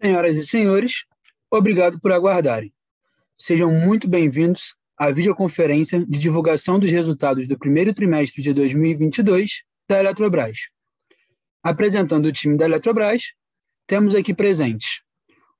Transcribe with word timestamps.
Senhoras 0.00 0.36
e 0.36 0.46
senhores, 0.46 1.04
obrigado 1.50 1.98
por 1.98 2.12
aguardarem. 2.12 2.72
Sejam 3.36 3.68
muito 3.72 4.06
bem-vindos 4.06 4.76
à 4.96 5.10
videoconferência 5.10 6.06
de 6.06 6.20
divulgação 6.20 6.78
dos 6.78 6.88
resultados 6.88 7.48
do 7.48 7.58
primeiro 7.58 7.92
trimestre 7.92 8.40
de 8.40 8.52
2022 8.52 9.64
da 9.88 9.98
Eletrobras. 9.98 10.68
Apresentando 11.64 12.26
o 12.26 12.32
time 12.32 12.56
da 12.56 12.66
Eletrobras, 12.66 13.32
temos 13.88 14.14
aqui 14.14 14.32
presentes 14.32 15.00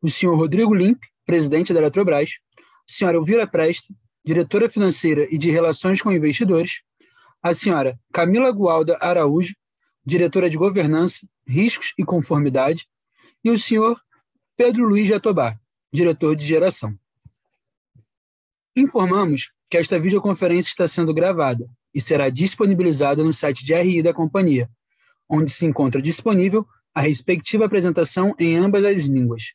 o 0.01 0.09
senhor 0.09 0.37
Rodrigo 0.37 0.73
Limp, 0.73 1.03
presidente 1.27 1.73
da 1.73 1.81
Eletrobras, 1.81 2.31
a 2.57 2.63
senhora 2.87 3.17
Elvira 3.17 3.45
Presta, 3.45 3.93
diretora 4.25 4.69
financeira 4.69 5.27
e 5.33 5.37
de 5.37 5.51
relações 5.51 6.01
com 6.01 6.13
investidores, 6.13 6.83
a 7.43 7.53
senhora 7.53 7.99
Camila 8.13 8.53
Gualda 8.53 8.97
Araújo, 9.01 9.53
diretora 10.07 10.49
de 10.49 10.57
governança, 10.57 11.27
riscos 11.45 11.93
e 11.99 12.05
conformidade, 12.05 12.87
e 13.43 13.51
o 13.51 13.59
senhor 13.59 13.99
Pedro 14.59 14.89
Luiz 14.89 15.07
Jatobá, 15.07 15.57
diretor 15.93 16.35
de 16.35 16.45
geração. 16.45 16.99
Informamos 18.75 19.53
que 19.71 19.79
esta 19.79 20.01
videoconferência 20.01 20.69
está 20.69 20.85
sendo 20.85 21.15
gravada 21.15 21.71
e 21.95 22.01
será 22.01 22.29
disponibilizada 22.29 23.23
no 23.23 23.33
site 23.33 23.65
de 23.65 23.73
RI 23.73 24.03
da 24.03 24.13
companhia, 24.13 24.69
onde 25.31 25.53
se 25.53 25.65
encontra 25.65 26.03
disponível 26.03 26.67
a 26.93 27.01
respectiva 27.01 27.67
apresentação 27.67 28.35
em 28.37 28.57
ambas 28.57 28.85
as 28.85 29.05
línguas. 29.05 29.53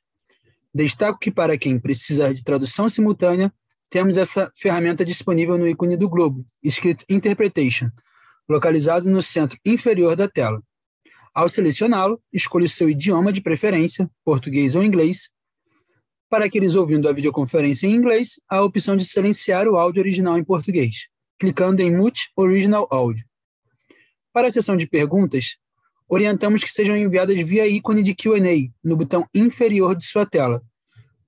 Destaco 0.73 1.19
que, 1.19 1.29
para 1.29 1.57
quem 1.57 1.77
precisar 1.77 2.31
de 2.31 2.41
tradução 2.41 2.87
simultânea, 2.87 3.53
temos 3.89 4.17
essa 4.17 4.53
ferramenta 4.55 5.03
disponível 5.03 5.57
no 5.57 5.67
ícone 5.67 5.97
do 5.97 6.07
globo, 6.07 6.45
escrito 6.63 7.03
Interpretation, 7.09 7.91
localizado 8.47 9.09
no 9.09 9.21
centro 9.21 9.59
inferior 9.65 10.15
da 10.15 10.29
tela. 10.29 10.63
Ao 11.33 11.49
selecioná-lo, 11.49 12.21
escolha 12.31 12.65
o 12.65 12.69
seu 12.69 12.87
idioma 12.87 13.33
de 13.33 13.41
preferência, 13.41 14.07
português 14.23 14.75
ou 14.75 14.83
inglês. 14.83 15.31
Para 16.29 16.45
aqueles 16.45 16.75
ouvindo 16.75 17.09
a 17.09 17.13
videoconferência 17.13 17.87
em 17.87 17.95
inglês, 17.95 18.39
há 18.47 18.57
a 18.57 18.63
opção 18.63 18.95
de 18.95 19.03
silenciar 19.03 19.67
o 19.67 19.75
áudio 19.75 20.01
original 20.01 20.37
em 20.37 20.43
português, 20.43 21.07
clicando 21.39 21.81
em 21.81 21.95
Mute 21.95 22.29
Original 22.35 22.87
Audio. 22.91 23.25
Para 24.31 24.47
a 24.47 24.51
sessão 24.51 24.77
de 24.77 24.85
perguntas, 24.85 25.57
orientamos 26.07 26.63
que 26.63 26.71
sejam 26.71 26.95
enviadas 26.95 27.39
via 27.39 27.67
ícone 27.67 28.03
de 28.03 28.13
Q&A 28.13 28.69
no 28.83 28.95
botão 28.95 29.27
inferior 29.33 29.95
de 29.95 30.05
sua 30.05 30.27
tela. 30.27 30.61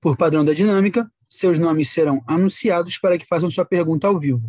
Por 0.00 0.16
padrão 0.16 0.44
da 0.44 0.52
dinâmica, 0.52 1.10
seus 1.28 1.58
nomes 1.58 1.90
serão 1.90 2.22
anunciados 2.28 2.96
para 2.98 3.18
que 3.18 3.26
façam 3.26 3.50
sua 3.50 3.64
pergunta 3.64 4.06
ao 4.06 4.18
vivo. 4.18 4.48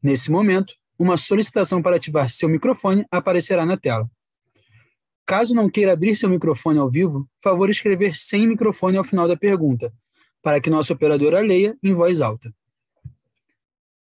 Nesse 0.00 0.30
momento, 0.30 0.74
uma 0.96 1.16
solicitação 1.16 1.82
para 1.82 1.96
ativar 1.96 2.30
seu 2.30 2.48
microfone 2.48 3.04
aparecerá 3.10 3.66
na 3.66 3.76
tela. 3.76 4.08
Caso 5.26 5.54
não 5.54 5.70
queira 5.70 5.92
abrir 5.92 6.16
seu 6.16 6.28
microfone 6.28 6.78
ao 6.78 6.90
vivo, 6.90 7.28
favor 7.42 7.70
escrever 7.70 8.14
sem 8.14 8.46
microfone 8.46 8.98
ao 8.98 9.04
final 9.04 9.26
da 9.26 9.36
pergunta, 9.36 9.92
para 10.42 10.60
que 10.60 10.68
nossa 10.68 10.92
operadora 10.92 11.40
leia 11.40 11.76
em 11.82 11.94
voz 11.94 12.20
alta. 12.20 12.52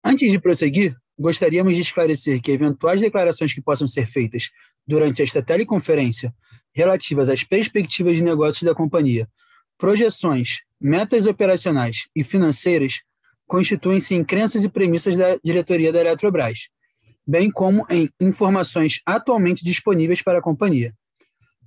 Antes 0.02 0.32
de 0.32 0.38
prosseguir, 0.40 0.96
gostaríamos 1.16 1.76
de 1.76 1.82
esclarecer 1.82 2.42
que 2.42 2.50
eventuais 2.50 3.00
declarações 3.00 3.54
que 3.54 3.62
possam 3.62 3.86
ser 3.86 4.08
feitas 4.08 4.50
durante 4.84 5.22
esta 5.22 5.40
teleconferência 5.40 6.34
relativas 6.74 7.28
às 7.28 7.44
perspectivas 7.44 8.16
de 8.16 8.24
negócios 8.24 8.62
da 8.62 8.74
companhia, 8.74 9.28
projeções, 9.78 10.62
metas 10.80 11.26
operacionais 11.26 12.08
e 12.16 12.24
financeiras 12.24 13.02
constituem-se 13.46 14.14
em 14.14 14.24
crenças 14.24 14.64
e 14.64 14.68
premissas 14.68 15.16
da 15.16 15.36
diretoria 15.44 15.92
da 15.92 16.00
Eletrobras, 16.00 16.68
bem 17.26 17.50
como 17.50 17.86
em 17.88 18.10
informações 18.20 19.00
atualmente 19.06 19.64
disponíveis 19.64 20.22
para 20.22 20.38
a 20.38 20.42
companhia. 20.42 20.92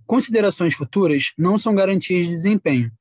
Considerações 0.06 0.74
futuras 0.74 1.34
não 1.38 1.58
são 1.58 1.74
garantias 1.74 2.26
de 2.26 2.32
desempenho, 2.32 2.92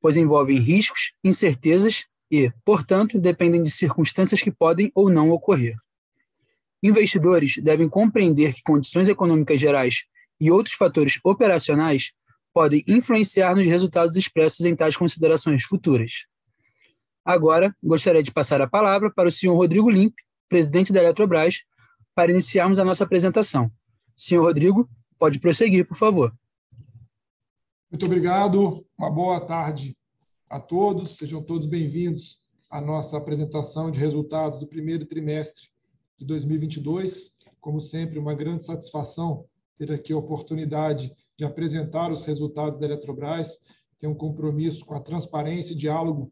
pois 0.00 0.16
envolvem 0.16 0.58
riscos, 0.58 1.12
incertezas 1.24 2.06
e, 2.30 2.52
portanto, 2.64 3.18
dependem 3.18 3.62
de 3.62 3.70
circunstâncias 3.70 4.42
que 4.42 4.50
podem 4.50 4.90
ou 4.94 5.10
não 5.10 5.30
ocorrer. 5.30 5.74
Investidores 6.82 7.56
devem 7.62 7.88
compreender 7.88 8.54
que 8.54 8.62
condições 8.62 9.08
econômicas 9.08 9.60
gerais 9.60 10.04
e 10.40 10.50
outros 10.50 10.74
fatores 10.74 11.18
operacionais 11.22 12.12
podem 12.52 12.82
influenciar 12.86 13.54
nos 13.54 13.66
resultados 13.66 14.16
expressos 14.16 14.64
em 14.64 14.74
tais 14.74 14.96
considerações 14.96 15.62
futuras. 15.62 16.26
Agora, 17.24 17.74
gostaria 17.82 18.22
de 18.22 18.32
passar 18.32 18.60
a 18.60 18.66
palavra 18.66 19.10
para 19.10 19.28
o 19.28 19.32
senhor 19.32 19.54
Rodrigo 19.54 19.90
Limp, 19.90 20.14
presidente 20.48 20.92
da 20.92 21.00
Eletrobras, 21.00 21.62
para 22.14 22.30
iniciarmos 22.30 22.78
a 22.78 22.84
nossa 22.84 23.04
apresentação. 23.04 23.70
Senhor 24.16 24.42
Rodrigo, 24.42 24.88
pode 25.18 25.38
prosseguir, 25.38 25.86
por 25.86 25.96
favor. 25.96 26.34
Muito 27.90 28.06
obrigado, 28.06 28.86
uma 28.96 29.10
boa 29.10 29.40
tarde 29.40 29.96
a 30.48 30.60
todos, 30.60 31.16
sejam 31.16 31.42
todos 31.42 31.66
bem-vindos 31.66 32.38
à 32.70 32.80
nossa 32.80 33.16
apresentação 33.16 33.90
de 33.90 33.98
resultados 33.98 34.60
do 34.60 34.66
primeiro 34.68 35.04
trimestre 35.06 35.64
de 36.16 36.24
2022. 36.24 37.32
Como 37.60 37.80
sempre, 37.80 38.16
uma 38.16 38.32
grande 38.32 38.64
satisfação 38.64 39.44
ter 39.76 39.90
aqui 39.90 40.12
a 40.12 40.16
oportunidade 40.16 41.12
de 41.36 41.44
apresentar 41.44 42.12
os 42.12 42.22
resultados 42.22 42.78
da 42.78 42.86
Eletrobras, 42.86 43.58
tem 43.98 44.08
um 44.08 44.14
compromisso 44.14 44.84
com 44.86 44.94
a 44.94 45.00
transparência 45.00 45.72
e 45.72 45.76
diálogo 45.76 46.30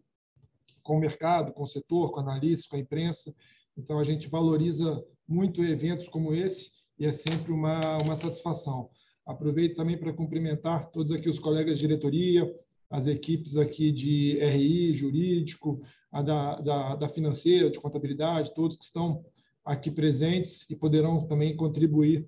com 0.81 0.97
o 0.97 1.01
mercado, 1.01 1.53
com 1.53 1.65
o 1.65 1.69
setor, 1.69 2.13
com 2.13 2.21
analistas, 2.21 2.69
com 2.69 2.77
a 2.77 2.81
imprensa. 2.81 3.35
Então, 3.77 3.99
a 3.99 4.05
gente 4.05 4.29
valoriza 4.29 5.05
muito 5.27 5.65
eventos 5.65 6.09
como 6.09 6.33
esse 6.33 6.71
e 6.97 7.05
é 7.05 7.11
sempre 7.11 7.51
uma, 7.51 7.99
uma 7.99 8.15
satisfação. 8.15 8.89
Aproveito 9.29 9.77
também 9.77 9.99
para 9.99 10.11
cumprimentar 10.11 10.91
todos 10.91 11.13
aqui 11.13 11.29
os 11.29 11.39
colegas 11.39 11.75
de 11.75 11.87
diretoria, 11.87 12.51
as 12.89 13.07
equipes 13.07 13.59
aqui 13.59 13.93
de 13.93 14.39
RI, 14.39 14.95
jurídico, 14.95 15.83
a 16.11 16.23
da, 16.23 16.59
da, 16.63 16.97
da 16.97 17.09
financeira, 17.11 17.71
de 17.71 17.79
contabilidade, 17.79 18.55
todos 18.55 18.79
que 18.79 18.85
estão 18.85 19.23
aqui 19.63 19.91
presentes 19.91 20.65
e 20.71 20.75
poderão 20.75 21.27
também 21.27 21.55
contribuir 21.55 22.27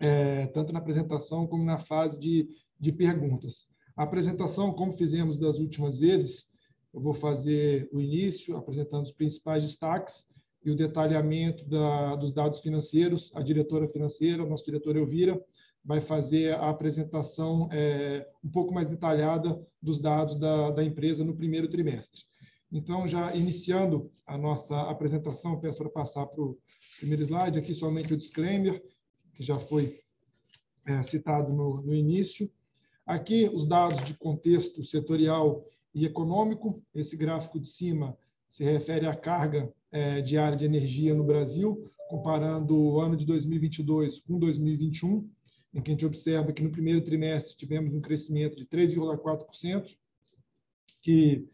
é, 0.00 0.46
tanto 0.46 0.72
na 0.72 0.78
apresentação 0.78 1.46
como 1.46 1.62
na 1.62 1.76
fase 1.76 2.18
de, 2.18 2.48
de 2.80 2.90
perguntas. 2.90 3.68
A 3.94 4.04
apresentação, 4.04 4.72
como 4.72 4.94
fizemos 4.94 5.36
das 5.36 5.58
últimas 5.58 5.98
vezes, 5.98 6.48
eu 6.94 7.02
vou 7.02 7.12
fazer 7.12 7.86
o 7.92 8.00
início, 8.00 8.56
apresentando 8.56 9.04
os 9.04 9.12
principais 9.12 9.62
destaques 9.62 10.24
e 10.64 10.70
o 10.70 10.74
detalhamento 10.74 11.66
da, 11.66 12.16
dos 12.16 12.32
dados 12.32 12.60
financeiros. 12.60 13.30
A 13.34 13.42
diretora 13.42 13.86
financeira, 13.86 14.42
o 14.42 14.48
nosso 14.48 14.64
diretor 14.64 14.96
Elvira, 14.96 15.38
vai 15.88 16.02
fazer 16.02 16.54
a 16.54 16.68
apresentação 16.68 17.66
é, 17.72 18.28
um 18.44 18.50
pouco 18.50 18.74
mais 18.74 18.86
detalhada 18.86 19.58
dos 19.80 19.98
dados 19.98 20.36
da, 20.36 20.70
da 20.70 20.84
empresa 20.84 21.24
no 21.24 21.34
primeiro 21.34 21.66
trimestre. 21.66 22.24
Então, 22.70 23.08
já 23.08 23.34
iniciando 23.34 24.12
a 24.26 24.36
nossa 24.36 24.78
apresentação, 24.82 25.58
peço 25.58 25.78
para 25.78 25.88
passar 25.88 26.26
para 26.26 26.42
o 26.42 26.58
primeiro 26.98 27.22
slide, 27.22 27.58
aqui 27.58 27.72
somente 27.72 28.12
o 28.12 28.18
disclaimer, 28.18 28.84
que 29.34 29.42
já 29.42 29.58
foi 29.58 29.98
é, 30.84 31.02
citado 31.02 31.54
no, 31.54 31.80
no 31.80 31.94
início. 31.94 32.50
Aqui, 33.06 33.50
os 33.50 33.66
dados 33.66 34.04
de 34.04 34.12
contexto 34.12 34.84
setorial 34.84 35.64
e 35.94 36.04
econômico. 36.04 36.82
Esse 36.94 37.16
gráfico 37.16 37.58
de 37.58 37.66
cima 37.66 38.14
se 38.50 38.62
refere 38.62 39.06
à 39.06 39.16
carga 39.16 39.72
é, 39.90 40.20
diária 40.20 40.58
de 40.58 40.66
energia 40.66 41.14
no 41.14 41.24
Brasil, 41.24 41.90
comparando 42.10 42.76
o 42.76 43.00
ano 43.00 43.16
de 43.16 43.24
2022 43.24 44.20
com 44.20 44.38
2021 44.38 45.26
em 45.72 45.82
que 45.82 45.90
a 45.90 45.94
gente 45.94 46.06
observa 46.06 46.52
que 46.52 46.62
no 46.62 46.70
primeiro 46.70 47.02
trimestre 47.02 47.56
tivemos 47.56 47.92
um 47.94 48.00
crescimento 48.00 48.56
de 48.56 48.66
3,4%, 48.66 49.86
que, 51.02 51.48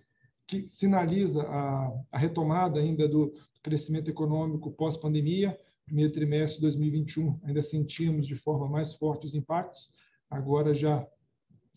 que 0.46 0.66
sinaliza 0.68 1.42
a, 1.42 2.02
a 2.12 2.18
retomada 2.18 2.80
ainda 2.80 3.08
do 3.08 3.34
crescimento 3.62 4.08
econômico 4.08 4.70
pós-pandemia. 4.72 5.58
Primeiro 5.84 6.12
trimestre 6.12 6.56
de 6.56 6.62
2021 6.62 7.40
ainda 7.44 7.62
sentimos 7.62 8.26
de 8.26 8.36
forma 8.36 8.68
mais 8.68 8.94
forte 8.94 9.26
os 9.26 9.34
impactos, 9.34 9.90
agora 10.30 10.74
já 10.74 11.06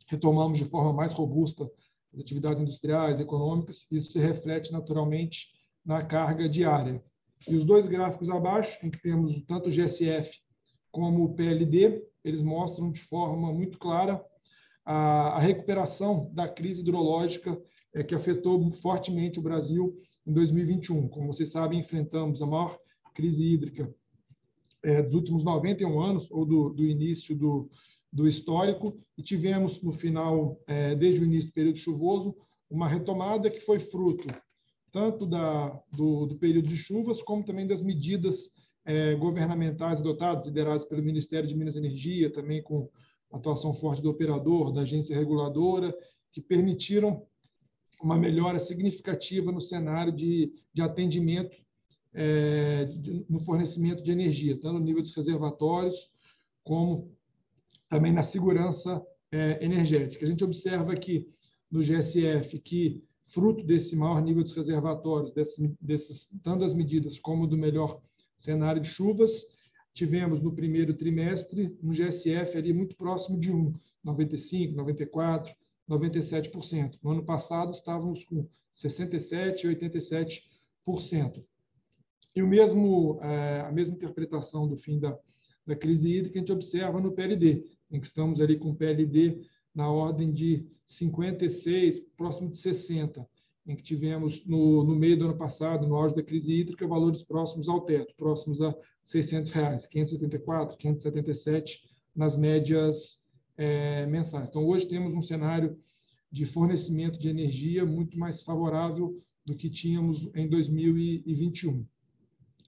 retomamos 0.08 0.58
de 0.58 0.66
forma 0.66 0.94
mais 0.94 1.12
robusta 1.12 1.70
as 2.14 2.22
atividades 2.22 2.62
industriais, 2.62 3.20
econômicas, 3.20 3.86
isso 3.92 4.12
se 4.12 4.20
reflete 4.20 4.72
naturalmente 4.72 5.48
na 5.86 6.04
carga 6.04 6.48
diária. 6.48 7.04
E 7.48 7.56
os 7.56 7.66
dois 7.66 7.86
gráficos 7.86 8.30
abaixo, 8.30 8.78
em 8.84 8.90
que 8.90 9.02
temos 9.02 9.44
tanto 9.46 9.70
o 9.70 9.72
GSF 9.72 10.32
como 10.92 11.24
o 11.24 11.36
PLD, 11.36 12.04
eles 12.28 12.44
mostram 12.44 12.92
de 12.92 13.02
forma 13.02 13.54
muito 13.54 13.78
clara 13.78 14.24
a, 14.86 15.38
a 15.38 15.40
recuperação 15.40 16.30
da 16.34 16.48
crise 16.48 16.82
hidrológica 16.82 17.60
é, 17.94 18.04
que 18.04 18.16
afetou 18.16 18.72
fortemente 18.74 19.40
o 19.40 19.42
Brasil 19.42 19.98
em 20.26 20.34
2021. 20.34 21.08
Como 21.08 21.28
vocês 21.28 21.52
sabem, 21.52 21.80
enfrentamos 21.80 22.42
a 22.42 22.46
maior 22.46 22.78
crise 23.14 23.44
hídrica 23.44 23.94
é, 24.84 25.02
dos 25.02 25.16
últimos 25.16 25.44
91 25.44 26.00
anos, 26.00 26.30
ou 26.32 26.46
do, 26.46 26.70
do 26.70 26.86
início 26.86 27.36
do, 27.36 27.70
do 28.12 28.28
histórico, 28.28 28.98
e 29.18 29.24
tivemos 29.24 29.82
no 29.82 29.92
final, 29.92 30.62
é, 30.68 30.96
desde 30.96 31.22
o 31.22 31.26
início 31.26 31.50
do 31.50 31.54
período 31.54 31.78
chuvoso, 31.78 32.36
uma 32.70 32.88
retomada 32.88 33.50
que 33.50 33.62
foi 33.62 33.80
fruto 33.80 34.28
tanto 34.92 35.26
da, 35.26 35.70
do, 35.92 36.26
do 36.26 36.36
período 36.38 36.68
de 36.68 36.78
chuvas, 36.78 37.22
como 37.22 37.44
também 37.44 37.68
das 37.68 37.82
medidas 37.82 38.52
é, 38.88 39.14
governamentais 39.16 40.00
adotados, 40.00 40.46
liderados 40.46 40.86
pelo 40.86 41.04
Ministério 41.04 41.48
de 41.48 41.54
Minas 41.54 41.76
e 41.76 41.80
Energia, 41.80 42.32
também 42.32 42.64
com 42.64 42.90
atuação 43.30 43.74
forte 43.74 44.02
do 44.02 44.10
operador, 44.10 44.72
da 44.72 44.82
agência 44.82 45.14
reguladora 45.14 45.94
que 46.32 46.40
permitiram 46.40 47.22
uma 48.02 48.18
melhora 48.18 48.60
significativa 48.62 49.52
no 49.52 49.60
cenário 49.60 50.14
de, 50.14 50.54
de 50.74 50.82
atendimento 50.82 51.58
é, 52.14 52.86
de, 52.86 53.26
no 53.30 53.40
fornecimento 53.42 54.02
de 54.02 54.12
energia, 54.12 54.58
tanto 54.58 54.80
no 54.80 54.86
nível 54.86 55.02
dos 55.02 55.14
reservatórios, 55.14 56.10
como 56.64 57.12
também 57.90 58.14
na 58.14 58.24
segurança 58.24 59.06
é, 59.32 59.64
energética. 59.64 60.26
A 60.26 60.30
gente 60.30 60.46
observa 60.46 60.94
aqui 60.94 61.28
no 61.70 61.82
GSF 61.82 62.58
que, 62.60 63.04
fruto 63.28 63.66
desse 63.66 63.98
maior 63.98 64.22
nível 64.22 64.44
dos 64.44 64.54
reservatórios, 64.54 65.34
dessas, 65.82 66.30
tanto 66.42 66.60
das 66.60 66.74
medidas 66.74 67.20
como 67.20 67.46
do 67.46 67.58
melhor 67.58 68.02
cenário 68.38 68.82
de 68.82 68.88
chuvas, 68.88 69.46
tivemos 69.94 70.42
no 70.42 70.54
primeiro 70.54 70.94
trimestre 70.94 71.76
um 71.82 71.92
GSF 71.92 72.58
ali 72.58 72.74
muito 72.74 72.96
próximo 72.96 73.40
de 73.40 73.52
1, 73.52 73.74
95, 74.04 74.76
94, 74.76 75.54
97%. 75.90 77.00
No 77.02 77.12
ano 77.12 77.24
passado 77.24 77.72
estávamos 77.72 78.24
com 78.24 78.48
67 78.74 79.66
e 79.66 79.76
87%. 79.76 81.44
E 82.36 82.44
o 82.44 82.48
mesmo 82.48 83.20
é, 83.22 83.62
a 83.62 83.72
mesma 83.72 83.96
interpretação 83.96 84.68
do 84.68 84.78
fim 84.78 85.00
da, 85.00 85.18
da 85.66 85.76
crise 85.76 86.10
hídrica 86.10 86.38
a 86.38 86.40
gente 86.40 86.52
observa 86.52 87.02
no 87.02 87.12
PLD, 87.12 87.66
em 87.90 88.00
que 88.00 88.06
estamos 88.06 88.40
ali 88.40 88.58
com 88.58 88.76
PLD 88.76 89.42
na 89.74 89.90
ordem 89.90 90.32
de 90.32 90.68
56, 90.86 92.00
próximo 92.16 92.50
de 92.50 92.58
60, 92.58 93.28
em 93.68 93.76
que 93.76 93.84
tivemos 93.84 94.46
no, 94.46 94.84
no 94.84 94.96
meio 94.96 95.18
do 95.18 95.26
ano 95.26 95.38
passado, 95.38 95.86
no 95.86 95.96
auge 95.96 96.16
da 96.16 96.24
crise 96.24 96.54
hídrica, 96.54 96.88
valores 96.88 97.22
próximos 97.24 97.68
ao 97.68 97.82
teto, 97.82 98.16
próximos 98.16 98.62
a 98.62 98.74
600 99.04 99.52
reais, 99.52 99.86
574, 99.86 100.78
577 100.78 101.82
nas 102.16 102.38
médias 102.38 103.20
é, 103.58 104.06
mensais. 104.06 104.50
Então, 104.50 104.66
hoje 104.66 104.88
temos 104.88 105.14
um 105.14 105.22
cenário 105.22 105.78
de 106.32 106.46
fornecimento 106.46 107.20
de 107.20 107.30
energia 107.30 107.86
muito 107.86 108.18
mais 108.18 108.42
favorável 108.42 109.22
do 109.46 109.56
que 109.56 109.70
tínhamos 109.70 110.30
em 110.36 110.48
2021. 110.48 111.86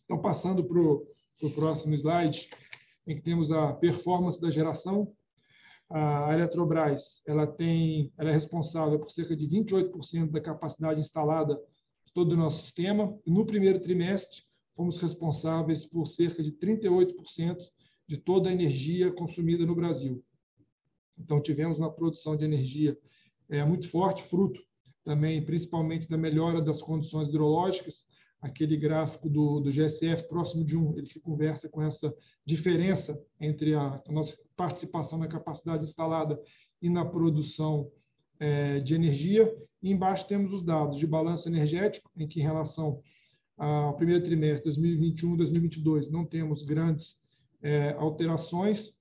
Então, 0.06 0.19
passando 0.19 0.63
para 0.63 0.80
o 0.80 1.52
próximo 1.54 1.94
slide, 1.94 2.50
em 3.06 3.16
que 3.16 3.22
temos 3.22 3.52
a 3.52 3.74
performance 3.74 4.40
da 4.40 4.50
geração. 4.50 5.12
A 5.89 6.33
Eletrobras 6.33 7.21
ela 7.25 7.47
tem, 7.47 8.13
ela 8.18 8.30
é 8.30 8.33
responsável 8.33 9.00
por 9.00 9.09
cerca 9.09 9.36
de 9.36 9.47
28% 9.47 10.30
da 10.30 10.39
capacidade 10.39 11.00
instalada 11.00 11.56
de 12.06 12.13
todo 12.13 12.33
o 12.33 12.38
nosso 12.38 12.63
sistema. 12.63 13.18
No 13.25 13.45
primeiro 13.45 13.80
trimestre, 13.80 14.44
fomos 14.75 14.97
responsáveis 14.97 15.83
por 15.83 16.06
cerca 16.06 16.44
de 16.44 16.51
38% 16.51 17.57
de 18.07 18.18
toda 18.18 18.50
a 18.50 18.53
energia 18.53 19.12
consumida 19.12 19.65
no 19.65 19.75
Brasil. 19.75 20.24
Então, 21.18 21.41
tivemos 21.41 21.77
uma 21.77 21.92
produção 21.92 22.38
de 22.38 22.45
energia 22.45 22.97
é, 23.50 23.65
muito 23.65 23.89
forte, 23.89 24.24
fruto 24.24 24.62
também, 25.03 25.44
principalmente, 25.44 26.07
da 26.07 26.18
melhora 26.18 26.62
das 26.62 26.81
condições 26.81 27.30
hidrológicas. 27.30 28.07
Aquele 28.41 28.77
gráfico 28.77 29.30
do, 29.30 29.59
do 29.59 29.69
GSF 29.69 30.27
próximo 30.27 30.63
de 30.63 30.77
um, 30.77 30.97
ele 30.97 31.06
se 31.06 31.19
conversa 31.19 31.68
com 31.68 31.81
essa 31.81 32.13
diferença 32.45 33.21
entre 33.39 33.74
a, 33.74 34.01
a 34.07 34.12
nossa 34.12 34.38
participação 34.56 35.19
na 35.19 35.27
capacidade 35.27 35.83
instalada 35.83 36.39
e 36.81 36.89
na 36.89 37.03
produção 37.03 37.91
é, 38.39 38.80
de 38.80 38.94
energia. 38.94 39.53
E 39.81 39.91
embaixo 39.91 40.27
temos 40.27 40.53
os 40.53 40.63
dados 40.63 40.97
de 40.97 41.06
balanço 41.06 41.47
energético, 41.50 42.09
em 42.15 42.27
que, 42.27 42.39
em 42.39 42.44
relação 42.44 43.01
ao 43.57 43.95
primeiro 43.95 44.24
trimestre 44.24 44.63
2021 44.63 45.35
2022, 45.35 46.09
não 46.09 46.25
temos 46.25 46.63
grandes 46.63 47.18
é, 47.62 47.92
alterações. 47.97 48.94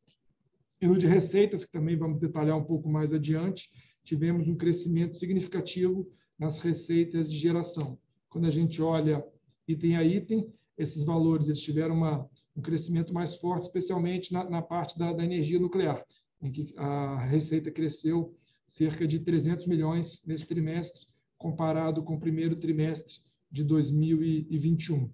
E 0.81 0.87
no 0.87 0.99
de 0.99 1.07
receitas, 1.07 1.65
que 1.65 1.73
também 1.73 1.97
vamos 1.97 2.19
detalhar 2.19 2.57
um 2.57 2.65
pouco 2.65 2.89
mais 2.89 3.13
adiante, 3.13 3.71
tivemos 4.05 4.49
um 4.49 4.57
crescimento 4.57 5.17
significativo 5.17 6.11
nas 6.39 6.59
receitas 6.59 7.31
de 7.31 7.37
geração. 7.37 7.99
Quando 8.29 8.47
a 8.47 8.51
gente 8.51 8.81
olha 8.83 9.25
item 9.67 9.97
a 9.97 10.05
item, 10.05 10.53
esses 10.77 11.05
valores 11.05 11.47
eles 11.47 11.61
tiveram 11.61 11.95
uma, 11.95 12.29
um 12.57 12.63
crescimento 12.63 13.13
mais 13.13 13.37
forte, 13.37 13.65
especialmente 13.65 14.33
na, 14.33 14.49
na 14.49 14.63
parte 14.63 14.99
da, 14.99 15.13
da 15.13 15.25
energia 15.25 15.59
nuclear, 15.59 16.05
em 16.41 16.53
que 16.53 16.73
a 16.77 17.19
receita 17.25 17.71
cresceu 17.71 18.35
cerca 18.67 19.07
de 19.07 19.21
300 19.21 19.67
milhões 19.67 20.23
nesse 20.25 20.47
trimestre, 20.47 21.07
comparado 21.37 22.03
com 22.03 22.15
o 22.15 22.21
primeiro 22.21 22.57
trimestre 22.57 23.15
de 23.51 23.65
2021. 23.65 25.11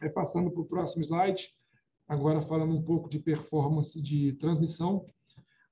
Aí, 0.00 0.10
passando 0.10 0.50
para 0.50 0.60
o 0.60 0.66
próximo 0.66 1.02
slide, 1.02 1.50
agora 2.08 2.42
falando 2.42 2.74
um 2.74 2.82
pouco 2.82 3.08
de 3.08 3.18
performance 3.18 4.00
de 4.00 4.32
transmissão. 4.34 5.06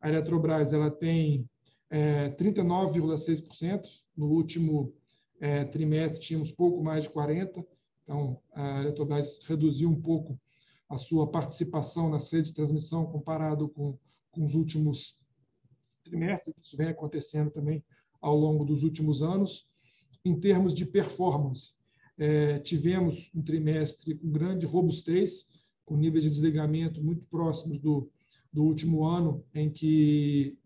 A 0.01 0.09
Eletrobras 0.09 0.73
ela 0.73 0.91
tem 0.91 1.49
é, 1.91 2.31
39,6%. 2.31 3.83
No 4.17 4.27
último 4.27 4.95
é, 5.45 5.63
trimestre, 5.63 6.23
tínhamos 6.23 6.51
pouco 6.51 6.83
mais 6.83 7.05
de 7.05 7.11
40%. 7.11 7.63
Então, 8.03 8.41
a 8.55 8.81
Eletrobras 8.81 9.39
reduziu 9.47 9.91
um 9.91 10.01
pouco 10.01 10.41
a 10.89 10.97
sua 10.97 11.31
participação 11.31 12.09
nas 12.09 12.31
redes 12.33 12.49
de 12.49 12.55
transmissão 12.55 13.05
comparado 13.05 13.69
com, 13.69 13.99
com 14.31 14.47
os 14.47 14.55
últimos 14.55 15.19
trimestres. 16.03 16.55
Isso 16.59 16.75
vem 16.79 16.89
acontecendo 16.89 17.51
também 17.51 17.85
ao 18.23 18.35
longo 18.35 18.65
dos 18.65 18.83
últimos 18.83 19.23
anos. 19.23 19.69
Em 20.25 20.41
termos 20.41 20.75
de 20.75 20.87
performance, 20.87 21.75
é, 22.17 22.59
tivemos 22.61 23.31
um 23.35 23.43
trimestre 23.43 24.15
com 24.15 24.33
grande 24.33 24.65
robustez, 24.65 25.47
com 25.85 25.95
níveis 25.95 26.25
de 26.25 26.31
desligamento 26.31 27.05
muito 27.05 27.27
próximos 27.27 27.79
do, 27.79 28.11
do 28.51 28.65
último 28.65 29.05
ano, 29.05 29.45
em 29.55 29.71
que 29.71 30.57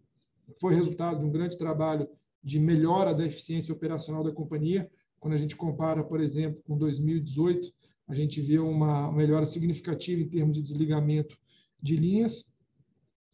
foi 0.61 0.73
resultado 0.73 1.19
de 1.19 1.27
um 1.27 1.33
grande 1.33 1.59
trabalho 1.59 2.09
de 2.43 2.59
melhora 2.59 3.15
da 3.15 3.27
eficiência 3.27 3.73
operacional 3.73 4.23
da 4.23 4.33
companhia. 4.33 4.91
Quando 5.19 5.35
a 5.35 5.39
gente 5.39 5.57
compara, 5.57 6.03
por 6.03 6.21
exemplo, 6.21 6.63
com 6.65 6.79
2018, 6.79 7.73
a 8.09 8.15
gente 8.15 8.41
vê 8.41 8.59
uma 8.59 9.13
melhora 9.13 9.47
significativa 9.47 10.21
em 10.21 10.29
termos 10.29 10.57
de 10.57 10.63
desligamento 10.63 11.37
de 11.83 11.97
linhas. 11.97 12.45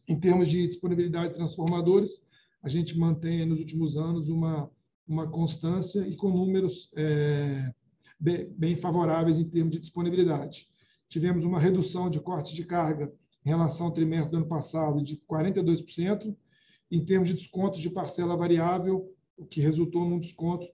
Em 0.07 0.19
termos 0.19 0.49
de 0.49 0.67
disponibilidade 0.67 1.29
de 1.29 1.35
transformadores, 1.35 2.23
a 2.61 2.69
gente 2.69 2.97
mantém 2.97 3.45
nos 3.45 3.59
últimos 3.59 3.97
anos 3.97 4.29
uma 4.29 4.69
uma 5.07 5.27
constância 5.27 6.07
e 6.07 6.15
com 6.15 6.29
números 6.29 6.89
é, 6.95 7.71
bem, 8.19 8.49
bem 8.57 8.75
favoráveis 8.75 9.37
em 9.37 9.47
termos 9.47 9.73
de 9.73 9.79
disponibilidade. 9.79 10.67
Tivemos 11.07 11.45
uma 11.45 11.59
redução 11.59 12.09
de 12.09 12.19
corte 12.19 12.55
de 12.55 12.65
carga 12.65 13.11
em 13.45 13.49
relação 13.49 13.87
ao 13.87 13.91
trimestre 13.91 14.31
do 14.31 14.37
ano 14.37 14.47
passado 14.47 15.03
de 15.03 15.21
42%, 15.29 16.35
em 16.91 17.03
termos 17.03 17.29
de 17.29 17.35
descontos 17.35 17.79
de 17.79 17.89
parcela 17.89 18.35
variável, 18.35 19.13
o 19.37 19.45
que 19.45 19.61
resultou 19.61 20.07
num 20.07 20.19
desconto 20.19 20.67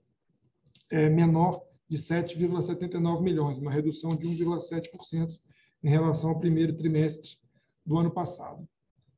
é, 0.90 1.10
menor 1.10 1.64
de 1.90 1.98
7,79 1.98 3.22
milhões, 3.22 3.58
uma 3.58 3.72
redução 3.72 4.16
de 4.16 4.28
1,7% 4.28 5.42
em 5.84 5.90
relação 5.90 6.30
ao 6.30 6.40
primeiro 6.40 6.76
trimestre 6.76 7.38
do 7.86 7.98
ano 7.98 8.12
passado. 8.12 8.68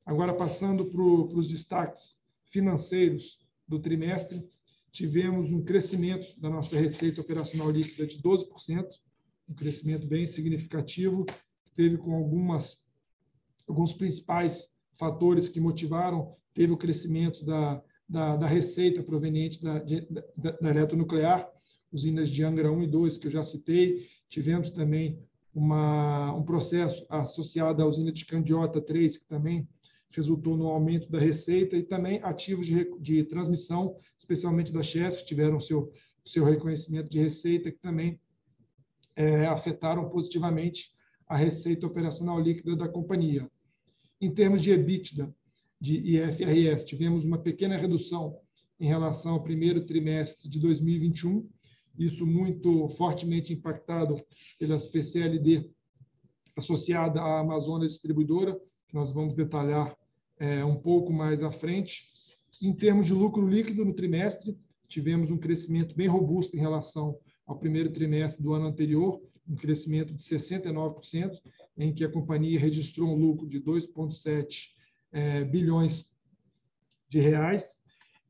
Agora, 0.05 0.33
passando 0.33 0.85
para 0.85 1.01
os 1.01 1.47
destaques 1.47 2.17
financeiros 2.45 3.39
do 3.67 3.79
trimestre, 3.79 4.47
tivemos 4.91 5.51
um 5.51 5.63
crescimento 5.63 6.39
da 6.39 6.49
nossa 6.49 6.77
receita 6.77 7.21
operacional 7.21 7.69
líquida 7.69 8.05
de 8.05 8.21
12%, 8.21 8.85
um 9.49 9.53
crescimento 9.53 10.07
bem 10.07 10.27
significativo, 10.27 11.25
teve 11.75 11.97
com 11.97 12.15
algumas 12.15 12.83
alguns 13.67 13.93
principais 13.93 14.69
fatores 14.97 15.47
que 15.47 15.59
motivaram, 15.59 16.35
teve 16.53 16.71
o 16.71 16.77
crescimento 16.77 17.43
da, 17.45 17.81
da, 18.07 18.35
da 18.37 18.47
receita 18.47 19.01
proveniente 19.03 19.61
da, 19.61 19.79
da, 19.79 20.51
da 20.51 20.69
eletronuclear, 20.69 21.49
usinas 21.91 22.29
de 22.29 22.43
Angra 22.43 22.71
1 22.71 22.83
e 22.83 22.87
2, 22.87 23.17
que 23.17 23.27
eu 23.27 23.31
já 23.31 23.43
citei, 23.43 24.07
tivemos 24.29 24.71
também 24.71 25.19
uma, 25.53 26.33
um 26.33 26.43
processo 26.43 27.05
associado 27.09 27.81
à 27.81 27.85
usina 27.85 28.11
de 28.11 28.25
Candiota 28.25 28.81
3, 28.81 29.17
que 29.17 29.27
também 29.27 29.67
resultou 30.09 30.55
no 30.55 30.67
aumento 30.67 31.09
da 31.11 31.19
receita 31.19 31.75
e 31.75 31.83
também 31.83 32.19
ativos 32.23 32.67
de, 32.67 32.91
de 32.99 33.23
transmissão, 33.23 33.95
especialmente 34.17 34.71
da 34.71 34.81
Chess, 34.81 35.21
que 35.21 35.27
tiveram 35.27 35.59
seu, 35.59 35.91
seu 36.25 36.43
reconhecimento 36.43 37.09
de 37.09 37.19
receita, 37.19 37.71
que 37.71 37.79
também 37.79 38.19
é, 39.15 39.45
afetaram 39.45 40.09
positivamente 40.09 40.91
a 41.27 41.35
receita 41.35 41.87
operacional 41.87 42.39
líquida 42.39 42.75
da 42.75 42.87
companhia. 42.87 43.49
Em 44.19 44.31
termos 44.31 44.61
de 44.61 44.71
EBITDA, 44.71 45.33
de 45.83 45.97
IFRS, 46.15 46.85
tivemos 46.85 47.25
uma 47.25 47.37
pequena 47.37 47.75
redução 47.75 48.39
em 48.79 48.87
relação 48.87 49.33
ao 49.33 49.43
primeiro 49.43 49.85
trimestre 49.85 50.47
de 50.47 50.57
2021, 50.57 51.45
isso 51.99 52.25
muito 52.25 52.87
fortemente 52.95 53.51
impactado 53.51 54.15
pelas 54.57 54.87
PCLD 54.87 55.69
associada 56.55 57.19
à 57.19 57.41
Amazonas 57.41 57.91
Distribuidora, 57.91 58.57
que 58.87 58.95
nós 58.95 59.11
vamos 59.11 59.35
detalhar 59.35 59.93
é, 60.39 60.63
um 60.63 60.77
pouco 60.77 61.11
mais 61.11 61.43
à 61.43 61.51
frente. 61.51 62.05
Em 62.61 62.73
termos 62.73 63.05
de 63.05 63.13
lucro 63.13 63.45
líquido 63.45 63.83
no 63.83 63.93
trimestre, 63.93 64.57
tivemos 64.87 65.29
um 65.29 65.37
crescimento 65.37 65.93
bem 65.93 66.07
robusto 66.07 66.55
em 66.55 66.61
relação 66.61 67.19
ao 67.45 67.59
primeiro 67.59 67.91
trimestre 67.91 68.41
do 68.41 68.53
ano 68.53 68.67
anterior, 68.67 69.21
um 69.45 69.55
crescimento 69.55 70.13
de 70.13 70.23
69%, 70.23 71.41
em 71.77 71.93
que 71.93 72.05
a 72.05 72.09
companhia 72.09 72.57
registrou 72.57 73.09
um 73.09 73.17
lucro 73.17 73.49
de 73.49 73.59
2,7 73.59 74.81
é, 75.13 75.43
bilhões 75.43 76.11
de 77.07 77.19
reais. 77.19 77.81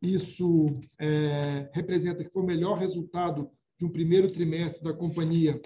isso 0.02 0.68
é, 1.00 1.70
representa 1.74 2.24
que 2.24 2.30
foi 2.30 2.44
o 2.44 2.46
melhor 2.46 2.78
resultado 2.78 3.50
de 3.80 3.86
um 3.86 3.90
primeiro 3.90 4.32
trimestre 4.32 4.84
da 4.84 4.94
companhia 4.94 5.60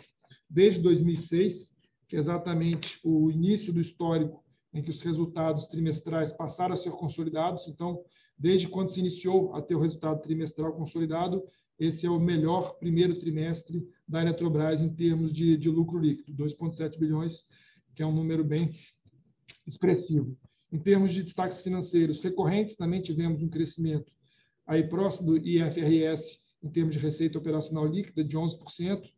desde 0.50 0.80
2006, 0.82 1.74
que 2.08 2.16
é 2.16 2.20
exatamente 2.20 3.00
o 3.04 3.30
início 3.32 3.74
do 3.74 3.82
histórico 3.82 4.44
em 4.74 4.82
que 4.82 4.92
os 4.92 5.02
resultados 5.02 5.66
trimestrais 5.66 6.32
passaram 6.32 6.76
a 6.76 6.78
ser 6.78 6.92
consolidados. 6.92 7.68
Então, 7.68 8.04
desde 8.38 8.68
quando 8.68 8.92
se 8.92 9.00
iniciou 9.00 9.56
a 9.56 9.62
ter 9.62 9.76
o 9.76 9.80
resultado 9.80 10.22
trimestral 10.22 10.74
consolidado, 10.74 11.44
esse 11.80 12.06
é 12.06 12.10
o 12.10 12.20
melhor 12.20 12.78
primeiro 12.78 13.18
trimestre 13.20 13.88
da 14.08 14.22
Eletrobras 14.22 14.82
em 14.82 14.90
termos 14.90 15.34
de, 15.34 15.58
de 15.58 15.70
lucro 15.70 16.00
líquido, 16.00 16.44
2,7 16.44 16.98
bilhões, 16.98 17.46
que 17.96 18.04
é 18.04 18.06
um 18.06 18.14
número 18.14 18.44
bem 18.44 18.72
expressivo. 19.66 20.38
Em 20.72 20.78
termos 20.78 21.12
de 21.14 21.24
destaques 21.24 21.62
financeiros 21.62 22.24
recorrentes, 22.24 22.76
também 22.76 23.02
tivemos 23.02 23.42
um 23.42 23.48
crescimento 23.48 24.12
aí 24.66 24.88
próximo 24.88 25.28
do 25.28 25.38
IFRS 25.38 26.40
em 26.62 26.70
termos 26.70 26.94
de 26.94 27.02
receita 27.02 27.38
operacional 27.38 27.86
líquida 27.86 28.22
de 28.24 28.38
11%. 28.38 29.10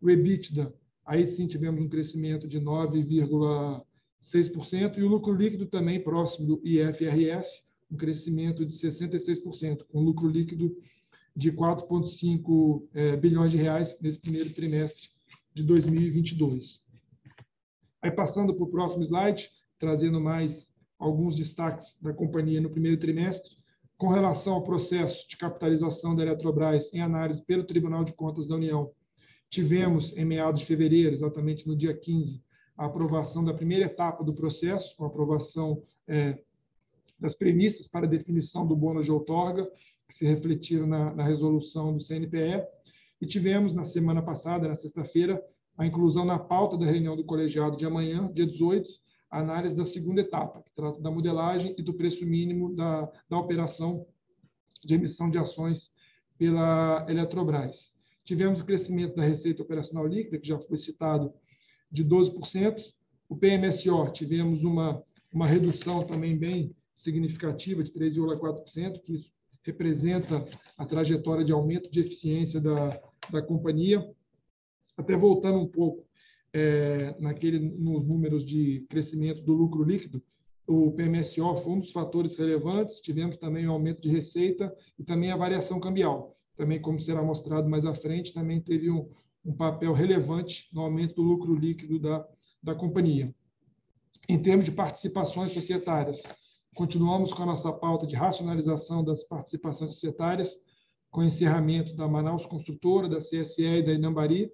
O 0.00 0.08
EBITDA, 0.08 0.72
aí 1.04 1.26
sim 1.26 1.48
tivemos 1.48 1.82
um 1.82 1.88
crescimento 1.88 2.46
de 2.46 2.60
9,6%. 2.60 4.98
E 4.98 5.02
o 5.02 5.08
lucro 5.08 5.34
líquido 5.34 5.66
também 5.66 6.00
próximo 6.00 6.46
do 6.46 6.62
IFRS, 6.64 7.64
um 7.90 7.96
crescimento 7.96 8.64
de 8.64 8.72
66%, 8.72 9.84
com 9.88 10.00
lucro 10.00 10.28
líquido 10.28 10.76
de 11.36 11.50
4,5 11.50 12.86
é, 12.94 13.16
bilhões 13.16 13.50
de 13.50 13.56
reais 13.56 13.98
nesse 14.00 14.20
primeiro 14.20 14.50
trimestre 14.50 15.08
de 15.52 15.64
2022. 15.64 16.80
Aí, 18.00 18.12
passando 18.12 18.54
para 18.54 18.64
o 18.64 18.70
próximo 18.70 19.02
slide, 19.02 19.50
trazendo 19.78 20.20
mais 20.20 20.72
alguns 21.04 21.36
destaques 21.36 21.98
da 22.00 22.14
companhia 22.14 22.60
no 22.62 22.70
primeiro 22.70 22.96
trimestre, 22.96 23.56
com 23.98 24.08
relação 24.08 24.54
ao 24.54 24.62
processo 24.62 25.28
de 25.28 25.36
capitalização 25.36 26.14
da 26.14 26.22
Eletrobras 26.22 26.90
em 26.94 27.00
análise 27.00 27.42
pelo 27.44 27.62
Tribunal 27.64 28.04
de 28.04 28.14
Contas 28.14 28.46
da 28.46 28.54
União. 28.54 28.90
Tivemos, 29.50 30.16
em 30.16 30.24
meados 30.24 30.60
de 30.60 30.66
fevereiro, 30.66 31.12
exatamente 31.12 31.68
no 31.68 31.76
dia 31.76 31.94
15, 31.94 32.42
a 32.76 32.86
aprovação 32.86 33.44
da 33.44 33.52
primeira 33.52 33.84
etapa 33.84 34.24
do 34.24 34.32
processo, 34.32 34.96
com 34.96 35.04
a 35.04 35.06
aprovação 35.06 35.82
é, 36.08 36.38
das 37.20 37.34
premissas 37.34 37.86
para 37.86 38.06
definição 38.06 38.66
do 38.66 38.74
bônus 38.74 39.04
de 39.04 39.12
outorga, 39.12 39.70
que 40.08 40.14
se 40.14 40.24
refletiram 40.24 40.86
na, 40.86 41.14
na 41.14 41.22
resolução 41.22 41.92
do 41.94 42.02
CNPE. 42.02 42.66
E 43.20 43.26
tivemos, 43.26 43.74
na 43.74 43.84
semana 43.84 44.22
passada, 44.22 44.66
na 44.66 44.74
sexta-feira, 44.74 45.40
a 45.76 45.86
inclusão 45.86 46.24
na 46.24 46.38
pauta 46.38 46.78
da 46.78 46.86
reunião 46.86 47.14
do 47.14 47.24
colegiado 47.24 47.76
de 47.76 47.84
amanhã, 47.84 48.30
dia 48.32 48.46
18, 48.46 49.03
a 49.34 49.40
análise 49.40 49.74
da 49.74 49.84
segunda 49.84 50.20
etapa, 50.20 50.62
que 50.62 50.70
trata 50.76 51.00
da 51.00 51.10
modelagem 51.10 51.74
e 51.76 51.82
do 51.82 51.92
preço 51.92 52.24
mínimo 52.24 52.72
da, 52.72 53.10
da 53.28 53.36
operação 53.36 54.06
de 54.84 54.94
emissão 54.94 55.28
de 55.28 55.36
ações 55.36 55.92
pela 56.38 57.04
Eletrobras. 57.08 57.92
Tivemos 58.24 58.60
o 58.60 58.64
crescimento 58.64 59.16
da 59.16 59.24
receita 59.24 59.60
operacional 59.60 60.06
líquida, 60.06 60.38
que 60.38 60.46
já 60.46 60.56
foi 60.56 60.76
citado, 60.76 61.34
de 61.90 62.04
12%. 62.04 62.80
O 63.28 63.36
PMSO, 63.36 64.12
tivemos 64.12 64.62
uma, 64.62 65.02
uma 65.32 65.48
redução 65.48 66.06
também 66.06 66.38
bem 66.38 66.72
significativa 66.94 67.82
de 67.82 67.90
3,4%, 67.90 69.00
que 69.00 69.14
isso 69.14 69.32
representa 69.64 70.44
a 70.78 70.86
trajetória 70.86 71.44
de 71.44 71.50
aumento 71.50 71.90
de 71.90 71.98
eficiência 71.98 72.60
da, 72.60 73.00
da 73.32 73.42
companhia. 73.42 74.08
Até 74.96 75.16
voltando 75.16 75.58
um 75.58 75.66
pouco 75.66 76.06
é, 76.54 77.16
naquele, 77.18 77.58
nos 77.58 78.06
números 78.06 78.46
de 78.46 78.86
crescimento 78.88 79.42
do 79.42 79.52
lucro 79.52 79.82
líquido, 79.82 80.22
o 80.66 80.92
PMSO 80.92 81.56
foi 81.56 81.72
um 81.72 81.80
dos 81.80 81.90
fatores 81.90 82.36
relevantes. 82.36 83.00
Tivemos 83.00 83.36
também 83.36 83.66
o 83.66 83.72
aumento 83.72 84.00
de 84.00 84.08
receita 84.08 84.74
e 84.96 85.02
também 85.02 85.32
a 85.32 85.36
variação 85.36 85.80
cambial. 85.80 86.38
Também, 86.56 86.80
como 86.80 87.00
será 87.00 87.22
mostrado 87.22 87.68
mais 87.68 87.84
à 87.84 87.92
frente, 87.92 88.32
também 88.32 88.60
teve 88.60 88.88
um, 88.88 89.10
um 89.44 89.52
papel 89.52 89.92
relevante 89.92 90.68
no 90.72 90.82
aumento 90.82 91.16
do 91.16 91.22
lucro 91.22 91.54
líquido 91.56 91.98
da, 91.98 92.24
da 92.62 92.74
companhia. 92.74 93.34
Em 94.28 94.40
termos 94.40 94.64
de 94.64 94.70
participações 94.70 95.52
societárias, 95.52 96.22
continuamos 96.74 97.32
com 97.32 97.42
a 97.42 97.46
nossa 97.46 97.72
pauta 97.72 98.06
de 98.06 98.14
racionalização 98.14 99.04
das 99.04 99.24
participações 99.24 99.94
societárias, 99.94 100.56
com 101.10 101.22
encerramento 101.22 101.94
da 101.94 102.08
Manaus 102.08 102.46
Construtora, 102.46 103.08
da 103.08 103.18
CSE 103.18 103.62
e 103.62 103.82
da 103.82 103.92
Inambari, 103.92 104.50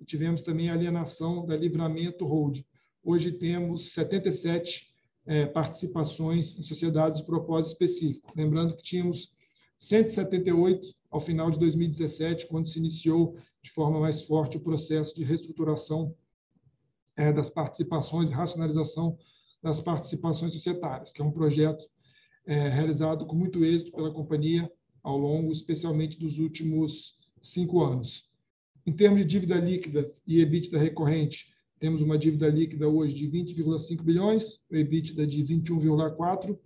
e 0.00 0.04
tivemos 0.04 0.42
também 0.42 0.70
a 0.70 0.74
alienação 0.74 1.44
da 1.46 1.56
Livramento 1.56 2.24
Hold. 2.24 2.64
Hoje 3.04 3.32
temos 3.32 3.92
77 3.92 4.88
é, 5.26 5.46
participações 5.46 6.58
em 6.58 6.62
sociedades 6.62 7.20
de 7.20 7.26
propósito 7.26 7.72
específico. 7.72 8.32
Lembrando 8.34 8.74
que 8.74 8.82
tínhamos 8.82 9.32
178 9.78 10.94
ao 11.10 11.20
final 11.20 11.50
de 11.50 11.58
2017, 11.58 12.46
quando 12.46 12.68
se 12.68 12.78
iniciou 12.78 13.36
de 13.62 13.70
forma 13.70 14.00
mais 14.00 14.22
forte 14.22 14.56
o 14.56 14.60
processo 14.60 15.14
de 15.14 15.22
reestruturação 15.22 16.14
é, 17.16 17.32
das 17.32 17.50
participações 17.50 18.30
racionalização 18.30 19.18
das 19.62 19.80
participações 19.80 20.52
societárias, 20.54 21.12
que 21.12 21.20
é 21.20 21.24
um 21.24 21.30
projeto 21.30 21.86
é, 22.46 22.68
realizado 22.68 23.26
com 23.26 23.36
muito 23.36 23.62
êxito 23.62 23.92
pela 23.92 24.10
companhia 24.10 24.70
ao 25.02 25.18
longo, 25.18 25.52
especialmente 25.52 26.18
dos 26.18 26.38
últimos 26.38 27.18
cinco 27.42 27.82
anos. 27.82 28.29
Em 28.90 28.92
termos 28.92 29.20
de 29.20 29.24
dívida 29.24 29.54
líquida 29.54 30.12
e 30.26 30.40
EBITDA 30.40 30.76
recorrente, 30.76 31.46
temos 31.78 32.02
uma 32.02 32.18
dívida 32.18 32.48
líquida 32.48 32.88
hoje 32.88 33.14
de 33.14 33.28
20,5 33.28 34.02
bilhões, 34.02 34.58
o 34.68 34.74
EBITDA 34.74 35.24
de 35.28 35.44
21,4, 35.44 36.58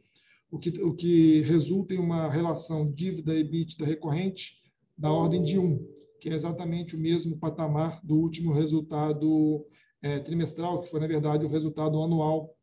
o 0.50 0.58
que, 0.58 0.70
o 0.82 0.94
que 0.94 1.42
resulta 1.42 1.92
em 1.92 1.98
uma 1.98 2.30
relação 2.30 2.90
dívida-EBITDA 2.90 3.84
recorrente 3.84 4.54
da 4.96 5.12
ordem 5.12 5.44
de 5.44 5.58
1, 5.58 5.86
que 6.18 6.30
é 6.30 6.32
exatamente 6.32 6.96
o 6.96 6.98
mesmo 6.98 7.36
patamar 7.36 8.00
do 8.02 8.16
último 8.16 8.54
resultado 8.54 9.66
é, 10.00 10.18
trimestral, 10.20 10.80
que 10.80 10.88
foi, 10.88 11.00
na 11.00 11.06
verdade, 11.06 11.44
o 11.44 11.50
resultado 11.50 12.02
anual 12.02 12.56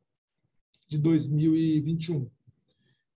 de 0.89 0.97
2021. 0.97 2.27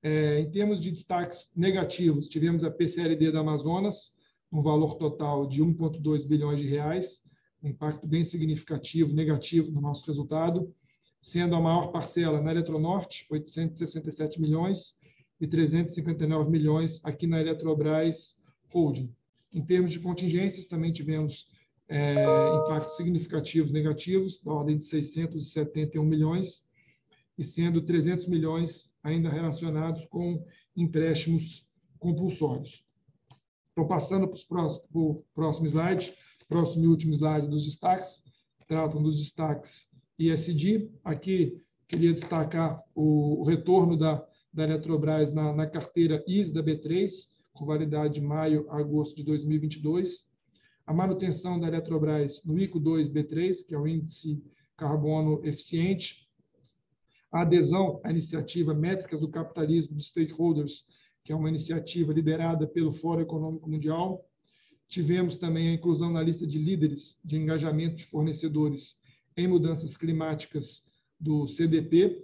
É, 0.03 0.41
em 0.41 0.51
termos 0.51 0.79
de 0.79 0.91
destaques 0.91 1.49
negativos, 1.55 2.27
tivemos 2.27 2.63
a 2.63 2.69
PCLD 2.69 3.31
da 3.31 3.39
Amazonas, 3.39 4.13
um 4.55 4.61
valor 4.61 4.95
total 4.95 5.45
de 5.45 5.61
1,2 5.61 6.25
bilhões 6.25 6.59
de 6.59 6.67
reais, 6.67 7.21
um 7.61 7.67
impacto 7.67 8.07
bem 8.07 8.23
significativo, 8.23 9.13
negativo 9.13 9.69
no 9.69 9.81
nosso 9.81 10.05
resultado, 10.05 10.73
sendo 11.21 11.55
a 11.55 11.61
maior 11.61 11.91
parcela 11.91 12.41
na 12.41 12.51
Eletronorte, 12.51 13.25
867 13.29 14.39
milhões, 14.39 14.95
e 15.41 15.45
359 15.45 16.49
milhões 16.49 17.01
aqui 17.03 17.27
na 17.27 17.41
Eletrobras 17.41 18.37
Holding. 18.73 19.13
Em 19.51 19.61
termos 19.61 19.91
de 19.91 19.99
contingências, 19.99 20.65
também 20.65 20.93
tivemos 20.93 21.47
é, 21.89 22.13
impactos 22.63 22.95
significativos 22.95 23.73
negativos, 23.73 24.41
da 24.41 24.53
ordem 24.53 24.77
de 24.77 24.85
671 24.85 26.03
milhões, 26.03 26.63
e 27.37 27.43
sendo 27.43 27.81
300 27.81 28.27
milhões 28.27 28.89
ainda 29.03 29.29
relacionados 29.29 30.05
com 30.05 30.45
empréstimos 30.75 31.67
compulsórios. 31.99 32.84
Então, 33.75 33.85
passando 33.85 34.25
para, 34.25 34.39
próximos, 34.47 34.87
para 34.87 35.01
o 35.01 35.25
próximo 35.35 35.67
slide, 35.67 36.13
próximo 36.47 36.85
e 36.85 36.87
último 36.87 37.13
slide 37.13 37.49
dos 37.49 37.65
destaques, 37.65 38.23
tratam 38.69 39.03
dos 39.03 39.17
destaques 39.17 39.91
ISD. 40.17 40.89
Aqui, 41.03 41.61
queria 41.85 42.13
destacar 42.13 42.81
o, 42.95 43.41
o 43.41 43.43
retorno 43.43 43.97
da, 43.97 44.25
da 44.53 44.63
Eletrobras 44.63 45.33
na, 45.33 45.51
na 45.51 45.67
carteira 45.67 46.23
IS 46.25 46.53
da 46.53 46.63
B3, 46.63 47.09
com 47.53 47.65
validade 47.65 48.13
de 48.13 48.21
maio 48.21 48.65
a 48.69 48.79
agosto 48.79 49.13
de 49.13 49.23
2022. 49.23 50.25
A 50.87 50.93
manutenção 50.93 51.59
da 51.59 51.67
Eletrobras 51.67 52.41
no 52.45 52.57
ICO 52.57 52.79
2 52.79 53.09
B3, 53.09 53.65
que 53.67 53.75
é 53.75 53.77
o 53.77 53.85
índice 53.85 54.41
carbono 54.77 55.45
eficiente. 55.45 56.29
A 57.29 57.41
adesão 57.41 57.99
à 58.05 58.09
iniciativa 58.09 58.73
Métricas 58.73 59.19
do 59.19 59.27
Capitalismo 59.27 59.97
dos 59.97 60.07
Stakeholders 60.07 60.85
que 61.25 61.33
é 61.33 61.35
uma 61.35 61.49
iniciativa 61.49 62.13
liderada 62.13 62.67
pelo 62.67 62.93
Fórum 62.93 63.21
Econômico 63.21 63.67
Mundial. 63.67 64.23
Tivemos 64.87 65.35
também 65.35 65.69
a 65.69 65.73
inclusão 65.73 66.11
na 66.11 66.21
lista 66.21 66.45
de 66.45 66.59
líderes 66.59 67.17
de 67.25 67.35
engajamento 67.35 67.95
de 67.95 68.05
fornecedores 68.05 68.95
em 69.35 69.47
mudanças 69.47 69.97
climáticas 69.97 70.83
do 71.19 71.47
CDP, 71.47 72.23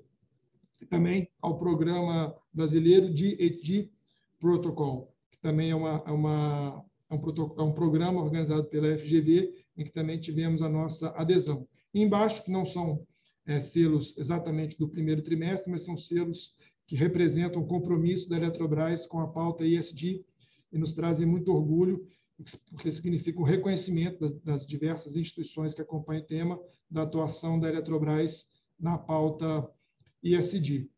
e 0.80 0.86
também 0.86 1.28
ao 1.42 1.58
Programa 1.58 2.36
Brasileiro 2.54 3.12
de 3.12 3.36
ED 3.44 3.90
Protocol, 4.40 5.14
que 5.32 5.40
também 5.40 5.72
é, 5.72 5.76
uma, 5.76 6.04
é, 6.06 6.12
uma, 6.12 6.86
é, 7.10 7.16
um, 7.16 7.54
é 7.58 7.62
um 7.64 7.74
programa 7.74 8.22
organizado 8.22 8.66
pela 8.66 8.98
FGV, 8.98 9.66
em 9.78 9.84
que 9.84 9.92
também 9.92 10.20
tivemos 10.20 10.62
a 10.62 10.70
nossa 10.70 11.10
adesão. 11.10 11.68
E 11.94 12.02
embaixo, 12.02 12.44
que 12.44 12.52
não 12.52 12.66
são 12.66 13.06
é, 13.48 13.60
selos 13.60 14.16
exatamente 14.18 14.78
do 14.78 14.88
primeiro 14.88 15.24
trimestre, 15.24 15.72
mas 15.72 15.82
são 15.82 15.98
selos 15.98 16.54
que 16.92 16.98
representam 16.98 17.62
o 17.62 17.66
compromisso 17.66 18.28
da 18.28 18.36
Eletrobras 18.36 19.06
com 19.06 19.22
a 19.22 19.28
pauta 19.30 19.66
ESG 19.66 20.26
e 20.74 20.78
nos 20.78 20.94
trazem 20.94 21.26
muito 21.26 21.50
orgulho, 21.50 22.06
porque 22.70 22.92
significa 22.92 23.40
o 23.40 23.46
reconhecimento 23.46 24.20
das, 24.20 24.42
das 24.42 24.68
diversas 24.68 25.16
instituições 25.16 25.74
que 25.74 25.82
acompanham 25.82 26.22
o 26.22 26.26
tema 26.26 26.60
da 26.90 27.04
atuação 27.04 27.58
da 27.58 27.70
Eletrobras 27.70 28.46
na 28.78 28.98
pauta 28.98 29.66
ESG. 30.22 30.90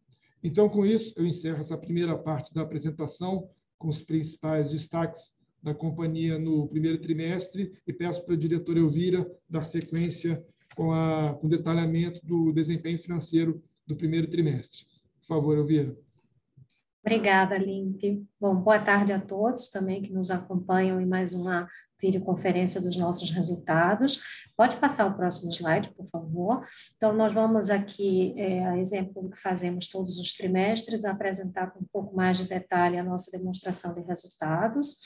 Então, 0.44 0.68
com 0.68 0.84
isso, 0.84 1.14
eu 1.16 1.28
encerro 1.28 1.62
essa 1.62 1.78
primeira 1.78 2.18
parte 2.18 2.52
da 2.56 2.64
apresentação, 2.64 3.48
com 3.78 3.90
os 3.90 4.02
principais 4.02 4.72
destaques 4.72 5.32
da 5.62 5.76
companhia 5.76 6.40
no 6.40 6.68
primeiro 6.70 6.98
trimestre 6.98 7.72
e 7.86 7.94
peço 7.94 8.26
para 8.26 8.34
a 8.34 8.38
diretora 8.38 8.80
Elvira 8.80 9.32
dar 9.48 9.64
sequência 9.64 10.44
com, 10.76 10.92
a, 10.92 11.36
com 11.36 11.46
o 11.46 11.50
detalhamento 11.52 12.20
do 12.26 12.52
desempenho 12.52 12.98
financeiro 12.98 13.64
do 13.86 13.96
primeiro 13.96 14.28
trimestre. 14.28 14.92
Por 15.28 15.36
favor, 15.36 15.58
Elvira. 15.58 15.98
Obrigada, 17.06 17.58
Limpe. 17.58 18.26
Bom, 18.40 18.56
boa 18.56 18.80
tarde 18.80 19.12
a 19.12 19.20
todos 19.20 19.70
também 19.70 20.02
que 20.02 20.14
nos 20.14 20.32
acompanham 20.32 21.02
em 21.02 21.06
mais 21.06 21.34
uma 21.34 21.68
videoconferência 22.02 22.82
dos 22.82 22.98
nossos 22.98 23.30
resultados. 23.32 24.22
Pode 24.56 24.76
passar 24.78 25.06
o 25.08 25.16
próximo 25.16 25.52
slide, 25.52 25.94
por 25.94 26.06
favor. 26.06 26.66
Então, 26.96 27.14
nós 27.14 27.34
vamos 27.34 27.70
aqui, 27.70 28.34
é, 28.38 28.66
a 28.66 28.78
exemplo 28.78 29.22
do 29.22 29.30
que 29.30 29.40
fazemos 29.40 29.88
todos 29.88 30.18
os 30.18 30.34
trimestres, 30.34 31.06
apresentar 31.06 31.72
com 31.72 31.80
um 31.80 31.88
pouco 31.92 32.16
mais 32.16 32.38
de 32.38 32.48
detalhe 32.48 32.98
a 32.98 33.04
nossa 33.04 33.32
demonstração 33.32 33.94
de 33.94 34.02
resultados. 34.02 34.98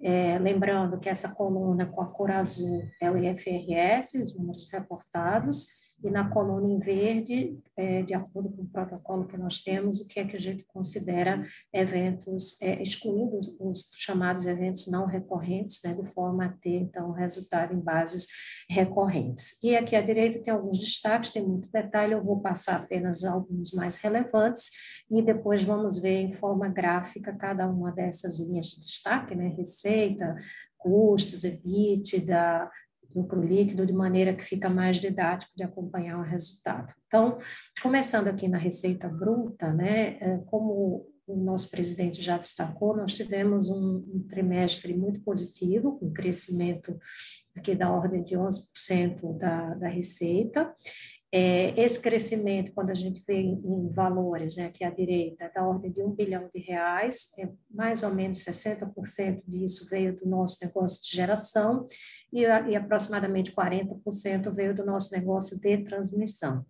É, 0.00 0.38
lembrando 0.38 0.98
que 1.00 1.08
essa 1.08 1.34
coluna 1.34 1.86
com 1.86 2.00
a 2.00 2.12
cor 2.12 2.30
azul 2.30 2.82
é 3.00 3.10
o 3.10 3.16
IFRS, 3.18 4.22
os 4.22 4.34
números 4.36 4.68
reportados, 4.70 5.66
e 6.02 6.10
na 6.10 6.28
coluna 6.28 6.72
em 6.72 6.78
verde, 6.78 7.58
é, 7.76 8.02
de 8.02 8.14
acordo 8.14 8.50
com 8.50 8.62
o 8.62 8.68
protocolo 8.68 9.26
que 9.26 9.36
nós 9.36 9.60
temos, 9.60 10.00
o 10.00 10.06
que 10.06 10.20
é 10.20 10.24
que 10.24 10.36
a 10.36 10.40
gente 10.40 10.64
considera 10.64 11.44
eventos, 11.72 12.60
é, 12.62 12.80
excluindo 12.80 13.36
os, 13.36 13.56
os, 13.58 13.90
chamados 13.94 14.46
eventos 14.46 14.88
não 14.88 15.06
recorrentes, 15.06 15.80
né, 15.84 15.94
de 15.94 16.06
forma 16.12 16.46
a 16.46 16.48
ter, 16.48 16.76
então, 16.82 17.10
resultado 17.12 17.74
em 17.74 17.80
bases 17.80 18.28
recorrentes. 18.70 19.62
E 19.62 19.76
aqui 19.76 19.96
à 19.96 20.00
direita 20.00 20.40
tem 20.40 20.52
alguns 20.52 20.78
destaques, 20.78 21.30
tem 21.30 21.44
muito 21.44 21.70
detalhe, 21.70 22.12
eu 22.12 22.22
vou 22.22 22.40
passar 22.40 22.76
apenas 22.76 23.24
alguns 23.24 23.72
mais 23.72 23.96
relevantes, 23.96 24.70
e 25.10 25.20
depois 25.20 25.64
vamos 25.64 26.00
ver 26.00 26.20
em 26.20 26.32
forma 26.32 26.68
gráfica 26.68 27.32
cada 27.32 27.68
uma 27.68 27.90
dessas 27.90 28.38
linhas 28.38 28.66
de 28.66 28.80
destaque, 28.80 29.34
né, 29.34 29.48
receita, 29.48 30.36
custos, 30.78 31.42
EBITDA, 31.42 32.70
lucro 33.14 33.40
líquido, 33.42 33.86
de 33.86 33.92
maneira 33.92 34.34
que 34.34 34.44
fica 34.44 34.68
mais 34.68 34.98
didático 34.98 35.52
de 35.56 35.62
acompanhar 35.62 36.18
o 36.18 36.22
resultado. 36.22 36.94
Então, 37.06 37.38
começando 37.82 38.28
aqui 38.28 38.48
na 38.48 38.58
receita 38.58 39.08
bruta, 39.08 39.72
né, 39.72 40.18
é, 40.20 40.38
como 40.46 41.06
o 41.26 41.36
nosso 41.36 41.70
presidente 41.70 42.22
já 42.22 42.38
destacou, 42.38 42.96
nós 42.96 43.14
tivemos 43.14 43.68
um, 43.68 44.02
um 44.14 44.26
trimestre 44.28 44.96
muito 44.96 45.20
positivo, 45.20 45.98
com 45.98 46.10
crescimento 46.10 46.98
aqui 47.54 47.74
da 47.74 47.90
ordem 47.90 48.22
de 48.22 48.34
11% 48.34 49.36
da, 49.36 49.74
da 49.74 49.88
receita, 49.88 50.74
é, 51.30 51.78
esse 51.78 52.00
crescimento, 52.00 52.72
quando 52.72 52.90
a 52.90 52.94
gente 52.94 53.22
vê 53.26 53.34
em, 53.34 53.88
valores, 53.90 54.56
né, 54.56 54.66
aqui 54.66 54.82
à 54.82 54.90
direita, 54.90 55.44
é 55.44 55.52
da 55.52 55.62
ordem 55.62 55.92
de 55.92 56.02
um 56.02 56.10
bilhão 56.10 56.48
de 56.54 56.60
reais, 56.60 57.32
é, 57.38 57.48
mais 57.70 58.02
ou 58.02 58.14
menos 58.14 58.38
60% 58.38 59.42
disso 59.46 59.88
veio 59.90 60.16
do 60.16 60.26
nosso 60.26 60.56
negócio 60.64 61.02
de 61.02 61.14
geração 61.14 61.86
e, 62.32 62.42
e 62.42 62.76
aproximadamente 62.76 63.52
40% 63.52 64.54
veio 64.54 64.74
do 64.74 64.86
nosso 64.86 65.14
negócio 65.14 65.60
de 65.60 65.78
transmissão. 65.84 66.64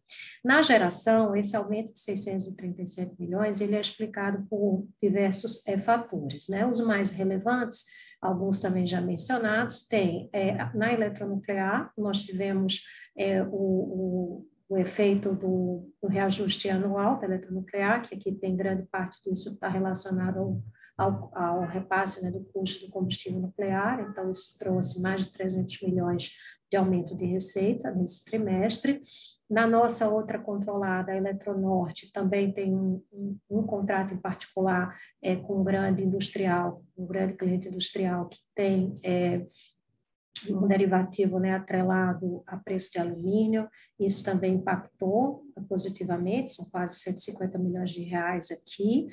Na 0.44 0.60
geração, 0.60 1.36
esse 1.36 1.56
aumento 1.56 1.92
de 1.92 2.00
637 2.00 3.14
milhões, 3.18 3.60
ele 3.60 3.76
é 3.76 3.80
explicado 3.80 4.44
por 4.50 4.86
diversos 5.00 5.64
é, 5.68 5.78
fatores, 5.78 6.48
né? 6.48 6.66
Os 6.66 6.80
mais 6.80 7.12
relevantes 7.12 7.84
alguns 8.20 8.58
também 8.58 8.86
já 8.86 9.00
mencionados, 9.00 9.86
tem 9.86 10.28
é, 10.32 10.52
na 10.74 10.92
eletronuclear, 10.92 11.92
nós 11.96 12.24
tivemos 12.24 12.82
é, 13.18 13.42
o, 13.42 13.48
o, 13.48 14.46
o, 14.68 14.78
efeito 14.78 15.34
do, 15.34 15.90
do, 16.00 16.08
reajuste 16.08 16.70
anual 16.70 17.18
da 17.18 17.26
eletronuclear, 17.26 18.02
que 18.02 18.14
aqui 18.14 18.32
tem 18.32 18.56
grande 18.56 18.84
parte 18.84 19.20
disso 19.22 19.50
está 19.50 19.68
relacionado 19.68 20.38
ao, 20.38 20.62
ao, 20.96 21.30
ao 21.36 21.66
repasse 21.66 22.24
né, 22.24 22.30
do 22.30 22.40
custo 22.44 22.86
do 22.86 22.92
combustível 22.92 23.40
nuclear, 23.40 24.00
então 24.00 24.30
isso 24.30 24.56
trouxe 24.58 25.02
mais 25.02 25.24
de 25.24 25.32
300 25.32 25.82
milhões 25.82 26.30
de 26.70 26.76
aumento 26.76 27.16
de 27.16 27.24
receita 27.24 27.90
nesse 27.90 28.24
trimestre. 28.24 29.00
Na 29.50 29.66
nossa 29.66 30.08
outra 30.08 30.38
controlada, 30.38 31.12
a 31.12 31.16
Eletronorte, 31.16 32.12
também 32.12 32.52
tem 32.52 32.74
um, 32.74 33.02
um, 33.10 33.38
um 33.50 33.62
contrato 33.62 34.12
em 34.12 34.18
particular 34.18 34.94
é, 35.22 35.34
com 35.34 35.60
um 35.60 35.64
grande 35.64 36.02
industrial, 36.02 36.84
um 36.96 37.06
grande 37.06 37.32
cliente 37.32 37.68
industrial 37.68 38.28
que 38.28 38.38
tem 38.54 38.94
é, 39.02 39.46
um 40.48 40.66
derivativo 40.66 41.38
né, 41.38 41.54
atrelado 41.54 42.42
a 42.46 42.56
preço 42.56 42.92
de 42.92 42.98
alumínio, 42.98 43.68
isso 43.98 44.24
também 44.24 44.54
impactou 44.54 45.42
positivamente, 45.68 46.52
são 46.52 46.66
quase 46.70 46.96
150 47.00 47.58
milhões 47.58 47.90
de 47.90 48.02
reais 48.02 48.50
aqui. 48.50 49.08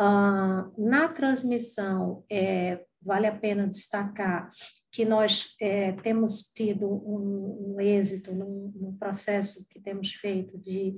Uh, 0.00 0.70
na 0.78 1.08
transmissão, 1.08 2.24
é, 2.30 2.84
vale 3.02 3.26
a 3.26 3.34
pena 3.34 3.66
destacar 3.66 4.50
que 4.92 5.04
nós 5.04 5.54
é, 5.60 5.92
temos 5.92 6.52
tido 6.52 6.86
um, 6.88 7.74
um 7.74 7.80
êxito 7.80 8.34
num, 8.34 8.96
processo 8.98 9.66
que 9.68 9.80
temos 9.80 10.12
feito 10.12 10.58
de, 10.58 10.96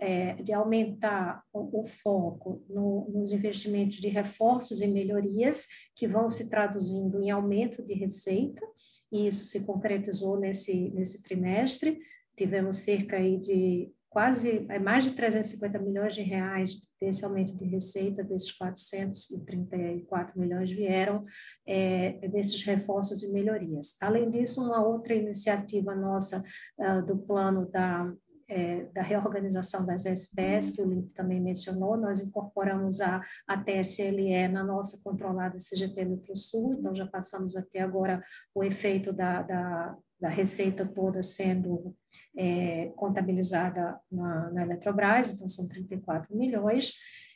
é, 0.00 0.34
de 0.42 0.52
aumentar 0.52 1.44
o, 1.52 1.80
o 1.80 1.84
foco 1.84 2.64
no, 2.68 3.06
nos 3.12 3.32
investimentos 3.32 3.96
de 3.96 4.08
reforços 4.08 4.80
e 4.80 4.86
melhorias, 4.86 5.66
que 5.94 6.08
vão 6.08 6.30
se 6.30 6.48
traduzindo 6.48 7.22
em 7.22 7.30
aumento 7.30 7.82
de 7.82 7.92
receita, 7.92 8.66
e 9.12 9.26
isso 9.26 9.44
se 9.44 9.66
concretizou 9.66 10.40
nesse, 10.40 10.90
nesse 10.90 11.22
trimestre. 11.22 12.00
Tivemos 12.34 12.76
cerca 12.76 13.16
aí 13.16 13.38
de 13.38 13.92
quase 14.08 14.66
é 14.68 14.78
mais 14.78 15.04
de 15.04 15.12
350 15.12 15.78
milhões 15.78 16.14
de 16.14 16.22
reais 16.22 16.80
desse 17.00 17.24
aumento 17.24 17.54
de 17.54 17.64
receita, 17.64 18.24
desses 18.24 18.50
434 18.52 20.38
milhões 20.38 20.70
vieram 20.70 21.24
é, 21.66 22.26
desses 22.28 22.62
reforços 22.62 23.22
e 23.22 23.30
melhorias. 23.30 23.96
Além 24.00 24.30
disso, 24.30 24.64
uma 24.64 24.82
outra 24.82 25.14
iniciativa 25.14 25.94
nossa 25.94 26.42
uh, 26.78 27.06
do 27.06 27.18
plano 27.18 27.70
da 27.70 28.12
é, 28.50 28.84
da 28.92 29.00
reorganização 29.00 29.86
das 29.86 30.04
SPS, 30.04 30.74
que 30.74 30.82
o 30.82 30.88
Limp 30.88 31.12
também 31.14 31.40
mencionou, 31.40 31.96
nós 31.96 32.18
incorporamos 32.18 33.00
a, 33.00 33.24
a 33.46 33.56
TSLE 33.56 34.48
na 34.48 34.64
nossa 34.64 35.00
controlada 35.04 35.56
CGT 35.56 36.34
Sul, 36.34 36.74
então 36.74 36.94
já 36.94 37.06
passamos 37.06 37.56
até 37.56 37.80
agora 37.80 38.22
o 38.52 38.64
efeito 38.64 39.12
da, 39.12 39.42
da, 39.42 39.96
da 40.20 40.28
receita 40.28 40.84
toda 40.84 41.22
sendo 41.22 41.94
é, 42.36 42.86
contabilizada 42.96 43.98
na, 44.10 44.50
na 44.50 44.62
Eletrobras, 44.62 45.32
então 45.32 45.46
são 45.46 45.68
34 45.68 46.36
milhões, 46.36 46.92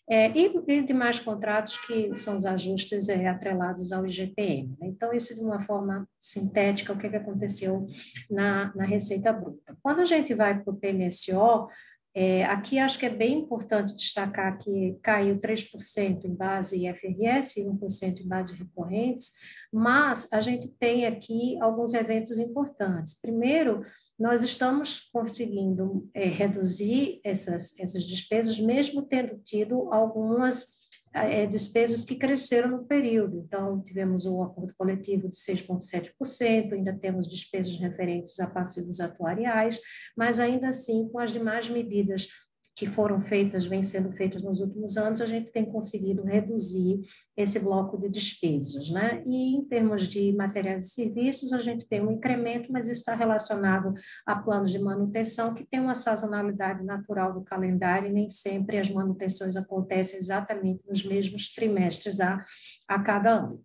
é, 0.08 0.30
e, 0.36 0.52
e 0.68 0.82
demais 0.82 1.18
contratos 1.18 1.78
que 1.86 2.14
são 2.16 2.36
os 2.36 2.44
ajustes 2.44 3.08
é, 3.08 3.26
atrelados 3.26 3.90
ao 3.90 4.06
IGPM. 4.06 4.76
Né? 4.78 4.88
Então, 4.88 5.12
isso 5.12 5.34
de 5.34 5.40
uma 5.40 5.60
forma 5.60 6.06
sintética, 6.20 6.92
o 6.92 6.98
que, 6.98 7.08
que 7.08 7.16
aconteceu 7.16 7.86
na, 8.30 8.72
na 8.74 8.84
receita 8.84 9.32
bruta. 9.32 9.76
Quando 9.82 10.00
a 10.00 10.04
gente 10.04 10.34
vai 10.34 10.60
para 10.60 10.72
o 10.72 10.76
PMSO, 10.76 11.68
é, 12.16 12.44
aqui 12.44 12.78
acho 12.78 12.96
que 12.96 13.06
é 13.06 13.10
bem 13.10 13.40
importante 13.40 13.96
destacar 13.96 14.56
que 14.58 14.96
caiu 15.02 15.36
3% 15.36 16.24
em 16.24 16.34
base 16.34 16.86
IFRS 16.86 17.60
e 17.60 17.64
1% 17.64 18.20
em 18.20 18.28
base 18.28 18.56
recorrentes, 18.56 19.32
mas 19.74 20.32
a 20.32 20.40
gente 20.40 20.68
tem 20.68 21.04
aqui 21.04 21.60
alguns 21.60 21.94
eventos 21.94 22.38
importantes. 22.38 23.18
Primeiro, 23.20 23.84
nós 24.16 24.44
estamos 24.44 25.00
conseguindo 25.12 26.08
é, 26.14 26.26
reduzir 26.26 27.20
essas, 27.24 27.76
essas 27.80 28.04
despesas, 28.04 28.60
mesmo 28.60 29.02
tendo 29.02 29.36
tido 29.38 29.92
algumas 29.92 30.84
é, 31.12 31.44
despesas 31.44 32.04
que 32.04 32.14
cresceram 32.14 32.70
no 32.70 32.84
período. 32.84 33.40
Então, 33.40 33.82
tivemos 33.82 34.24
o 34.26 34.38
um 34.38 34.42
acordo 34.44 34.72
coletivo 34.78 35.28
de 35.28 35.36
6,7%, 35.36 36.72
ainda 36.72 36.92
temos 36.92 37.28
despesas 37.28 37.74
referentes 37.76 38.38
a 38.38 38.48
passivos 38.48 39.00
atuariais, 39.00 39.80
mas 40.16 40.38
ainda 40.38 40.68
assim, 40.68 41.08
com 41.08 41.18
as 41.18 41.32
demais 41.32 41.68
medidas 41.68 42.28
que 42.76 42.86
foram 42.86 43.20
feitas, 43.20 43.66
vêm 43.66 43.82
sendo 43.82 44.12
feitas 44.12 44.42
nos 44.42 44.60
últimos 44.60 44.96
anos, 44.96 45.20
a 45.20 45.26
gente 45.26 45.50
tem 45.52 45.64
conseguido 45.64 46.22
reduzir 46.22 47.00
esse 47.36 47.60
bloco 47.60 47.96
de 47.96 48.08
despesas, 48.08 48.90
né? 48.90 49.22
E 49.26 49.56
em 49.56 49.64
termos 49.64 50.08
de 50.08 50.32
materiais 50.32 50.86
e 50.86 50.90
serviços, 50.90 51.52
a 51.52 51.60
gente 51.60 51.86
tem 51.86 52.04
um 52.04 52.10
incremento, 52.10 52.72
mas 52.72 52.88
está 52.88 53.14
relacionado 53.14 53.94
a 54.26 54.34
planos 54.36 54.72
de 54.72 54.78
manutenção 54.78 55.54
que 55.54 55.64
tem 55.64 55.80
uma 55.80 55.94
sazonalidade 55.94 56.84
natural 56.84 57.32
do 57.32 57.42
calendário 57.42 58.08
e 58.08 58.12
nem 58.12 58.28
sempre 58.28 58.78
as 58.78 58.90
manutenções 58.90 59.56
acontecem 59.56 60.18
exatamente 60.18 60.88
nos 60.88 61.04
mesmos 61.04 61.52
trimestres 61.52 62.20
a, 62.20 62.44
a 62.88 62.98
cada 63.00 63.30
ano. 63.30 63.64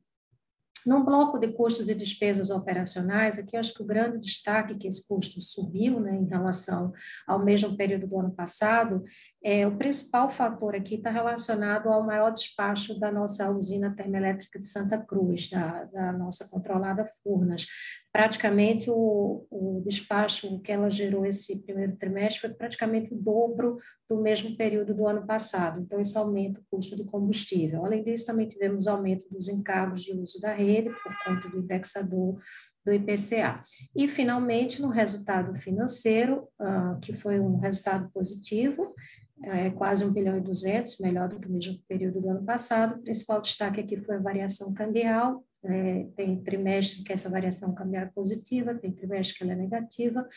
No 0.86 1.04
bloco 1.04 1.38
de 1.38 1.52
custos 1.54 1.89
e 1.89 1.96
despesas 1.96 2.50
operacionais, 2.50 3.38
aqui 3.38 3.56
eu 3.56 3.60
acho 3.60 3.74
que 3.74 3.82
o 3.82 3.86
grande 3.86 4.20
destaque 4.20 4.76
que 4.76 4.88
esse 4.88 5.08
custo 5.08 5.42
subiu 5.42 6.00
né, 6.00 6.15
em 6.15 6.26
relação 6.26 6.94
ao 7.28 7.44
mesmo 7.44 7.76
período 7.76 8.08
do 8.08 8.20
ano 8.20 8.32
passado 8.32 9.04
É, 9.41 9.65
o 9.65 9.78
principal 9.78 10.30
fator 10.30 10.75
aqui 10.75 10.95
está 10.95 11.10
relacionado 11.10 11.88
ao 11.88 12.06
maior 12.06 12.30
despacho 12.30 12.99
da 12.99 13.10
nossa 13.10 13.49
usina 13.49 13.95
termoelétrica 13.95 14.60
de 14.60 14.67
Santa 14.67 14.97
Cruz, 14.97 15.49
da, 15.49 15.86
da 15.86 16.12
nossa 16.12 16.49
controlada 16.49 17.06
Furnas. 17.23 17.65
Praticamente 18.12 18.89
o, 18.89 19.45
o 19.49 19.82
despacho 19.86 20.60
que 20.60 20.71
ela 20.71 20.89
gerou 20.89 21.25
esse 21.25 21.63
primeiro 21.63 21.95
trimestre 21.95 22.41
foi 22.41 22.49
praticamente 22.49 23.13
o 23.13 23.17
dobro 23.17 23.78
do 24.10 24.19
mesmo 24.21 24.58
período 24.58 24.93
do 24.93 25.08
ano 25.08 25.25
passado. 25.25 25.80
Então, 25.80 26.02
isso 26.02 26.17
aumenta 26.17 26.60
o 26.60 26.63
custo 26.69 26.95
do 26.95 27.06
combustível. 27.06 27.86
Além 27.86 28.04
disso, 28.04 28.25
também 28.25 28.47
tivemos 28.47 28.88
aumento 28.88 29.25
dos 29.30 29.47
encargos 29.47 30.02
de 30.02 30.12
uso 30.13 30.41
da 30.41 30.52
rede 30.52 30.89
por 31.04 31.15
conta 31.23 31.47
do 31.47 31.60
indexador 31.60 32.41
do 32.84 32.91
IPCA. 32.91 33.63
E, 33.95 34.08
finalmente, 34.08 34.82
no 34.82 34.89
resultado 34.89 35.56
financeiro, 35.56 36.47
uh, 36.60 36.99
que 36.99 37.13
foi 37.13 37.39
um 37.39 37.60
resultado 37.60 38.10
positivo, 38.12 38.95
é 39.43 39.69
quase 39.69 40.04
1 40.06 40.12
bilhão 40.12 40.38
e 40.38 40.41
200, 40.41 40.99
melhor 40.99 41.30
do 41.30 41.39
que 41.39 41.47
o 41.47 41.52
mesmo 41.52 41.80
período 41.88 42.21
do 42.21 42.30
ano 42.30 42.43
passado. 42.43 42.95
O 42.95 43.02
principal 43.02 43.41
destaque 43.41 43.80
aqui 43.80 43.97
foi 43.97 44.15
a 44.15 44.19
variação 44.19 44.73
cambial, 44.73 45.43
é, 45.63 46.08
tem 46.15 46.41
trimestre 46.41 47.04
que 47.04 47.12
essa 47.12 47.30
variação 47.30 47.73
cambial 47.73 48.04
é 48.04 48.08
positiva, 48.08 48.75
tem 48.75 48.91
trimestre 48.91 49.38
que 49.38 49.43
ela 49.43 49.54
é 49.54 49.56
negativa, 49.56 50.28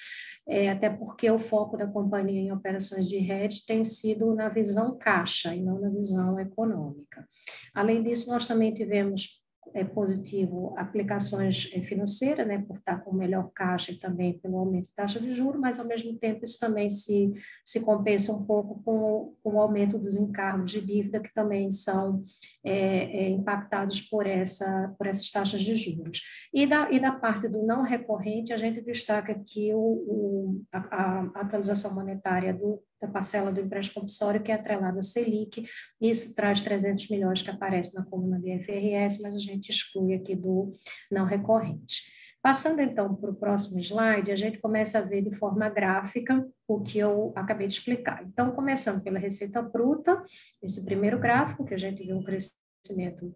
é, 0.48 0.68
até 0.70 0.90
porque 0.90 1.30
o 1.30 1.38
foco 1.38 1.76
da 1.76 1.86
companhia 1.86 2.40
em 2.40 2.52
operações 2.52 3.08
de 3.08 3.18
rede 3.18 3.64
tem 3.64 3.84
sido 3.84 4.34
na 4.34 4.48
visão 4.48 4.96
caixa 4.98 5.54
e 5.54 5.62
não 5.62 5.80
na 5.80 5.88
visão 5.90 6.40
econômica. 6.40 7.28
Além 7.72 8.02
disso, 8.02 8.30
nós 8.30 8.46
também 8.46 8.72
tivemos 8.74 9.41
é, 9.74 9.84
positivo 9.84 10.74
aplicações 10.76 11.70
é, 11.74 11.82
financeiras, 11.82 12.46
né, 12.46 12.64
por 12.66 12.76
estar 12.76 12.98
com 13.02 13.14
melhor 13.14 13.50
caixa 13.54 13.92
e 13.92 13.96
também 13.96 14.38
pelo 14.38 14.58
aumento 14.58 14.84
de 14.84 14.94
taxa 14.94 15.20
de 15.20 15.34
juros, 15.34 15.60
mas 15.60 15.78
ao 15.78 15.86
mesmo 15.86 16.16
tempo 16.18 16.44
isso 16.44 16.58
também 16.58 16.88
se, 16.90 17.32
se 17.64 17.80
compensa 17.84 18.32
um 18.32 18.44
pouco 18.44 18.82
com, 18.82 19.34
com 19.42 19.54
o 19.54 19.60
aumento 19.60 19.98
dos 19.98 20.16
encargos 20.16 20.70
de 20.70 20.80
dívida 20.80 21.20
que 21.20 21.32
também 21.32 21.70
são 21.70 22.22
é, 22.64 23.24
é, 23.24 23.28
impactados 23.30 24.00
por, 24.00 24.26
essa, 24.26 24.94
por 24.98 25.06
essas 25.06 25.30
taxas 25.30 25.60
de 25.60 25.74
juros. 25.74 26.20
E 26.52 26.66
da, 26.66 26.90
e 26.90 27.00
da 27.00 27.12
parte 27.12 27.48
do 27.48 27.62
não 27.62 27.82
recorrente, 27.82 28.52
a 28.52 28.56
gente 28.56 28.80
destaca 28.80 29.32
aqui 29.32 29.72
o, 29.74 29.78
o 29.78 30.62
a, 30.72 30.78
a 30.78 31.40
atualização 31.40 31.94
monetária 31.94 32.52
do 32.52 32.82
da 33.02 33.08
parcela 33.08 33.52
do 33.52 33.60
empréstimo 33.60 33.96
compulsório, 33.96 34.42
que 34.42 34.52
é 34.52 34.54
atrelada 34.54 35.00
à 35.00 35.02
Selic. 35.02 35.64
Isso 36.00 36.34
traz 36.34 36.62
300 36.62 37.08
milhões 37.10 37.42
que 37.42 37.50
aparece 37.50 37.94
na 37.96 38.04
coluna 38.04 38.38
de 38.38 38.58
FRS, 38.60 39.20
mas 39.20 39.34
a 39.34 39.38
gente 39.38 39.70
exclui 39.70 40.14
aqui 40.14 40.34
do 40.34 40.72
não 41.10 41.26
recorrente. 41.26 42.10
Passando 42.40 42.80
então 42.80 43.14
para 43.14 43.30
o 43.30 43.34
próximo 43.34 43.78
slide, 43.78 44.32
a 44.32 44.36
gente 44.36 44.58
começa 44.58 44.98
a 44.98 45.02
ver 45.02 45.22
de 45.22 45.32
forma 45.32 45.68
gráfica 45.68 46.44
o 46.66 46.80
que 46.80 46.98
eu 46.98 47.32
acabei 47.36 47.68
de 47.68 47.74
explicar. 47.74 48.24
Então, 48.24 48.50
começando 48.50 49.02
pela 49.02 49.18
receita 49.18 49.62
bruta, 49.62 50.22
esse 50.60 50.84
primeiro 50.84 51.20
gráfico, 51.20 51.64
que 51.64 51.74
a 51.74 51.78
gente 51.78 52.02
viu 52.02 52.16
um 52.16 52.24
crescimento 52.24 53.32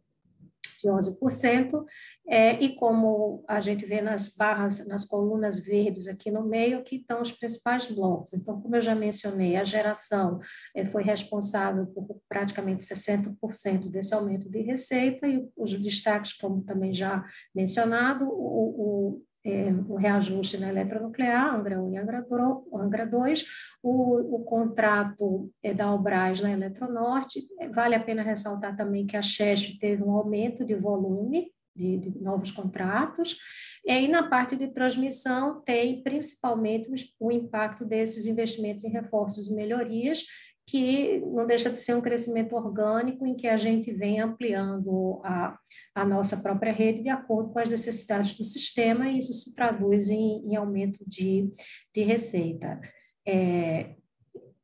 de 0.81 0.89
11%, 0.89 1.85
é, 2.29 2.61
e 2.61 2.75
como 2.75 3.45
a 3.47 3.61
gente 3.61 3.87
vê 3.87 4.01
nas 4.01 4.35
barras, 4.37 4.87
nas 4.89 5.05
colunas 5.05 5.61
verdes 5.61 6.09
aqui 6.09 6.31
no 6.31 6.45
meio, 6.45 6.79
aqui 6.79 6.97
estão 6.97 7.23
os 7.23 7.31
principais 7.31 7.87
blocos. 7.87 8.35
Então, 8.35 8.61
como 8.61 8.75
eu 8.75 8.83
já 8.83 8.95
mencionei, 8.95 9.57
a 9.57 9.65
geração 9.65 10.41
é, 10.75 10.85
foi 10.85 11.05
responsável 11.05 11.87
por 11.87 12.21
praticamente 12.29 12.83
60% 12.83 13.89
desse 13.89 14.15
aumento 14.15 14.51
de 14.51 14.61
receita, 14.61 15.29
e 15.29 15.49
os 15.57 15.73
destaques, 15.81 16.33
como 16.33 16.63
também 16.63 16.93
já 16.93 17.25
mencionado, 17.55 18.29
o, 18.29 19.21
o 19.21 19.23
é, 19.47 19.71
o 19.89 19.95
reajuste 19.95 20.59
na 20.59 20.71
eletronuclear, 20.71 21.55
Angra 21.55 21.81
1 21.81 21.93
e 21.93 21.99
Angra 21.99 23.07
2, 23.07 23.47
o, 23.81 24.37
o 24.37 24.45
contrato 24.45 25.53
é, 25.63 25.73
da 25.73 25.85
Albras 25.85 26.41
na 26.41 26.51
Eletronorte. 26.51 27.47
Vale 27.73 27.95
a 27.95 28.03
pena 28.03 28.23
ressaltar 28.23 28.77
também 28.77 29.07
que 29.07 29.17
a 29.17 29.23
Chesf 29.23 29.79
teve 29.79 30.03
um 30.03 30.11
aumento 30.11 30.65
de 30.65 30.75
volume 30.75 31.53
de, 31.77 31.99
de 31.99 32.19
novos 32.21 32.51
contratos. 32.51 33.39
E 33.85 34.09
na 34.09 34.29
parte 34.29 34.57
de 34.57 34.69
transmissão, 34.69 35.63
tem 35.63 36.03
principalmente 36.03 36.89
o 37.21 37.31
impacto 37.31 37.85
desses 37.85 38.27
investimentos 38.27 38.83
em 38.85 38.91
reforços 38.91 39.47
e 39.47 39.55
melhorias, 39.55 40.25
que 40.69 41.21
não 41.21 41.47
deixa 41.47 41.71
de 41.71 41.79
ser 41.79 41.95
um 41.95 42.01
crescimento 42.01 42.57
orgânico 42.57 43.25
em 43.25 43.37
que 43.37 43.47
a 43.47 43.57
gente 43.57 43.93
vem 43.93 44.21
ampliando 44.21 45.21
a, 45.25 45.57
a 45.95 46.05
nossa 46.05 46.39
própria 46.39 46.73
rede 46.73 47.03
de 47.03 47.09
acordo 47.09 47.53
com 47.53 47.61
as 47.61 47.69
necessidades 47.69 48.37
do 48.37 48.43
sistema, 48.43 49.09
e 49.09 49.19
isso 49.19 49.33
se 49.33 49.55
traduz 49.55 50.11
em, 50.11 50.45
em 50.45 50.57
aumento 50.57 50.99
de, 51.07 51.49
de 51.95 52.03
receita. 52.03 52.81
É, 53.25 53.95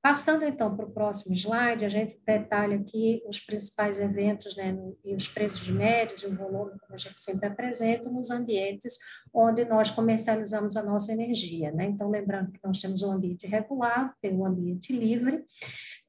Passando 0.02 0.44
então 0.44 0.76
para 0.76 0.84
o 0.84 0.90
próximo 0.90 1.32
slide, 1.32 1.84
a 1.84 1.88
gente 1.88 2.20
detalha 2.26 2.76
aqui 2.76 3.22
os 3.24 3.38
principais 3.38 4.00
eventos 4.00 4.56
né, 4.56 4.76
e 5.04 5.14
os 5.14 5.28
preços 5.28 5.68
médios 5.70 6.24
e 6.24 6.26
o 6.26 6.36
volume, 6.36 6.72
como 6.80 6.94
a 6.94 6.96
gente 6.96 7.20
sempre 7.20 7.46
apresenta, 7.46 8.10
nos 8.10 8.28
ambientes 8.28 8.98
onde 9.32 9.64
nós 9.64 9.92
comercializamos 9.92 10.76
a 10.76 10.82
nossa 10.82 11.12
energia. 11.12 11.70
Né? 11.70 11.84
Então, 11.84 12.10
lembrando 12.10 12.50
que 12.50 12.58
nós 12.64 12.80
temos 12.80 13.00
um 13.02 13.12
ambiente 13.12 13.46
regulado, 13.46 14.12
tem 14.20 14.34
um 14.34 14.44
ambiente 14.44 14.92
livre, 14.92 15.44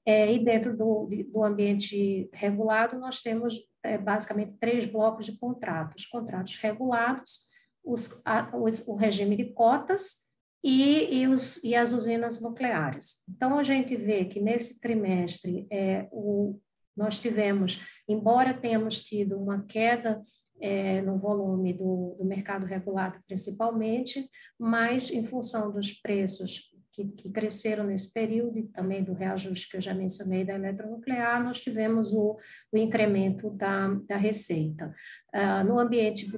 é, 0.03 0.33
e 0.33 0.43
dentro 0.43 0.75
do, 0.75 1.07
do 1.31 1.43
ambiente 1.43 2.27
regulado, 2.33 2.97
nós 2.97 3.21
temos 3.21 3.61
é, 3.83 3.95
basicamente 3.95 4.57
três 4.59 4.87
blocos 4.87 5.27
de 5.27 5.37
contratos: 5.37 6.07
contratos 6.07 6.55
regulados, 6.55 7.51
os, 7.83 8.19
a, 8.25 8.57
os, 8.57 8.87
o 8.87 8.95
regime 8.95 9.37
de 9.37 9.53
cotas 9.53 10.22
e, 10.63 11.21
e, 11.21 11.27
os, 11.27 11.61
e 11.63 11.75
as 11.75 11.91
usinas 11.91 12.41
nucleares. 12.41 13.23
Então, 13.29 13.59
a 13.59 13.63
gente 13.63 13.95
vê 13.95 14.25
que 14.25 14.39
nesse 14.39 14.79
trimestre 14.79 15.67
é, 15.69 16.07
o, 16.11 16.59
nós 16.95 17.19
tivemos, 17.19 17.81
embora 18.07 18.53
tenhamos 18.53 19.03
tido 19.03 19.37
uma 19.37 19.63
queda 19.65 20.21
é, 20.61 21.01
no 21.01 21.17
volume 21.17 21.73
do, 21.73 22.15
do, 22.17 22.23
mercado 22.23 22.65
regulado 22.65 23.19
principalmente, 23.27 24.29
mas 24.57 25.11
em 25.11 25.25
função 25.25 25.73
dos 25.73 25.91
preços 25.91 26.71
que, 26.93 27.05
que, 27.05 27.29
cresceram 27.31 27.83
nesse 27.83 28.13
período 28.13 28.59
e 28.59 28.67
também 28.67 29.03
do 29.03 29.13
reajuste 29.13 29.69
que 29.69 29.77
eu 29.77 29.81
já 29.81 29.93
mencionei 29.93 30.45
da 30.45 30.53
eletronuclear, 30.53 31.43
nós 31.43 31.59
tivemos 31.59 32.13
o, 32.13 32.37
o 32.71 32.77
incremento 32.77 33.49
da, 33.49 33.87
da 34.07 34.15
receita. 34.15 34.95
Uh, 35.33 35.67
no 35.67 35.79
ambiente 35.79 36.29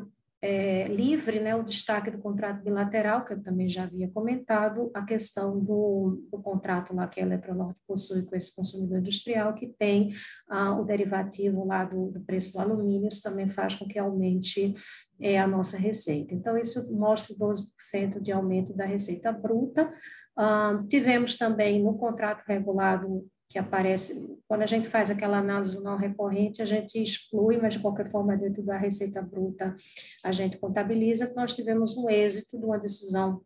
é, 0.48 0.88
livre 0.88 1.40
né, 1.40 1.56
o 1.56 1.64
destaque 1.64 2.12
do 2.12 2.20
contrato 2.20 2.62
bilateral, 2.62 3.26
que 3.26 3.34
eu 3.34 3.42
também 3.42 3.68
já 3.68 3.86
havia 3.86 4.08
comentado, 4.10 4.92
a 4.94 5.02
questão 5.02 5.60
do, 5.60 6.24
do 6.32 6.40
contrato 6.40 6.96
lá 6.96 7.08
que 7.08 7.20
a 7.20 7.24
Eletronorte 7.24 7.82
possui 7.88 8.22
com 8.22 8.36
esse 8.36 8.56
consumidor 8.56 9.00
industrial, 9.00 9.56
que 9.56 9.66
tem 9.66 10.14
ah, 10.48 10.80
o 10.80 10.86
derivativo 10.86 11.66
lá 11.66 11.84
do, 11.84 12.12
do, 12.12 12.20
preço 12.20 12.54
do 12.54 12.60
alumínio, 12.60 13.08
isso 13.08 13.24
também 13.24 13.50
faz 13.50 13.74
com 13.74 13.88
que 13.88 13.98
aumente 13.98 14.72
é, 15.20 15.40
a 15.40 15.48
nossa 15.48 15.78
receita. 15.78 16.36
Então, 16.36 16.56
isso 16.56 16.96
mostra 16.96 17.36
12% 17.36 18.22
de 18.22 18.32
aumento 18.32 18.72
da 18.72 18.86
receita 18.86 19.32
bruta. 19.32 19.92
Ah, 20.38 20.80
tivemos 20.88 21.38
também 21.38 21.82
no 21.82 21.98
contrato 21.98 22.44
regulado 22.46 23.26
que 23.50 23.60
aparece, 23.60 24.38
quando 24.48 24.64
a 24.64 24.66
gente 24.66 24.88
faz 24.88 25.10
aquela 25.10 25.38
análise 25.38 25.82
não 25.82 25.98
recorrente, 25.98 26.62
a 26.62 26.66
gente 26.66 27.02
exclui, 27.02 27.58
mas 27.58 27.74
de 27.76 27.80
qualquer 27.80 28.06
forma, 28.06 28.36
dentro 28.36 28.64
da 28.64 28.78
receita 28.78 29.22
bruta, 29.22 29.76
a 30.24 30.32
gente 30.32 30.58
contabiliza. 30.58 31.28
Que 31.28 31.36
nós 31.36 31.54
tivemos 31.54 31.96
um 31.96 32.10
êxito 32.10 32.58
de 32.58 32.66
uma 32.66 32.80
decisão 32.80 33.42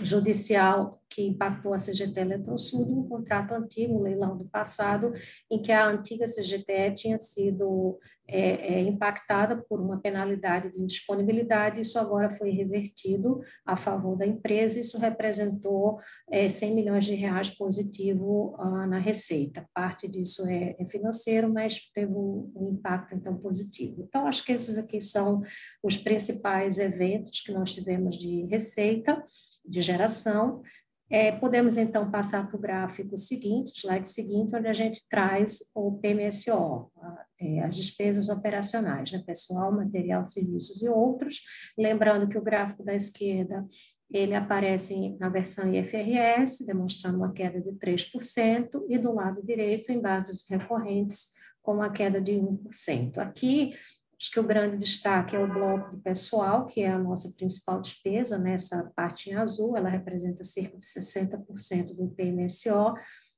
judicial 0.00 0.99
que 1.10 1.26
impactou 1.26 1.74
a 1.74 1.78
CGT 1.78 2.20
Eletrosul, 2.20 2.98
um 2.98 3.08
contrato 3.08 3.52
antigo, 3.52 3.98
um 3.98 4.02
leilão 4.02 4.38
do 4.38 4.44
passado, 4.44 5.12
em 5.50 5.60
que 5.60 5.72
a 5.72 5.86
antiga 5.86 6.24
CGTE 6.24 6.94
tinha 6.94 7.18
sido 7.18 7.98
é, 8.32 8.74
é, 8.74 8.80
impactada 8.82 9.56
por 9.68 9.80
uma 9.80 9.98
penalidade 9.98 10.70
de 10.70 10.80
indisponibilidade, 10.80 11.80
isso 11.80 11.98
agora 11.98 12.30
foi 12.30 12.50
revertido 12.50 13.40
a 13.66 13.76
favor 13.76 14.16
da 14.16 14.24
empresa, 14.24 14.78
isso 14.78 15.00
representou 15.00 15.98
é, 16.30 16.48
100 16.48 16.74
milhões 16.74 17.04
de 17.04 17.14
reais 17.14 17.50
positivo 17.50 18.54
ah, 18.56 18.86
na 18.86 18.98
receita. 18.98 19.68
Parte 19.74 20.06
disso 20.06 20.46
é, 20.46 20.76
é 20.78 20.86
financeiro, 20.86 21.52
mas 21.52 21.90
teve 21.92 22.12
um, 22.12 22.52
um, 22.54 22.70
impacto, 22.72 23.16
então, 23.16 23.36
positivo. 23.36 24.04
Então, 24.08 24.26
acho 24.28 24.44
que 24.44 24.52
esses 24.52 24.78
aqui 24.78 25.00
são 25.00 25.42
os 25.82 25.96
principais 25.96 26.78
eventos 26.78 27.40
que 27.40 27.50
nós 27.50 27.74
tivemos 27.74 28.16
de 28.16 28.44
receita, 28.44 29.20
de 29.66 29.82
geração, 29.82 30.62
é, 31.10 31.32
podemos, 31.32 31.76
então, 31.76 32.08
passar 32.08 32.46
para 32.46 32.56
o 32.56 32.60
gráfico 32.60 33.16
seguinte, 33.18 33.72
slide 33.80 34.08
seguinte, 34.08 34.54
onde 34.54 34.68
a 34.68 34.72
gente 34.72 35.04
traz 35.10 35.58
o 35.74 35.98
PMSO, 35.98 36.88
a, 36.96 37.24
é, 37.40 37.64
as 37.64 37.74
despesas 37.74 38.28
operacionais, 38.28 39.10
né, 39.10 39.20
pessoal, 39.26 39.72
material, 39.72 40.24
serviços 40.24 40.80
e 40.80 40.88
outros. 40.88 41.42
Lembrando 41.76 42.28
que 42.28 42.38
o 42.38 42.42
gráfico 42.42 42.84
da 42.84 42.94
esquerda, 42.94 43.66
ele 44.08 44.34
aparece 44.36 45.16
na 45.18 45.28
versão 45.28 45.72
IFRS, 45.74 46.64
demonstrando 46.64 47.18
uma 47.18 47.32
queda 47.32 47.60
de 47.60 47.72
3%, 47.72 48.84
e 48.88 48.96
do 48.96 49.12
lado 49.12 49.42
direito, 49.44 49.90
em 49.90 50.00
bases 50.00 50.46
recorrentes, 50.48 51.30
com 51.60 51.74
uma 51.74 51.90
queda 51.90 52.20
de 52.20 52.32
1%. 52.32 53.18
Aqui, 53.18 53.74
Acho 54.20 54.32
que 54.32 54.40
o 54.40 54.46
grande 54.46 54.76
destaque 54.76 55.34
é 55.34 55.38
o 55.38 55.50
bloco 55.50 55.96
de 55.96 56.02
pessoal, 56.02 56.66
que 56.66 56.82
é 56.82 56.90
a 56.90 56.98
nossa 56.98 57.32
principal 57.32 57.80
despesa, 57.80 58.38
nessa 58.38 58.92
parte 58.94 59.30
em 59.30 59.34
azul, 59.34 59.78
ela 59.78 59.88
representa 59.88 60.44
cerca 60.44 60.76
de 60.76 60.84
60% 60.84 61.94
do 61.94 62.08
PMSO, 62.08 62.94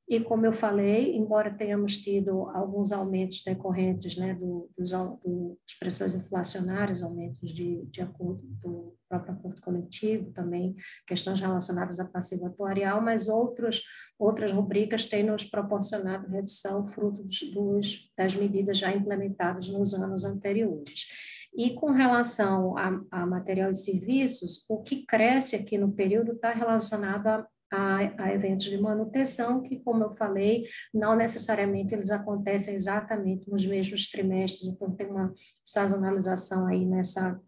E 0.09 0.19
como 0.19 0.45
eu 0.45 0.53
falei, 0.53 1.17
embora 1.17 1.57
tenhamos 1.57 1.97
tido 1.99 2.51
alguns 2.51 2.91
aumentos 2.91 3.45
decorrentes 3.45 4.17
né, 4.17 4.35
do, 4.35 4.69
dos, 4.77 4.91
do, 4.91 5.57
das 5.65 5.79
pressões 5.79 6.13
inflacionárias, 6.15 7.03
aumentos 7.03 7.49
de, 7.49 7.87
de 7.87 8.03
acordo 8.03 8.43
do 8.45 8.97
próprio 9.09 9.35
acordo 9.35 9.61
coletivo, 9.63 10.33
também 10.33 10.75
questões 11.07 11.39
relacionadas 11.39 12.01
à 12.01 12.11
passiva 12.11 12.49
atuarial, 12.49 13.01
mas 13.01 13.29
outros, 13.29 13.83
outras 14.23 14.53
rubricas 14.53 15.07
têm 15.07 15.23
nos 15.23 15.45
proporcionado 15.45 16.31
redução 16.31 16.87
fruto 16.87 17.23
dos, 17.23 18.11
das 18.17 18.35
medidas 18.35 18.79
já 18.79 18.95
implementadas 18.95 19.69
nos 19.69 19.95
anos 19.95 20.25
anteriores. 20.25 21.07
E 21.55 21.75
com 21.75 21.91
relação 21.91 22.77
a, 22.79 23.01
a 23.11 23.27
material 23.27 23.71
e 23.71 23.75
serviços, 23.75 24.65
o 24.71 24.83
que 24.83 25.05
cresce 25.05 25.57
aqui 25.57 25.77
no 25.77 25.93
período 25.93 26.33
está 26.33 26.53
relacionado 26.53 27.27
a 27.27 27.47
a, 27.73 28.25
a, 28.25 28.35
eventos 28.35 28.67
de 28.67 28.79
manutenção, 28.79 29.63
que, 29.63 29.81
como 29.81 30.05
eu 30.05 30.11
falei, 30.11 30.67
não 30.93 31.17
necessariamente 31.17 31.95
eles 31.95 32.11
acontecem 32.11 32.75
exatamente 32.75 33.51
nos 33.51 33.65
mesmos 33.65 34.11
trimestres, 34.11 34.71
então 34.71 34.95
tem 34.95 35.07
uma 35.07 35.33
sazonalização 35.65 36.67
aí 36.67 36.85
nessa, 36.85 37.41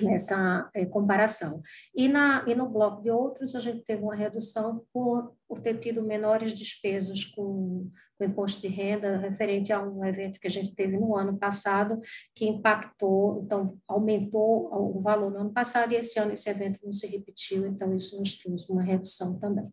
nessa 0.00 0.68
é, 0.74 0.84
comparação. 0.84 1.62
E, 1.94 2.08
na, 2.08 2.44
e 2.46 2.54
no 2.54 2.68
bloco 2.68 3.02
de 3.02 3.10
outros, 3.10 3.54
a 3.54 3.60
gente 3.60 3.84
teve 3.84 4.02
uma 4.02 4.14
redução 4.14 4.84
por, 4.92 5.34
por 5.48 5.60
ter 5.60 5.78
tido 5.78 6.02
menores 6.02 6.52
despesas 6.52 7.24
com 7.24 7.90
o 8.18 8.24
imposto 8.24 8.60
de 8.60 8.68
renda 8.68 9.16
referente 9.16 9.72
a 9.72 9.82
um 9.82 10.04
evento 10.04 10.38
que 10.38 10.46
a 10.46 10.50
gente 10.50 10.74
teve 10.74 10.96
no 10.96 11.16
ano 11.16 11.36
passado, 11.36 12.00
que 12.34 12.46
impactou, 12.46 13.42
então, 13.44 13.78
aumentou 13.88 14.68
o 14.72 15.00
valor 15.00 15.30
no 15.30 15.38
ano 15.38 15.52
passado 15.52 15.92
e 15.92 15.96
esse 15.96 16.18
ano 16.18 16.32
esse 16.32 16.48
evento 16.48 16.78
não 16.82 16.92
se 16.92 17.06
repetiu, 17.06 17.66
então 17.66 17.94
isso 17.94 18.18
nos 18.18 18.38
trouxe 18.38 18.70
uma 18.72 18.82
redução 18.82 19.38
também. 19.38 19.68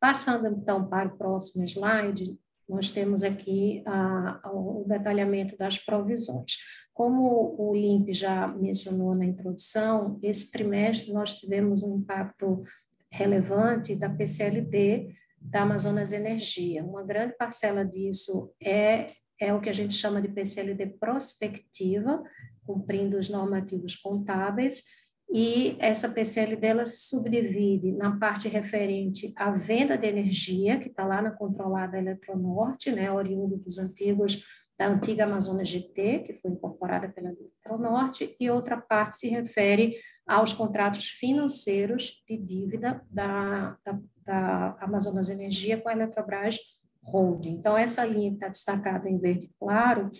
Passando, 0.00 0.46
então, 0.48 0.88
para 0.88 1.08
o 1.08 1.16
próximo 1.16 1.64
slide, 1.64 2.38
nós 2.68 2.90
temos 2.90 3.22
aqui 3.22 3.82
a, 3.86 4.40
a, 4.48 4.52
o 4.52 4.84
detalhamento 4.88 5.56
das 5.56 5.78
provisões. 5.78 6.56
Como 6.94 7.56
o 7.58 7.74
LIMP 7.74 8.12
já 8.14 8.46
mencionou 8.46 9.16
na 9.16 9.24
introdução, 9.24 10.16
esse 10.22 10.50
trimestre 10.52 11.12
nós 11.12 11.40
tivemos 11.40 11.82
um 11.82 11.96
impacto 11.96 12.62
relevante 13.10 13.96
da 13.96 14.08
PCLD, 14.08 15.12
da 15.40 15.62
Amazonas 15.62 16.12
Energia. 16.12 16.84
Uma 16.84 17.02
grande 17.02 17.36
parcela 17.36 17.84
disso 17.84 18.52
é, 18.62 19.06
é 19.40 19.52
o 19.52 19.60
que 19.60 19.68
a 19.68 19.72
gente 19.72 19.92
chama 19.94 20.22
de 20.22 20.28
PCLD 20.28 20.86
prospectiva, 21.00 22.22
cumprindo 22.64 23.18
os 23.18 23.28
normativos 23.28 23.96
contábeis, 23.96 24.84
e 25.32 25.76
essa 25.80 26.10
PCLD 26.10 26.64
ela 26.64 26.86
se 26.86 27.08
subdivide 27.08 27.90
na 27.90 28.16
parte 28.18 28.46
referente 28.46 29.32
à 29.34 29.50
venda 29.50 29.98
de 29.98 30.06
energia, 30.06 30.78
que 30.78 30.88
está 30.88 31.04
lá 31.04 31.20
na 31.20 31.32
controlada 31.32 31.98
Eletronorte, 31.98 32.92
né, 32.92 33.10
oriundo 33.10 33.56
dos 33.56 33.78
antigos 33.78 34.44
da 34.78 34.88
antiga 34.88 35.24
Amazonas 35.24 35.68
GT, 35.68 36.20
que 36.20 36.34
foi 36.34 36.50
incorporada 36.50 37.08
pela 37.08 37.30
Eletronorte, 37.30 38.34
e 38.38 38.50
outra 38.50 38.76
parte 38.76 39.16
se 39.16 39.28
refere 39.28 39.96
aos 40.26 40.52
contratos 40.52 41.06
financeiros 41.06 42.22
de 42.28 42.36
dívida 42.36 43.02
da, 43.10 43.76
da, 43.84 44.00
da 44.24 44.76
Amazonas 44.80 45.30
Energia 45.30 45.80
com 45.80 45.88
a 45.88 45.92
Eletrobras 45.92 46.58
Holding. 47.02 47.50
Então, 47.50 47.76
essa 47.76 48.04
linha 48.04 48.32
está 48.32 48.48
destacada 48.48 49.08
em 49.08 49.18
verde 49.18 49.50
claro, 49.58 50.10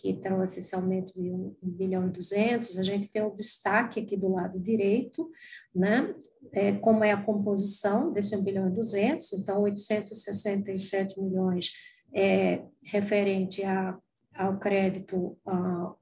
que 0.00 0.14
trouxe 0.14 0.60
esse 0.60 0.74
aumento 0.74 1.12
de 1.12 1.30
1 1.30 1.56
bilhão 1.62 2.08
e 2.08 2.10
200, 2.10 2.78
a 2.78 2.82
gente 2.82 3.08
tem 3.08 3.22
um 3.22 3.34
destaque 3.34 4.00
aqui 4.00 4.16
do 4.16 4.32
lado 4.32 4.58
direito, 4.58 5.30
né? 5.74 6.14
É, 6.52 6.72
como 6.72 7.04
é 7.04 7.12
a 7.12 7.22
composição 7.22 8.10
desse 8.10 8.34
1 8.34 8.42
bilhão 8.42 8.68
e 8.68 8.72
200, 8.72 9.34
então 9.34 9.60
867 9.60 11.20
milhões 11.20 11.72
é, 12.12 12.62
referente 12.82 13.62
a, 13.62 13.98
ao 14.34 14.58
crédito, 14.58 15.38
a, 15.46 15.94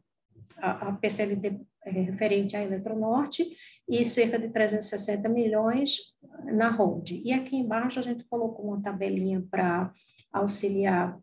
a, 0.58 0.92
PCLD 0.92 1.60
é, 1.84 1.90
referente 1.90 2.56
à 2.56 2.62
Eletronorte 2.62 3.46
e 3.88 4.04
cerca 4.04 4.38
de 4.38 4.48
360 4.48 5.28
milhões 5.28 6.14
na 6.52 6.70
Hold. 6.70 7.10
E 7.24 7.32
aqui 7.32 7.56
embaixo 7.56 7.98
a 7.98 8.02
gente 8.02 8.24
colocou 8.24 8.66
uma 8.66 8.82
tabelinha 8.82 9.44
para 9.50 9.92
auxiliar 10.32 11.18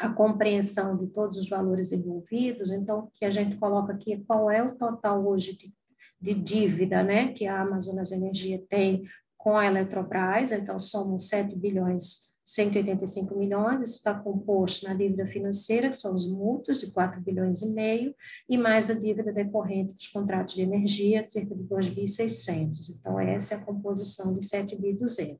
a 0.00 0.08
compreensão 0.08 0.96
de 0.96 1.06
todos 1.08 1.36
os 1.36 1.48
valores 1.48 1.92
envolvidos. 1.92 2.70
Então, 2.70 3.10
que 3.14 3.24
a 3.24 3.30
gente 3.30 3.56
coloca 3.56 3.92
aqui 3.92 4.14
é 4.14 4.20
qual 4.26 4.50
é 4.50 4.62
o 4.62 4.74
total 4.74 5.26
hoje 5.26 5.56
de, 5.56 5.72
de 6.20 6.34
dívida 6.34 7.02
né, 7.02 7.32
que 7.32 7.46
a 7.46 7.60
Amazonas 7.60 8.10
Energia 8.10 8.62
tem 8.68 9.02
com 9.36 9.56
a 9.56 9.66
Eletrobras. 9.66 10.52
Então, 10.52 10.78
somos 10.78 11.28
7 11.28 11.56
bilhões 11.56 12.31
185 12.44 13.36
milhões, 13.36 13.88
isso 13.88 13.98
está 13.98 14.14
composto 14.14 14.86
na 14.86 14.94
dívida 14.94 15.26
financeira, 15.26 15.90
que 15.90 15.96
são 15.96 16.12
os 16.12 16.30
multos 16.30 16.80
de 16.80 16.90
4 16.90 17.20
bilhões 17.20 17.62
e 17.62 17.68
meio, 17.70 18.14
e 18.48 18.58
mais 18.58 18.90
a 18.90 18.94
dívida 18.94 19.32
decorrente 19.32 19.94
dos 19.94 20.08
contratos 20.08 20.54
de 20.54 20.62
energia, 20.62 21.24
cerca 21.24 21.54
de 21.54 21.62
2.600. 21.64 22.90
Então, 22.90 23.20
essa 23.20 23.54
é 23.54 23.58
a 23.58 23.64
composição 23.64 24.34
de 24.34 24.40
7.200. 24.46 25.36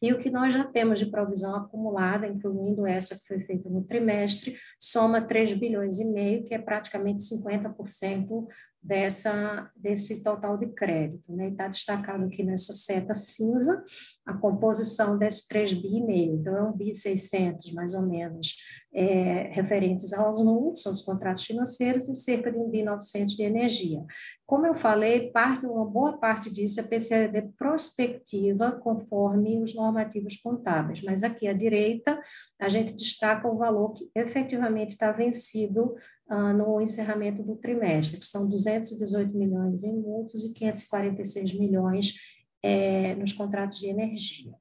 E 0.00 0.12
o 0.12 0.18
que 0.18 0.30
nós 0.30 0.54
já 0.54 0.64
temos 0.64 0.98
de 0.98 1.06
provisão 1.06 1.56
acumulada, 1.56 2.26
incluindo 2.26 2.86
essa 2.86 3.16
que 3.16 3.26
foi 3.26 3.40
feita 3.40 3.68
no 3.68 3.82
trimestre, 3.82 4.56
soma 4.78 5.20
3 5.20 5.54
bilhões 5.54 5.98
e 5.98 6.04
meio, 6.04 6.44
que 6.44 6.54
é 6.54 6.58
praticamente 6.58 7.22
50% 7.22 8.46
dessa, 8.84 9.70
desse 9.74 10.22
total 10.22 10.58
de 10.58 10.66
crédito. 10.66 11.34
Né? 11.34 11.48
Está 11.48 11.66
destacado 11.66 12.24
aqui 12.24 12.42
nessa 12.42 12.74
seta 12.74 13.14
cinza 13.14 13.82
a 14.26 14.34
composição 14.34 15.16
desse 15.16 15.48
3 15.48 15.72
bi 15.72 15.96
e 15.96 16.02
meio. 16.02 16.34
Então, 16.34 16.54
é 16.54 16.62
um 16.62 16.72
bi 16.72 16.94
600, 16.94 17.72
mais 17.72 17.94
ou 17.94 18.02
menos, 18.02 18.56
é, 18.92 19.48
referentes 19.52 20.12
aos 20.12 20.42
multos, 20.42 20.82
são 20.82 20.92
os 20.92 21.00
contratos 21.00 21.44
financeiros, 21.44 22.08
e 22.08 22.14
cerca 22.14 22.52
de 22.52 22.58
um 22.58 22.68
bi 22.68 22.82
900 22.82 23.34
de 23.34 23.42
energia. 23.42 24.04
Como 24.46 24.66
eu 24.66 24.74
falei, 24.74 25.30
parte, 25.30 25.64
uma 25.64 25.86
boa 25.86 26.18
parte 26.18 26.52
disso 26.52 26.78
é 26.78 26.82
PCD 26.82 27.50
prospectiva, 27.58 28.72
conforme 28.72 29.62
os 29.62 29.74
normativos 29.74 30.36
contábeis, 30.36 31.02
mas 31.02 31.24
aqui 31.24 31.48
à 31.48 31.54
direita 31.54 32.20
a 32.60 32.68
gente 32.68 32.94
destaca 32.94 33.48
o 33.48 33.56
valor 33.56 33.94
que 33.94 34.10
efetivamente 34.14 34.90
está 34.90 35.10
vencido 35.10 35.94
ah, 36.28 36.52
no 36.52 36.80
encerramento 36.80 37.42
do 37.42 37.56
trimestre, 37.56 38.18
que 38.18 38.26
são 38.26 38.48
218 38.48 39.36
milhões 39.36 39.84
em 39.84 39.92
multos 39.92 40.44
e 40.44 40.52
546 40.52 41.52
milhões 41.58 42.14
é, 42.62 43.14
nos 43.16 43.32
contratos 43.32 43.78
de 43.78 43.88
energia. 43.88 44.54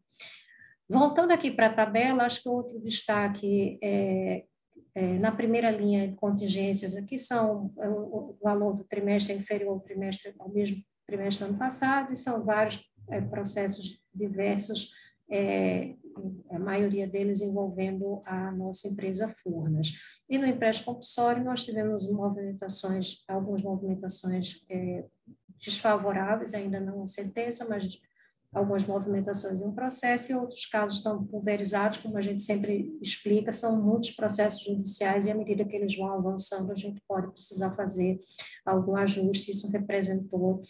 Voltando 0.90 1.32
aqui 1.32 1.50
para 1.50 1.68
a 1.68 1.74
tabela, 1.74 2.24
acho 2.24 2.44
que 2.44 2.50
outro 2.50 2.80
destaque 2.80 3.80
é, 3.82 4.44
é, 4.96 5.18
na 5.20 5.32
primeira 5.32 5.72
linha 5.72 6.08
de 6.08 6.16
contingências 6.16 6.96
aqui 6.96 7.18
são 7.18 7.74
é, 7.80 7.88
o, 7.90 8.38
valor 8.42 8.76
do 8.76 8.84
trimestre 8.84 9.34
inferior 9.34 9.72
ao 9.72 9.80
trimestre 9.80 10.36
ao 10.38 10.50
mesmo 10.50 10.84
trimestre 11.08 11.46
do 11.46 11.50
ano 11.50 11.58
passado 11.58 12.14
e 12.14 12.16
são 12.16 12.44
vários 12.44 12.92
é, 13.10 13.20
processos 13.22 14.00
diversos, 14.14 14.92
é, 15.30 15.96
a 16.50 16.60
maioria 16.60 17.08
deles 17.08 17.42
envolvendo 17.42 18.22
a 18.26 18.52
nossa 18.52 18.88
empresa 18.88 19.28
Furnas. 19.28 19.94
E 20.30 20.38
no 20.38 20.46
empréstimo 20.46 20.94
compulsório 20.94 21.44
nós 21.44 21.64
tivemos 21.64 22.10
movimentações, 22.12 23.24
algumas 23.28 23.62
movimentações 23.62 24.64
é, 24.70 25.06
desfavoráveis, 25.58 26.54
ainda 26.54 26.80
não 26.80 27.04
a 27.04 27.08
sentença, 27.08 27.66
mas 27.68 28.00
algumas 28.54 28.86
movimentações 28.86 29.60
em 29.60 29.66
um 29.66 29.74
processo 29.74 30.32
e 30.32 30.36
outros 30.36 30.66
casos 30.68 31.00
estão 31.00 31.26
pulverizados, 31.26 31.98
como 31.98 32.18
a 32.18 32.22
gente 32.22 32.42
sempre 32.42 32.96
explica, 33.02 33.52
são 33.52 33.82
muitos 33.82 34.12
processos 34.12 34.64
judiciais 34.64 35.26
e 35.26 35.32
à 35.32 35.36
medida 35.36 35.66
que 35.66 35.76
eles 35.76 35.98
vão 35.98 36.12
avançando, 36.14 36.72
a 36.72 36.76
gente 36.76 37.02
pode 37.08 37.32
precisar 37.32 37.72
fazer 37.72 38.20
algum 38.66 38.96
ajuste. 38.96 39.52
Isso 39.52 39.70
representou 39.72 40.62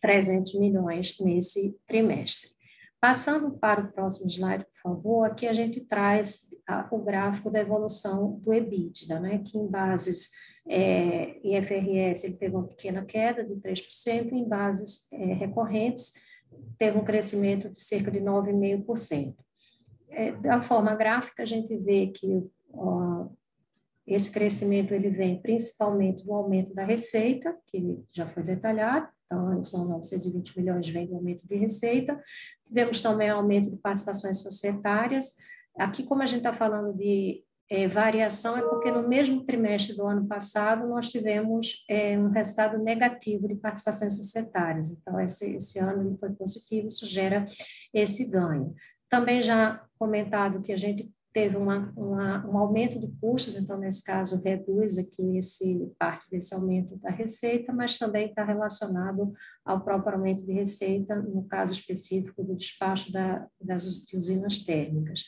300 0.00 0.54
milhões 0.54 1.18
nesse 1.20 1.76
trimestre. 1.86 2.53
Passando 3.04 3.50
para 3.50 3.82
o 3.82 3.92
próximo 3.92 4.26
slide, 4.30 4.64
por 4.64 4.80
favor, 4.82 5.24
aqui 5.24 5.46
a 5.46 5.52
gente 5.52 5.78
traz 5.78 6.50
a, 6.66 6.88
o 6.90 7.04
gráfico 7.04 7.50
da 7.50 7.60
evolução 7.60 8.38
do 8.38 8.50
EBITDA, 8.50 9.20
né, 9.20 9.42
que 9.44 9.58
em 9.58 9.66
bases 9.66 10.30
é, 10.66 11.38
IFRS 11.44 12.24
ele 12.24 12.38
teve 12.38 12.56
uma 12.56 12.66
pequena 12.66 13.04
queda 13.04 13.44
de 13.44 13.56
3%, 13.56 14.32
em 14.32 14.48
bases 14.48 15.06
é, 15.12 15.34
recorrentes 15.34 16.14
teve 16.78 16.96
um 16.96 17.04
crescimento 17.04 17.68
de 17.68 17.78
cerca 17.78 18.10
de 18.10 18.20
9,5%. 18.20 19.34
É, 20.08 20.32
da 20.32 20.62
forma 20.62 20.94
gráfica, 20.94 21.42
a 21.42 21.46
gente 21.46 21.76
vê 21.76 22.06
que 22.06 22.42
ó, 22.72 23.28
esse 24.06 24.30
crescimento 24.30 24.94
ele 24.94 25.10
vem 25.10 25.42
principalmente 25.42 26.24
do 26.24 26.32
aumento 26.32 26.72
da 26.72 26.86
receita, 26.86 27.54
que 27.66 28.02
já 28.10 28.26
foi 28.26 28.42
detalhado, 28.44 29.08
então 29.26 29.62
são 29.64 29.86
920 29.86 30.56
milhões 30.56 30.88
vem 30.88 31.06
do 31.06 31.16
aumento 31.16 31.46
de 31.46 31.56
receita. 31.56 32.20
Tivemos 32.62 33.00
também 33.00 33.30
aumento 33.30 33.70
de 33.70 33.76
participações 33.76 34.42
societárias. 34.42 35.36
Aqui, 35.78 36.04
como 36.04 36.22
a 36.22 36.26
gente 36.26 36.38
está 36.38 36.52
falando 36.52 36.96
de 36.96 37.44
é, 37.70 37.88
variação 37.88 38.56
é 38.56 38.62
porque 38.62 38.90
no 38.90 39.08
mesmo 39.08 39.44
trimestre 39.44 39.96
do 39.96 40.06
ano 40.06 40.26
passado 40.26 40.86
nós 40.86 41.08
tivemos 41.08 41.84
é, 41.88 42.18
um 42.18 42.28
resultado 42.28 42.78
negativo 42.78 43.48
de 43.48 43.54
participações 43.54 44.16
societárias. 44.16 44.90
Então, 44.90 45.18
esse, 45.20 45.56
esse 45.56 45.78
ano 45.78 46.16
foi 46.18 46.30
positivo, 46.30 46.88
isso 46.88 47.06
gera 47.06 47.46
esse 47.92 48.30
ganho. 48.30 48.74
Também 49.08 49.40
já 49.40 49.82
comentado 49.98 50.60
que 50.60 50.72
a 50.72 50.76
gente 50.76 51.10
teve 51.34 51.56
uma, 51.56 51.92
uma, 51.96 52.46
um 52.46 52.56
aumento 52.56 52.96
de 52.98 53.08
custos, 53.20 53.56
então, 53.56 53.76
nesse 53.76 54.04
caso, 54.04 54.40
reduz 54.40 54.96
aqui 54.96 55.36
esse, 55.36 55.92
parte 55.98 56.30
desse 56.30 56.54
aumento 56.54 56.96
da 56.98 57.10
receita, 57.10 57.72
mas 57.72 57.98
também 57.98 58.28
está 58.28 58.44
relacionado 58.44 59.32
ao 59.64 59.80
próprio 59.80 60.14
aumento 60.14 60.46
de 60.46 60.52
receita, 60.52 61.16
no 61.16 61.42
caso 61.44 61.72
específico 61.72 62.44
do 62.44 62.54
despacho 62.54 63.10
da, 63.10 63.48
das 63.60 63.84
usinas 64.14 64.60
térmicas. 64.60 65.24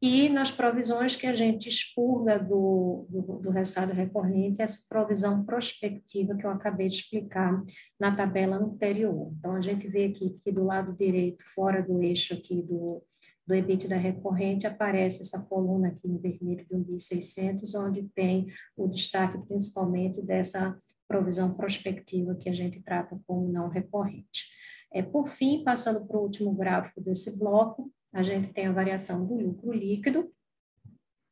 E 0.00 0.28
nas 0.28 0.50
provisões 0.50 1.14
que 1.14 1.26
a 1.26 1.34
gente 1.34 1.68
expurga 1.68 2.38
do, 2.38 3.06
do, 3.08 3.38
do, 3.40 3.50
resultado 3.50 3.92
recorrente, 3.92 4.62
essa 4.62 4.86
provisão 4.88 5.44
prospectiva 5.44 6.36
que 6.36 6.44
eu 6.44 6.50
acabei 6.50 6.88
de 6.88 6.96
explicar 6.96 7.62
na 8.00 8.14
tabela 8.14 8.56
anterior. 8.56 9.32
Então, 9.38 9.54
a 9.54 9.60
gente 9.60 9.88
vê 9.88 10.06
aqui 10.06 10.38
que 10.42 10.52
do 10.52 10.64
lado 10.64 10.94
direito, 10.94 11.44
fora 11.54 11.82
do 11.82 12.02
eixo 12.02 12.34
aqui 12.34 12.62
do, 12.62 13.02
do 13.46 13.54
EBITDA 13.54 13.96
recorrente, 13.96 14.66
aparece 14.66 15.22
essa 15.22 15.42
coluna 15.46 15.88
aqui 15.88 16.08
em 16.08 16.18
vermelho 16.18 16.64
de 16.64 16.74
1.600, 16.74 17.74
onde 17.76 18.08
tem 18.14 18.46
o 18.76 18.88
destaque 18.88 19.38
principalmente 19.46 20.22
dessa 20.22 20.78
provisão 21.06 21.54
prospectiva 21.54 22.34
que 22.34 22.48
a 22.48 22.54
gente 22.54 22.80
trata 22.80 23.20
como 23.26 23.52
não 23.52 23.68
recorrente. 23.68 24.46
É, 24.92 25.02
por 25.02 25.28
fim, 25.28 25.62
passando 25.62 26.06
para 26.06 26.16
o 26.16 26.22
último 26.22 26.54
gráfico 26.54 27.00
desse 27.00 27.38
bloco, 27.38 27.92
a 28.12 28.22
gente 28.22 28.52
tem 28.52 28.66
a 28.66 28.72
variação 28.72 29.26
do 29.26 29.34
lucro 29.34 29.72
líquido. 29.72 30.32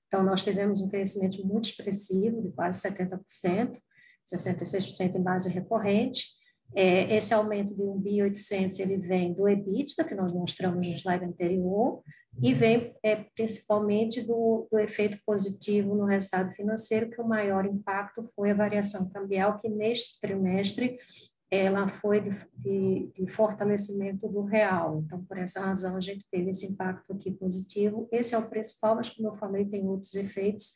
Então, 0.08 0.22
nós 0.22 0.42
tivemos 0.42 0.80
um 0.80 0.88
crescimento 0.88 1.46
muito 1.46 1.66
expressivo, 1.66 2.42
de 2.42 2.50
quase 2.50 2.82
70%, 2.82 3.78
66% 4.26 5.14
em 5.14 5.22
base 5.22 5.48
recorrente, 5.48 6.26
é, 6.74 7.14
esse 7.16 7.34
aumento 7.34 7.74
de 7.74 7.82
1.800 7.82 8.80
ele 8.80 8.96
vem 8.96 9.32
do 9.32 9.48
EBITDA, 9.48 10.04
que 10.04 10.14
nós 10.14 10.32
mostramos 10.32 10.86
no 10.86 10.94
slide 10.94 11.24
anterior, 11.24 12.02
e 12.40 12.54
vem 12.54 12.94
é, 13.02 13.16
principalmente 13.34 14.22
do, 14.22 14.66
do, 14.70 14.78
efeito 14.78 15.18
positivo 15.26 15.94
no 15.94 16.06
resultado 16.06 16.50
financeiro, 16.52 17.10
que 17.10 17.20
o 17.20 17.28
maior 17.28 17.66
impacto 17.66 18.22
foi 18.34 18.50
a 18.50 18.54
variação 18.54 19.08
cambial, 19.10 19.58
que 19.58 19.68
neste 19.68 20.18
trimestre 20.20 20.96
ela 21.50 21.86
foi 21.86 22.22
de, 22.22 22.30
de, 22.56 23.12
de 23.14 23.26
fortalecimento 23.30 24.26
do 24.26 24.42
real. 24.42 25.02
Então, 25.04 25.22
por 25.22 25.36
essa 25.36 25.60
razão, 25.60 25.94
a 25.96 26.00
gente 26.00 26.24
teve 26.30 26.48
esse 26.48 26.64
impacto 26.64 27.12
aqui 27.12 27.30
positivo. 27.30 28.08
Esse 28.10 28.34
é 28.34 28.38
o 28.38 28.48
principal, 28.48 28.96
mas 28.96 29.10
como 29.10 29.28
eu 29.28 29.34
falei, 29.34 29.66
tem 29.66 29.86
outros 29.86 30.14
efeitos 30.14 30.72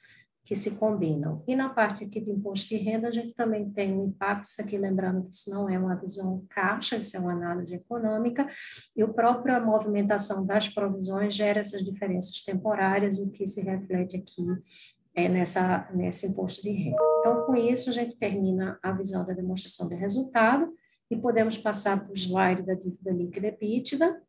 que 0.47 0.55
se 0.55 0.77
combinam. 0.77 1.43
E 1.47 1.57
na 1.57 1.69
parte 1.69 2.05
aqui 2.05 2.21
de 2.21 2.31
imposto 2.31 2.69
de 2.69 2.77
renda, 2.77 3.09
a 3.09 3.11
gente 3.11 3.35
também 3.35 3.69
tem 3.69 3.93
um 3.93 4.07
impacto, 4.07 4.45
isso 4.45 4.63
aqui 4.63 4.79
lembrando 4.79 5.25
que 5.25 5.35
isso 5.35 5.51
não 5.51 5.69
é 5.69 5.77
uma 5.77 5.97
visão 5.97 6.47
caixa, 6.49 6.97
isso 6.97 7.17
é 7.17 7.21
uma 7.21 7.33
análise 7.33 7.75
econômica, 7.75 8.49
e 8.97 9.03
a 9.03 9.09
própria 9.09 9.61
movimentação 9.61 10.47
das 10.47 10.69
provisões 10.69 11.35
gera 11.35 11.59
essas 11.59 11.85
diferenças 11.85 12.41
temporárias, 12.43 13.19
o 13.19 13.33
que 13.33 13.45
se 13.45 13.61
reflete 13.61 14.17
aqui 14.17 14.47
é 15.17 15.29
nessa, 15.29 15.91
nesse 15.93 16.29
imposto 16.29 16.63
de 16.63 16.71
renda. 16.71 16.97
Então, 17.21 17.45
com 17.45 17.57
isso, 17.57 17.91
a 17.91 17.93
gente 17.93 18.17
termina 18.17 18.79
a 18.81 18.93
visão 18.93 19.27
da 19.27 19.33
demonstração 19.33 19.89
de 19.89 19.97
resultado 19.97 20.73
e 21.11 21.17
podemos 21.17 21.59
passar 21.59 22.05
para 22.05 22.13
o 22.13 22.17
slide 22.17 22.63
da 22.63 22.75
dívida 22.75 23.11
líquida 23.11 23.49
EBITDA, 23.49 24.23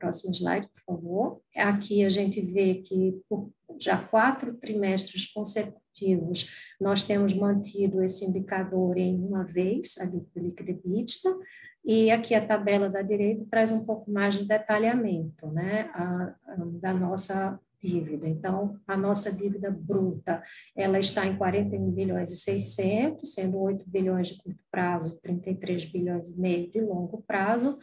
Próximo 0.00 0.32
slide, 0.32 0.66
por 0.68 0.80
favor. 0.80 1.40
Aqui 1.54 2.04
a 2.04 2.08
gente 2.08 2.40
vê 2.40 2.76
que 2.76 3.20
por 3.28 3.52
já 3.78 3.98
quatro 3.98 4.54
trimestres 4.54 5.26
consecutivos 5.26 6.50
nós 6.80 7.04
temos 7.04 7.34
mantido 7.34 8.02
esse 8.02 8.24
indicador 8.24 8.96
em 8.96 9.22
uma 9.22 9.44
vez, 9.44 9.98
a 9.98 10.06
líquida 10.06 10.70
EBITDA, 10.70 11.36
e 11.84 12.10
aqui 12.10 12.34
a 12.34 12.46
tabela 12.46 12.88
da 12.88 13.02
direita 13.02 13.46
traz 13.50 13.70
um 13.70 13.84
pouco 13.84 14.10
mais 14.10 14.34
de 14.34 14.44
detalhamento 14.44 15.46
né, 15.48 15.90
a, 15.92 16.34
a, 16.46 16.56
da 16.80 16.94
nossa 16.94 17.58
dívida. 17.82 18.28
Então, 18.28 18.78
a 18.86 18.96
nossa 18.96 19.32
dívida 19.32 19.70
bruta, 19.70 20.42
ela 20.76 20.98
está 20.98 21.26
em 21.26 21.36
41 21.36 21.90
bilhões 21.90 22.30
e 22.30 22.36
600, 22.36 23.32
sendo 23.32 23.58
8 23.58 23.88
bilhões 23.88 24.28
de 24.28 24.36
curto 24.36 24.62
prazo, 24.70 25.18
33 25.22 25.86
bilhões 25.86 26.28
e 26.28 26.38
meio 26.38 26.70
de 26.70 26.80
longo 26.80 27.22
prazo, 27.26 27.78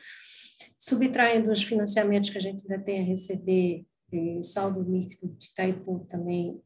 subtraindo 0.88 1.52
os 1.52 1.62
financiamentos 1.62 2.30
que 2.30 2.38
a 2.38 2.42
gente 2.42 2.62
ainda 2.62 2.82
tem 2.82 3.02
a 3.02 3.04
receber, 3.04 3.86
e 4.10 4.42
saldo 4.42 4.82
líquido 4.82 5.28
de 5.38 5.48
Itaipu 5.48 6.06
também 6.08 6.62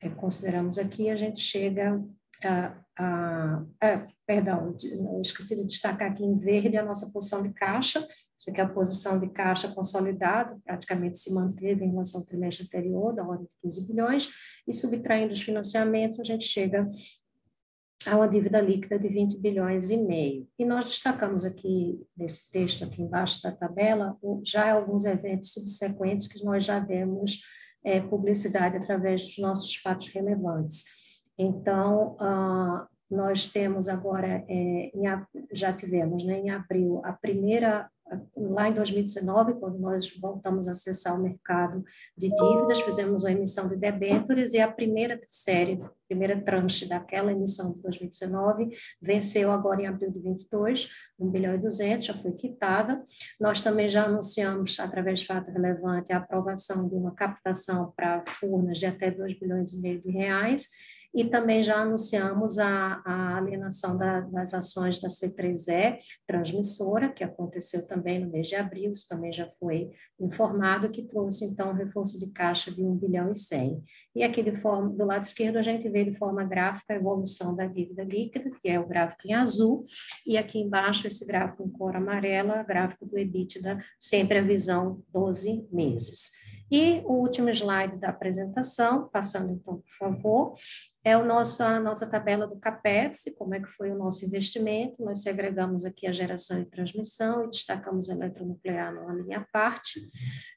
é, 0.00 0.08
consideramos 0.08 0.78
aqui, 0.78 1.10
a 1.10 1.16
gente 1.16 1.40
chega 1.40 2.00
a, 2.44 2.78
a, 2.96 3.64
a, 3.80 4.06
perdão, 4.24 4.76
esqueci 5.20 5.56
de 5.56 5.64
destacar 5.64 6.12
aqui 6.12 6.22
em 6.22 6.36
verde 6.36 6.76
a 6.76 6.84
nossa 6.84 7.10
posição 7.10 7.42
de 7.42 7.52
caixa, 7.52 8.06
isso 8.38 8.48
aqui 8.48 8.60
é 8.60 8.64
a 8.64 8.68
posição 8.68 9.18
de 9.18 9.28
caixa 9.30 9.66
consolidada, 9.72 10.56
praticamente 10.64 11.18
se 11.18 11.34
manteve 11.34 11.84
em 11.84 11.90
relação 11.90 12.20
ao 12.20 12.26
trimestre 12.26 12.66
anterior, 12.66 13.12
da 13.12 13.26
ordem 13.26 13.46
de 13.46 13.54
15 13.60 13.88
bilhões, 13.88 14.28
e 14.68 14.72
subtraindo 14.72 15.32
os 15.32 15.42
financiamentos, 15.42 16.20
a 16.20 16.24
gente 16.24 16.44
chega 16.44 16.88
a 18.06 18.16
uma 18.16 18.28
dívida 18.28 18.60
líquida 18.60 18.98
de 18.98 19.08
20 19.08 19.38
bilhões 19.38 19.90
e 19.90 19.96
meio. 19.96 20.48
E 20.58 20.64
nós 20.64 20.84
destacamos 20.84 21.44
aqui, 21.44 22.00
nesse 22.16 22.50
texto 22.50 22.84
aqui 22.84 23.02
embaixo 23.02 23.42
da 23.42 23.52
tabela, 23.52 24.16
já 24.42 24.72
alguns 24.72 25.04
eventos 25.04 25.52
subsequentes 25.52 26.26
que 26.26 26.44
nós 26.44 26.64
já 26.64 26.78
demos 26.78 27.40
é, 27.84 28.00
publicidade 28.00 28.76
através 28.76 29.22
dos 29.22 29.38
nossos 29.38 29.74
fatos 29.76 30.08
relevantes. 30.08 30.84
Então, 31.38 32.16
ah, 32.20 32.86
nós 33.14 33.46
temos 33.46 33.88
agora, 33.88 34.44
é, 34.48 34.90
em, 34.94 35.04
já 35.52 35.72
tivemos 35.72 36.24
né, 36.24 36.40
em 36.40 36.50
abril, 36.50 37.00
a 37.04 37.12
primeira 37.12 37.88
lá 38.36 38.68
em 38.68 38.74
2019, 38.74 39.54
quando 39.54 39.78
nós 39.78 40.14
voltamos 40.18 40.68
a 40.68 40.72
acessar 40.72 41.18
o 41.18 41.22
mercado 41.22 41.82
de 42.16 42.28
dívidas, 42.28 42.80
fizemos 42.80 43.22
uma 43.22 43.32
emissão 43.32 43.68
de 43.68 43.76
debêntures 43.76 44.52
e 44.52 44.60
a 44.60 44.70
primeira 44.70 45.20
série, 45.26 45.82
primeira 46.06 46.40
tranche 46.40 46.86
daquela 46.86 47.32
emissão 47.32 47.72
de 47.72 47.80
2019 47.80 48.68
venceu 49.00 49.50
agora 49.50 49.82
em 49.82 49.86
abril 49.86 50.10
de 50.10 50.20
22, 50.20 50.90
1 51.18 51.30
bilhão 51.30 51.54
e 51.54 51.58
200, 51.58 52.06
já 52.06 52.14
foi 52.14 52.32
quitada. 52.32 53.02
Nós 53.40 53.62
também 53.62 53.88
já 53.88 54.04
anunciamos, 54.04 54.78
através 54.78 55.20
de 55.20 55.26
fato 55.26 55.50
relevante, 55.50 56.12
a 56.12 56.18
aprovação 56.18 56.88
de 56.88 56.94
uma 56.94 57.14
captação 57.14 57.92
para 57.96 58.22
Furnas 58.28 58.78
de 58.78 58.86
até 58.86 59.10
2 59.10 59.38
bilhões 59.38 59.72
e 59.72 59.80
meio 59.80 60.00
de 60.02 60.10
reais, 60.10 60.68
e 61.14 61.24
também 61.24 61.62
já 61.62 61.80
anunciamos 61.80 62.58
a, 62.58 63.00
a 63.04 63.36
alienação 63.36 63.96
da, 63.96 64.20
das 64.20 64.52
ações 64.52 65.00
da 65.00 65.08
C3E, 65.08 65.98
transmissora, 66.26 67.12
que 67.12 67.22
aconteceu 67.22 67.86
também 67.86 68.18
no 68.18 68.30
mês 68.30 68.48
de 68.48 68.56
abril, 68.56 68.90
isso 68.90 69.06
também 69.08 69.32
já 69.32 69.48
foi 69.58 69.90
informado, 70.18 70.90
que 70.90 71.02
trouxe, 71.02 71.44
então, 71.44 71.70
um 71.70 71.74
reforço 71.74 72.18
de 72.18 72.26
caixa 72.32 72.70
de 72.72 72.82
1 72.82 72.96
bilhão 72.96 73.30
e 73.30 73.36
100. 73.36 73.82
E 74.16 74.22
aqui 74.22 74.42
forma, 74.56 74.90
do 74.90 75.04
lado 75.04 75.22
esquerdo, 75.22 75.56
a 75.56 75.62
gente 75.62 75.88
vê 75.88 76.04
de 76.04 76.16
forma 76.16 76.44
gráfica 76.44 76.94
a 76.94 76.96
evolução 76.96 77.54
da 77.54 77.66
dívida 77.66 78.02
líquida, 78.02 78.50
que 78.50 78.68
é 78.68 78.78
o 78.78 78.86
gráfico 78.86 79.22
em 79.26 79.34
azul, 79.34 79.84
e 80.26 80.36
aqui 80.36 80.58
embaixo, 80.58 81.06
esse 81.06 81.24
gráfico 81.26 81.62
em 81.62 81.70
cor 81.70 81.96
amarela, 81.96 82.62
gráfico 82.62 83.06
do 83.06 83.18
EBITDA, 83.18 83.78
sempre 83.98 84.38
a 84.38 84.42
visão 84.42 85.02
12 85.12 85.68
meses. 85.70 86.32
E 86.74 87.02
o 87.04 87.12
último 87.12 87.50
slide 87.50 88.00
da 88.00 88.08
apresentação, 88.08 89.08
passando 89.08 89.52
então, 89.52 89.76
por 89.76 89.96
favor, 89.96 90.54
é 91.04 91.12
a 91.12 91.22
nossa 91.22 92.04
tabela 92.10 92.48
do 92.48 92.58
CAPEX, 92.58 93.26
como 93.38 93.54
é 93.54 93.60
que 93.60 93.68
foi 93.68 93.92
o 93.92 93.96
nosso 93.96 94.26
investimento. 94.26 95.04
Nós 95.04 95.22
segregamos 95.22 95.84
aqui 95.84 96.04
a 96.04 96.10
geração 96.10 96.58
e 96.58 96.64
transmissão 96.64 97.44
e 97.44 97.50
destacamos 97.50 98.10
a 98.10 98.14
eletronuclear 98.14 98.92
numa 98.92 99.14
linha 99.14 99.38
à 99.38 99.44
parte. 99.52 100.00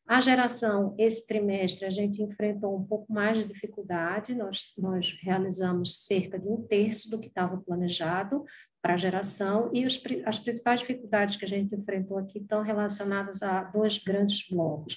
A 0.08 0.20
geração, 0.20 0.96
esse 0.98 1.28
trimestre, 1.28 1.86
a 1.86 1.92
gente 1.92 2.24
enfrentou 2.24 2.76
um 2.76 2.84
pouco 2.84 3.14
mais 3.14 3.38
de 3.38 3.48
dificuldade, 3.48 4.34
nós, 4.34 4.74
nós 4.76 5.16
realizamos 5.22 6.06
cerca 6.06 6.40
de 6.40 6.48
um 6.48 6.64
terço 6.64 7.12
do 7.12 7.20
que 7.20 7.28
estava 7.28 7.58
planejado 7.58 8.44
para 8.82 8.94
a 8.96 8.98
geração, 8.98 9.70
e 9.74 9.86
os, 9.86 10.02
as 10.26 10.40
principais 10.40 10.80
dificuldades 10.80 11.36
que 11.36 11.46
a 11.46 11.48
gente 11.48 11.76
enfrentou 11.76 12.18
aqui 12.18 12.40
estão 12.40 12.64
relacionadas 12.64 13.44
a 13.44 13.64
dois 13.66 13.98
grandes 13.98 14.48
blocos. 14.50 14.96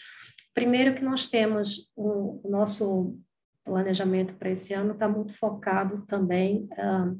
Primeiro 0.54 0.94
que 0.94 1.04
nós 1.04 1.26
temos 1.26 1.90
o, 1.96 2.40
o 2.46 2.50
nosso 2.50 3.18
planejamento 3.64 4.34
para 4.34 4.50
esse 4.50 4.74
ano 4.74 4.92
está 4.92 5.08
muito 5.08 5.32
focado 5.32 6.04
também 6.06 6.68
ah, 6.72 7.14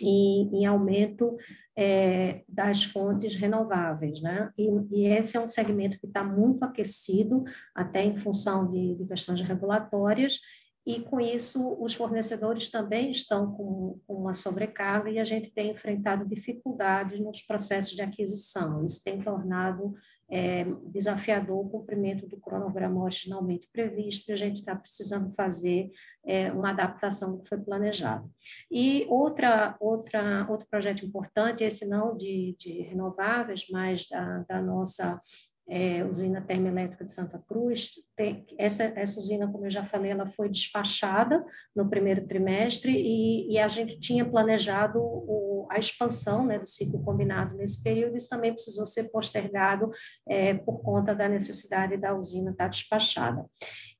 em, 0.00 0.50
em, 0.54 0.66
aumento 0.66 1.36
é, 1.76 2.44
das 2.48 2.84
fontes 2.84 3.34
renováveis, 3.34 4.20
né? 4.20 4.50
E, 4.56 4.68
e, 4.90 5.06
esse 5.06 5.36
é 5.36 5.40
um 5.40 5.46
segmento 5.46 5.98
que 5.98 6.06
está 6.06 6.22
muito 6.22 6.62
aquecido, 6.62 7.44
até 7.74 8.04
em 8.04 8.16
função 8.16 8.70
de, 8.70 8.94
de, 8.96 9.06
questões 9.06 9.40
regulatórias, 9.40 10.40
e 10.86 11.00
com 11.00 11.20
isso 11.20 11.76
os 11.80 11.94
fornecedores 11.94 12.70
também 12.70 13.10
estão 13.10 13.52
com, 13.52 14.00
com 14.06 14.14
uma 14.14 14.34
sobrecarga 14.34 15.10
e 15.10 15.18
a 15.18 15.24
gente 15.24 15.50
tem 15.50 15.72
enfrentado 15.72 16.26
dificuldades 16.26 17.20
nos 17.20 17.42
processos 17.42 17.94
de 17.94 18.02
aquisição. 18.02 18.84
Isso 18.84 19.02
tem 19.04 19.20
tornado 19.20 19.94
é, 20.30 20.64
desafiador 20.86 21.64
o 21.64 21.68
cumprimento 21.68 22.26
do 22.26 22.36
cronograma 22.36 23.02
originalmente 23.02 23.68
previsto, 23.72 24.28
e 24.28 24.32
a 24.32 24.36
gente 24.36 24.60
está 24.60 24.76
precisando 24.76 25.34
fazer 25.34 25.90
é, 26.26 26.52
uma 26.52 26.70
adaptação 26.70 27.38
que 27.38 27.48
foi 27.48 27.58
planejado. 27.58 28.30
E 28.70 29.06
outra, 29.08 29.76
outra, 29.80 30.46
outro 30.48 30.66
projeto 30.68 31.04
importante, 31.04 31.64
esse 31.64 31.88
não 31.88 32.16
de, 32.16 32.54
de 32.58 32.82
renováveis, 32.82 33.66
mas 33.70 34.06
da, 34.08 34.44
da 34.48 34.60
nossa 34.60 35.20
é, 35.68 36.04
usina 36.04 36.40
termoelétrica 36.40 37.04
de 37.04 37.12
Santa 37.12 37.38
Cruz. 37.38 37.90
Tem, 38.16 38.46
essa, 38.56 38.84
essa 38.96 39.18
usina, 39.18 39.46
como 39.50 39.66
eu 39.66 39.70
já 39.70 39.84
falei, 39.84 40.10
ela 40.10 40.26
foi 40.26 40.48
despachada 40.48 41.44
no 41.76 41.88
primeiro 41.88 42.26
trimestre 42.26 42.92
e, 42.92 43.52
e 43.52 43.58
a 43.58 43.68
gente 43.68 44.00
tinha 44.00 44.24
planejado 44.24 44.98
o, 44.98 45.66
a 45.70 45.78
expansão 45.78 46.46
né, 46.46 46.58
do 46.58 46.66
ciclo 46.66 47.02
combinado 47.02 47.56
nesse 47.56 47.82
período. 47.82 48.16
Isso 48.16 48.28
também 48.30 48.52
precisou 48.52 48.86
ser 48.86 49.10
postergado 49.10 49.90
é, 50.26 50.54
por 50.54 50.80
conta 50.80 51.14
da 51.14 51.28
necessidade 51.28 51.96
da 51.96 52.16
usina 52.16 52.50
estar 52.50 52.68
despachada. 52.68 53.44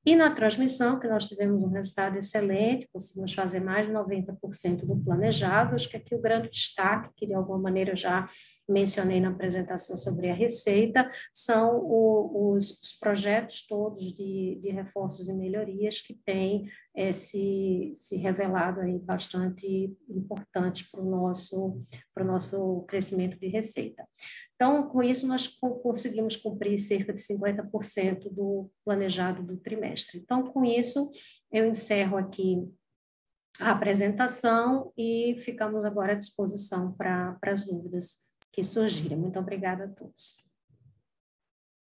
E 0.09 0.15
na 0.15 0.31
transmissão, 0.31 0.99
que 0.99 1.07
nós 1.07 1.27
tivemos 1.27 1.61
um 1.61 1.69
resultado 1.69 2.17
excelente, 2.17 2.89
conseguimos 2.91 3.31
fazer 3.31 3.59
mais 3.59 3.85
de 3.85 3.93
90% 3.93 4.83
do 4.83 4.97
planejado, 4.97 5.75
acho 5.75 5.87
que 5.87 5.97
aqui 5.97 6.15
o 6.15 6.19
grande 6.19 6.49
destaque, 6.49 7.11
que 7.15 7.27
de 7.27 7.35
alguma 7.35 7.59
maneira 7.59 7.95
já 7.95 8.25
mencionei 8.67 9.21
na 9.21 9.29
apresentação 9.29 9.95
sobre 9.95 10.27
a 10.31 10.33
receita, 10.33 11.07
são 11.31 11.77
o, 11.83 12.55
os, 12.55 12.81
os, 12.81 12.93
projetos 12.93 13.67
todos 13.67 14.11
de, 14.11 14.59
de, 14.59 14.71
reforços 14.71 15.29
e 15.29 15.33
melhorias 15.33 16.01
que 16.01 16.15
têm 16.25 16.67
é, 16.95 17.13
se, 17.13 17.91
se 17.93 18.17
revelado 18.17 18.81
aí 18.81 18.97
bastante 18.97 19.95
importante 20.09 20.89
para 20.89 21.01
o 21.01 21.05
nosso, 21.07 21.83
nosso 22.17 22.81
crescimento 22.87 23.39
de 23.39 23.47
receita. 23.47 24.03
Então, 24.61 24.89
com 24.89 25.01
isso, 25.01 25.25
nós 25.25 25.47
conseguimos 25.81 26.35
cumprir 26.35 26.77
cerca 26.77 27.13
de 27.13 27.21
50% 27.21 28.29
do 28.29 28.69
planejado 28.83 29.41
do 29.41 29.55
trimestre. 29.55 30.19
Então, 30.19 30.43
com 30.43 30.65
isso, 30.65 31.09
eu 31.49 31.65
encerro 31.65 32.17
aqui 32.17 32.69
a 33.57 33.71
apresentação 33.71 34.91
e 34.97 35.37
ficamos 35.39 35.85
agora 35.85 36.11
à 36.11 36.15
disposição 36.15 36.91
para, 36.91 37.37
as 37.43 37.65
dúvidas 37.65 38.25
que 38.51 38.61
surgirem. 38.61 39.17
Muito 39.17 39.39
obrigada 39.39 39.85
a 39.85 39.87
todos. 39.87 40.45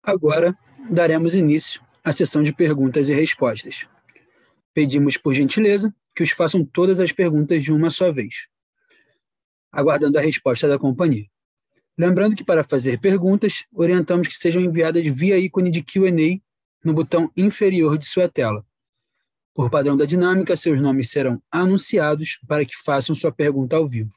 Agora, 0.03 0.53
daremos 0.91 1.34
início 1.34 1.82
à 2.03 2.11
sessão 2.11 2.43
de 2.43 2.51
perguntas 2.51 3.07
e 3.07 3.13
respostas. 3.13 3.88
Pedimos, 4.73 5.15
por 5.15 5.34
gentileza, 5.34 5.95
que 6.13 6.23
os 6.23 6.32
façam 6.32 6.65
todas 6.65 6.99
as 6.99 7.13
perguntas 7.13 7.63
de 7.63 7.71
uma 7.71 7.89
só 7.89 8.11
vez, 8.11 8.47
aguardando 9.71 10.17
a 10.17 10.21
resposta 10.21 10.67
da 10.67 10.78
companhia. 10.78 11.26
Lembrando 11.97 12.35
que 12.35 12.43
para 12.43 12.63
fazer 12.63 12.99
perguntas, 12.99 13.65
orientamos 13.73 14.27
que 14.27 14.37
sejam 14.37 14.61
enviadas 14.61 15.05
via 15.05 15.37
ícone 15.37 15.71
de 15.71 15.81
Q&A 15.81 16.41
no 16.83 16.93
botão 16.93 17.31
inferior 17.35 17.97
de 17.97 18.05
sua 18.05 18.29
tela. 18.29 18.65
Por 19.53 19.69
padrão 19.69 19.95
da 19.95 20.05
dinâmica, 20.05 20.55
seus 20.55 20.81
nomes 20.81 21.09
serão 21.09 21.41
anunciados 21.49 22.37
para 22.45 22.65
que 22.65 22.75
façam 22.83 23.15
sua 23.15 23.31
pergunta 23.31 23.77
ao 23.77 23.87
vivo. 23.87 24.13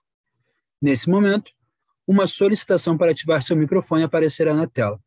Nesse 0.82 1.08
momento, 1.08 1.52
uma 2.06 2.26
solicitação 2.26 2.98
para 2.98 3.12
ativar 3.12 3.42
seu 3.42 3.56
microfone 3.56 4.02
aparecerá 4.02 4.52
na 4.52 4.66
tela. 4.66 4.98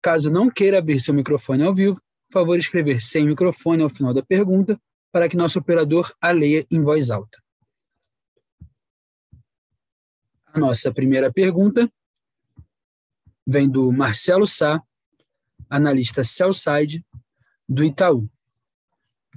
Caso 0.00 0.30
não 0.30 0.48
queira 0.48 0.78
abrir 0.78 1.00
seu 1.00 1.12
microfone 1.12 1.64
ao 1.64 1.74
vivo, 1.74 2.00
favor 2.32 2.58
escrever 2.58 3.02
sem 3.02 3.26
microfone 3.26 3.82
ao 3.82 3.90
final 3.90 4.14
da 4.14 4.22
pergunta 4.22 4.80
para 5.12 5.28
que 5.28 5.36
nosso 5.36 5.58
operador 5.58 6.12
a 6.20 6.30
leia 6.30 6.66
em 6.70 6.80
voz 6.82 7.10
alta. 7.10 7.38
A 10.52 10.58
nossa 10.58 10.92
primeira 10.92 11.32
pergunta 11.32 11.90
vem 13.46 13.68
do 13.68 13.90
Marcelo 13.92 14.46
Sá, 14.46 14.82
analista 15.68 16.24
Cellside, 16.24 17.04
do 17.68 17.84
Itaú. 17.84 18.28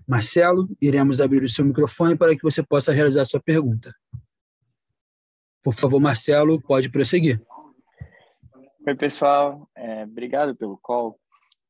Marcelo, 0.08 0.68
iremos 0.82 1.22
abrir 1.22 1.44
o 1.44 1.50
seu 1.50 1.64
microfone 1.64 2.18
para 2.18 2.36
que 2.36 2.44
você 2.44 2.64
possa 2.64 2.92
realizar 2.92 3.22
a 3.22 3.26
sua 3.26 3.42
pergunta. 3.42 3.94
Por 5.64 5.74
favor, 5.74 6.00
Marcelo, 6.00 6.62
pode 6.62 6.90
prosseguir. 6.90 7.42
Oi, 8.86 8.96
pessoal. 8.96 9.70
É, 9.76 10.04
obrigado 10.04 10.56
pelo 10.56 10.78
call. 10.78 11.20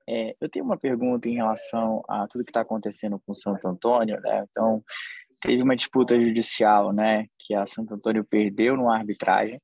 É, 0.08 0.36
eu 0.40 0.50
tenho 0.50 0.66
uma 0.66 0.78
pergunta 0.78 1.28
em 1.28 1.36
relação 1.36 2.02
a 2.08 2.28
tudo 2.28 2.44
que 2.44 2.52
está 2.52 2.62
acontecendo 2.62 3.22
com 3.26 3.34
Santo 3.34 3.68
Antônio. 3.68 4.20
Né? 4.22 4.46
Então, 4.50 4.84
teve 5.42 5.62
uma 5.62 5.76
disputa 5.76 6.20
judicial, 6.20 6.94
né, 6.94 7.28
que 7.40 7.54
a 7.54 7.66
Santo 7.66 7.96
Antônio 7.96 8.24
perdeu 8.24 8.78
numa 8.78 8.96
arbitragem, 8.96 9.60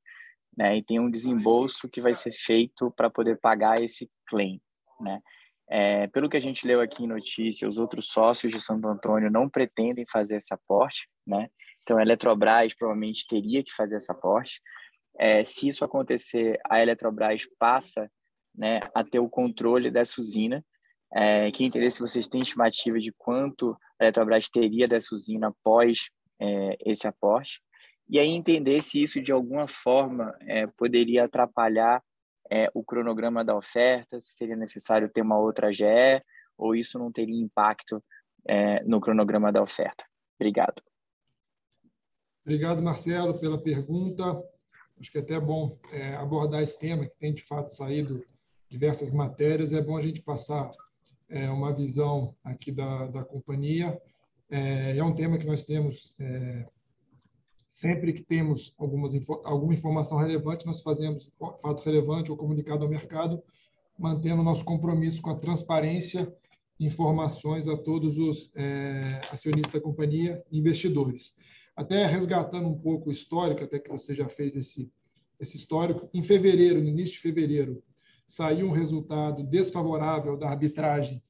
né, 0.58 0.78
e 0.78 0.84
tem 0.84 1.00
um 1.00 1.10
desembolso 1.10 1.88
que 1.88 2.02
vai 2.02 2.16
ser 2.16 2.34
feito 2.34 2.92
para 2.96 3.10
poder 3.10 3.40
pagar 3.40 3.82
esse 3.82 4.08
claim, 4.28 4.60
né. 5.00 5.22
É, 5.70 6.08
pelo 6.08 6.30
que 6.30 6.38
a 6.38 6.42
gente 6.42 6.66
leu 6.66 6.80
aqui 6.80 7.04
em 7.04 7.08
notícia, 7.08 7.68
os 7.68 7.78
outros 7.78 8.08
sócios 8.08 8.54
de 8.54 8.62
Santo 8.62 8.88
Antônio 8.88 9.30
não 9.30 9.50
pretendem 9.50 10.06
fazer 10.10 10.38
esse 10.38 10.54
aporte, 10.54 11.10
né? 11.26 11.50
Então, 11.84 11.98
a 11.98 12.02
Eletrobras 12.02 12.74
provavelmente 12.74 13.26
teria 13.28 13.62
que 13.62 13.74
fazer 13.74 13.98
esse 13.98 14.10
aporte. 14.10 14.62
É, 15.20 15.44
se 15.44 15.68
isso 15.68 15.84
acontecer, 15.84 16.58
a 16.70 16.82
Eletrobras 16.82 17.44
passa 17.60 18.10
né, 18.56 18.80
a 18.96 19.04
ter 19.04 19.20
o 19.20 19.30
controle 19.30 19.92
dessa 19.92 20.22
usina, 20.22 20.64
é, 21.14 21.48
entender 21.48 21.90
se 21.92 22.00
vocês 22.00 22.28
têm 22.28 22.42
estimativa 22.42 23.00
de 23.00 23.12
quanto 23.18 23.78
a 24.00 24.06
Eletrobras 24.06 24.50
teria 24.50 24.88
dessa 24.88 25.14
usina 25.14 25.48
após 25.48 26.10
é, 26.40 26.78
esse 26.86 27.08
aporte, 27.08 27.62
e 28.10 28.20
aí 28.20 28.30
entender 28.30 28.82
se 28.82 29.02
isso 29.02 29.22
de 29.22 29.32
alguma 29.32 29.68
forma 29.68 30.36
é, 30.42 30.66
poderia 30.68 31.26
atrapalhar 31.26 32.02
é, 32.50 32.70
o 32.74 32.84
cronograma 32.84 33.44
da 33.44 33.56
oferta, 33.56 34.20
se 34.20 34.34
seria 34.34 34.56
necessário 34.56 35.10
ter 35.10 35.22
uma 35.22 35.38
outra 35.38 35.74
GE, 35.74 35.84
ou 36.58 36.76
isso 36.76 36.98
não 36.98 37.12
teria 37.12 37.36
impacto 37.36 38.04
é, 38.48 38.82
no 38.84 39.02
cronograma 39.02 39.52
da 39.52 39.62
oferta. 39.62 40.06
Obrigado. 40.40 40.82
Obrigado, 42.46 42.82
Marcelo, 42.82 43.38
pela 43.40 43.62
pergunta. 43.62 44.42
Acho 45.00 45.12
que 45.12 45.18
é 45.18 45.22
até 45.22 45.40
bom 45.40 45.78
é, 45.92 46.16
abordar 46.16 46.64
esse 46.64 46.80
tema, 46.80 47.06
que 47.06 47.18
tem 47.20 47.34
de 47.34 47.44
fato 47.46 47.76
saído 47.76 48.26
diversas 48.70 49.12
matérias. 49.12 49.74
É 49.74 49.82
bom 49.82 49.98
a 49.98 50.02
gente 50.02 50.22
passar 50.22 50.72
é, 51.30 51.50
uma 51.50 51.74
visão 51.74 52.36
aqui 52.44 52.72
da, 52.72 53.08
da 53.08 53.24
companhia. 53.24 54.00
É, 54.50 54.98
é 54.98 55.04
um 55.04 55.14
tema 55.14 55.38
que 55.38 55.46
nós 55.46 55.64
temos, 55.64 56.16
é, 56.20 56.66
sempre 57.68 58.14
que 58.14 58.24
temos 58.24 58.74
algumas, 58.78 59.14
alguma 59.44 59.74
informação 59.74 60.18
relevante, 60.18 60.66
nós 60.66 60.82
fazemos 60.82 61.32
fato 61.62 61.84
relevante 61.84 62.32
ou 62.32 62.38
comunicado 62.38 62.84
ao 62.84 62.90
mercado, 62.90 63.42
mantendo 63.98 64.44
nosso 64.44 64.64
compromisso 64.64 65.22
com 65.22 65.32
a 65.32 65.40
transparência 65.40 66.32
informações 66.80 67.68
a 67.68 67.76
todos 67.76 68.18
os 68.18 68.52
é, 68.56 69.22
acionistas 69.32 69.74
da 69.74 69.82
companhia 69.82 70.44
e 70.52 70.60
investidores. 70.60 71.34
Até 71.76 72.06
resgatando 72.06 72.68
um 72.68 72.78
pouco 72.78 73.10
o 73.10 73.12
histórico, 73.12 73.64
até 73.64 73.80
que 73.80 73.90
você 73.90 74.16
já 74.16 74.28
fez 74.28 74.56
esse, 74.56 74.92
esse 75.40 75.58
histórico, 75.58 76.10
em 76.14 76.24
fevereiro, 76.24 76.82
no 76.82 76.88
início 76.88 77.16
de 77.16 77.22
fevereiro, 77.22 77.84
saiu 78.28 78.68
um 78.68 78.72
resultado 78.72 79.44
desfavorável 79.44 80.38
da 80.38 80.50
arbitragem 80.50 81.24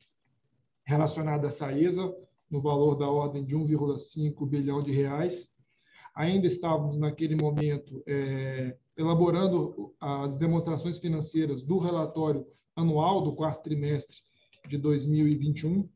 relacionada 0.86 1.48
à 1.48 1.52
Saesa, 1.52 2.14
no 2.50 2.62
valor 2.62 2.96
da 2.96 3.10
ordem 3.10 3.44
de 3.44 3.56
1,5 3.56 4.48
bilhão 4.48 4.82
de 4.82 4.92
reais. 4.92 5.50
Ainda 6.16 6.48
estávamos, 6.48 6.98
naquele 6.98 7.36
momento, 7.36 8.02
é, 8.08 8.76
elaborando 8.98 9.94
as 10.00 10.34
demonstrações 10.38 10.98
financeiras 10.98 11.62
do 11.62 11.78
relatório 11.78 12.48
anual 12.76 13.22
do 13.22 13.36
quarto 13.36 13.64
trimestre 13.64 14.18
de 14.68 14.78
2021. 14.78 15.88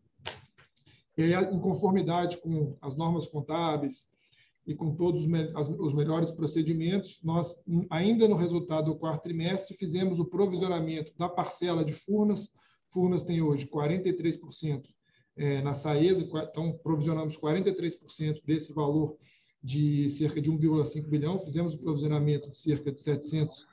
E 1.17 1.23
aí, 1.23 1.33
em 1.33 1.59
conformidade 1.59 2.37
com 2.37 2.77
as 2.81 2.95
normas 2.95 3.25
contábeis 3.25 4.07
e 4.65 4.75
com 4.75 4.95
todos 4.95 5.23
os 5.79 5.93
melhores 5.93 6.31
procedimentos, 6.31 7.19
nós, 7.23 7.55
ainda 7.89 8.27
no 8.27 8.35
resultado 8.35 8.85
do 8.91 8.95
quarto 8.95 9.23
trimestre, 9.23 9.75
fizemos 9.75 10.19
o 10.19 10.25
provisionamento 10.25 11.11
da 11.17 11.27
parcela 11.27 11.83
de 11.83 11.93
Furnas. 11.93 12.49
Furnas 12.91 13.23
tem 13.23 13.41
hoje 13.41 13.67
43% 13.67 14.83
é, 15.35 15.61
na 15.61 15.73
Saesa, 15.73 16.21
então 16.21 16.77
provisionamos 16.83 17.37
43% 17.37 18.41
desse 18.45 18.71
valor 18.71 19.17
de 19.63 20.09
cerca 20.09 20.41
de 20.41 20.51
1,5 20.51 21.07
bilhão, 21.07 21.39
fizemos 21.39 21.73
o 21.73 21.77
provisionamento 21.77 22.49
de 22.49 22.57
cerca 22.57 22.91
de 22.91 22.99
700 22.99 23.67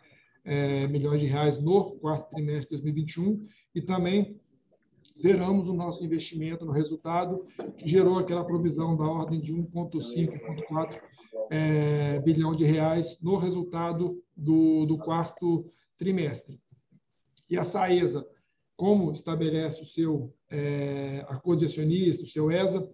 é, 0.45 0.87
milhões 0.87 1.21
de 1.21 1.27
reais 1.27 1.59
no 1.61 1.93
quarto 1.97 2.31
trimestre 2.31 2.77
de 2.77 2.83
2021 2.83 3.47
e 3.75 3.83
também 3.83 4.41
zeramos 5.21 5.69
o 5.69 5.75
nosso 5.75 6.05
investimento 6.05 6.65
no 6.65 6.73
resultado, 6.73 7.43
que 7.77 7.89
gerou 7.89 8.19
aquela 8.19 8.45
provisão 8.45 8.97
da 8.97 9.05
ordem 9.05 9.41
de 9.41 9.53
1,5, 9.53 10.41
1,4 10.71 11.01
é, 11.51 12.21
bilhão 12.21 12.55
de 12.55 12.65
reais 12.65 13.19
no 13.21 13.37
resultado 13.37 14.23
do, 14.37 14.87
do 14.87 14.99
quarto 14.99 15.71
trimestre. 15.97 16.61
E 17.51 17.59
a 17.59 17.65
Saesa, 17.65 18.27
como 18.77 19.11
estabelece 19.11 19.83
o 19.83 19.87
seu 19.87 20.33
é, 20.51 21.25
acordo 21.29 21.61
de 21.61 21.67
acionista, 21.67 22.23
o 22.23 22.29
seu 22.29 22.51
ESA, 22.51 22.89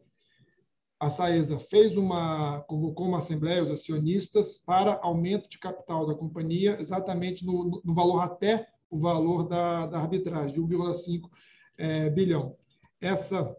a 0.99 1.11
Saesa 1.11 1.59
fez 1.59 1.97
uma 1.97 2.61
convocou 2.61 3.07
uma 3.07 3.19
assembleia 3.19 3.65
os 3.65 3.71
acionistas 3.71 4.57
para 4.57 4.99
aumento 5.03 5.49
de 5.51 5.59
capital 5.59 6.07
da 6.07 6.15
companhia, 6.15 6.81
exatamente 6.81 7.45
no, 7.45 7.83
no 7.85 7.93
valor 7.95 8.21
até 8.21 8.67
o 8.89 8.99
valor 8.99 9.43
da, 9.47 9.87
da 9.87 9.99
arbitragem 9.99 10.55
de 10.55 10.61
1,5 10.61 11.29
é, 11.77 12.11
bilhão. 12.11 12.57
Essa 13.01 13.57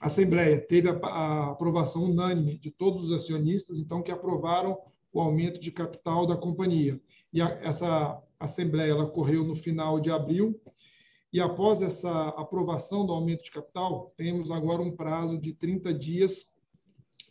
assembleia 0.00 0.60
teve 0.60 0.88
a, 0.88 0.92
a 0.92 1.50
aprovação 1.52 2.04
unânime 2.04 2.58
de 2.58 2.70
todos 2.70 3.04
os 3.04 3.12
acionistas, 3.12 3.78
então 3.78 4.02
que 4.02 4.10
aprovaram 4.10 4.78
o 5.12 5.20
aumento 5.20 5.60
de 5.60 5.70
capital 5.70 6.26
da 6.26 6.36
companhia. 6.36 7.00
E 7.32 7.40
a, 7.40 7.48
essa 7.62 8.20
assembleia 8.38 8.90
ela 8.90 9.04
ocorreu 9.04 9.44
no 9.44 9.54
final 9.54 10.00
de 10.00 10.10
abril 10.10 10.60
e 11.32 11.40
após 11.40 11.80
essa 11.80 12.28
aprovação 12.28 13.06
do 13.06 13.12
aumento 13.12 13.42
de 13.42 13.50
capital, 13.50 14.12
temos 14.18 14.50
agora 14.50 14.82
um 14.82 14.94
prazo 14.94 15.38
de 15.38 15.54
30 15.54 15.94
dias 15.94 16.50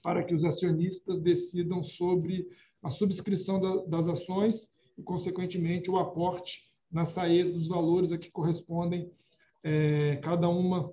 para 0.02 0.24
que 0.24 0.34
os 0.34 0.44
acionistas 0.44 1.20
decidam 1.20 1.84
sobre 1.84 2.48
a 2.82 2.90
subscrição 2.90 3.62
da, 3.62 3.86
das 3.86 4.08
ações 4.08 4.68
e, 4.98 5.04
consequentemente, 5.04 5.92
o 5.92 5.98
aporte 5.98 6.64
na 6.92 7.06
saída 7.06 7.52
dos 7.52 7.68
valores 7.68 8.12
a 8.12 8.18
que 8.18 8.32
correspondem 8.32 9.12
é, 9.64 10.18
cada 10.18 10.50
uma 10.50 10.92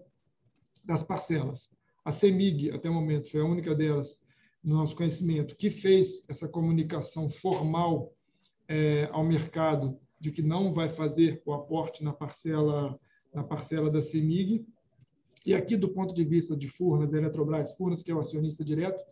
das 0.85 1.03
parcelas. 1.03 1.71
A 2.05 2.11
CEMIG, 2.11 2.71
até 2.71 2.89
o 2.89 2.95
momento, 2.95 3.31
foi 3.31 3.41
a 3.41 3.45
única 3.45 3.75
delas, 3.75 4.21
no 4.63 4.77
nosso 4.77 4.97
conhecimento, 4.97 5.57
que 5.57 5.71
fez 5.71 6.25
essa 6.29 6.49
comunicação 6.49 7.31
formal 7.31 8.13
é, 8.67 9.09
ao 9.13 9.25
mercado 9.25 9.99
de 10.21 10.33
que 10.33 10.43
não 10.43 10.75
vai 10.75 10.89
fazer 10.89 11.41
o 11.47 11.53
aporte 11.53 12.03
na 12.03 12.13
parcela 12.13 12.99
na 13.33 13.45
parcela 13.45 13.91
da 13.91 14.03
CEMIG. 14.03 14.67
E 15.45 15.55
aqui, 15.55 15.77
do 15.77 15.89
ponto 15.91 16.15
de 16.15 16.25
vista 16.25 16.57
de 16.57 16.69
Furnas, 16.69 17.13
Eletrobras, 17.13 17.75
Furnas, 17.77 18.03
que 18.03 18.11
é 18.11 18.15
o 18.15 18.21
acionista 18.21 18.65
direto, 18.65 19.03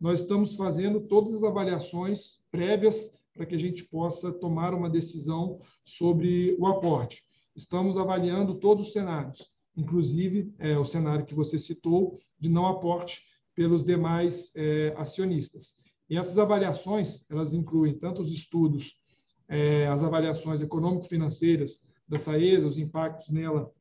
nós 0.00 0.20
estamos 0.20 0.54
fazendo 0.54 1.00
todas 1.00 1.34
as 1.34 1.42
avaliações 1.42 2.40
prévias 2.50 3.10
para 3.34 3.46
que 3.46 3.54
a 3.54 3.58
gente 3.58 3.84
possa 3.84 4.32
tomar 4.32 4.74
uma 4.74 4.90
decisão 4.90 5.60
sobre 5.84 6.56
o 6.58 6.66
aporte. 6.66 7.22
Estamos 7.56 7.96
avaliando 7.96 8.54
todos 8.56 8.88
os 8.88 8.92
cenários, 8.92 9.50
inclusive 9.74 10.54
é, 10.58 10.78
o 10.78 10.84
cenário 10.84 11.24
que 11.24 11.34
você 11.34 11.56
citou 11.56 12.20
de 12.38 12.50
não 12.50 12.66
aporte 12.66 13.22
pelos 13.54 13.82
demais 13.82 14.52
é, 14.54 14.94
acionistas. 14.98 15.74
E 16.08 16.18
essas 16.18 16.36
avaliações, 16.36 17.24
elas 17.30 17.54
incluem 17.54 17.98
tanto 17.98 18.20
os 18.20 18.30
estudos, 18.30 18.94
é, 19.48 19.86
as 19.86 20.02
avaliações 20.02 20.60
econômico-financeiras 20.60 21.80
da 22.06 22.18
Saesa, 22.18 22.68
os 22.68 22.76
impactos 22.76 23.30
nela 23.30 23.72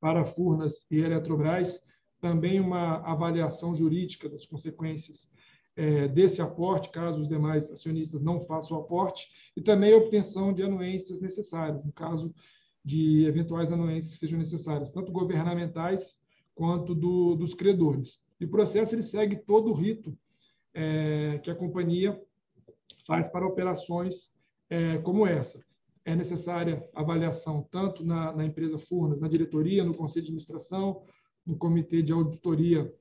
para 0.00 0.24
Furnas 0.24 0.86
e 0.88 1.00
Eletrobras, 1.00 1.80
também 2.20 2.60
uma 2.60 2.98
avaliação 2.98 3.74
jurídica 3.74 4.28
das 4.28 4.46
consequências 4.46 5.28
é, 5.76 6.06
desse 6.06 6.40
aporte, 6.40 6.90
caso 6.90 7.20
os 7.20 7.28
demais 7.28 7.68
acionistas 7.70 8.22
não 8.22 8.40
façam 8.46 8.76
o 8.76 8.80
aporte, 8.80 9.26
e 9.56 9.60
também 9.60 9.92
a 9.92 9.96
obtenção 9.96 10.52
de 10.52 10.62
anuências 10.62 11.20
necessárias, 11.20 11.84
no 11.84 11.92
caso 11.92 12.32
de 12.84 13.24
eventuais 13.24 13.72
anuências 13.72 14.12
que 14.14 14.18
sejam 14.18 14.38
necessárias, 14.38 14.90
tanto 14.90 15.10
governamentais 15.10 16.18
quanto 16.54 16.94
do, 16.94 17.34
dos 17.34 17.54
credores. 17.54 18.20
E 18.38 18.44
o 18.44 18.50
processo 18.50 18.94
ele 18.94 19.02
segue 19.02 19.36
todo 19.36 19.70
o 19.70 19.72
rito 19.72 20.16
é, 20.74 21.38
que 21.42 21.50
a 21.50 21.54
companhia 21.54 22.20
faz 23.06 23.28
para 23.28 23.46
operações 23.46 24.32
é, 24.68 24.98
como 24.98 25.26
essa. 25.26 25.64
É 26.04 26.14
necessária 26.14 26.86
avaliação 26.94 27.66
tanto 27.70 28.04
na, 28.04 28.32
na 28.34 28.44
empresa 28.44 28.78
Furnas, 28.78 29.20
na 29.20 29.28
diretoria, 29.28 29.84
no 29.84 29.94
conselho 29.94 30.26
de 30.26 30.28
administração, 30.28 31.02
no 31.46 31.56
comitê 31.56 32.02
de 32.02 32.12
auditoria 32.12 32.92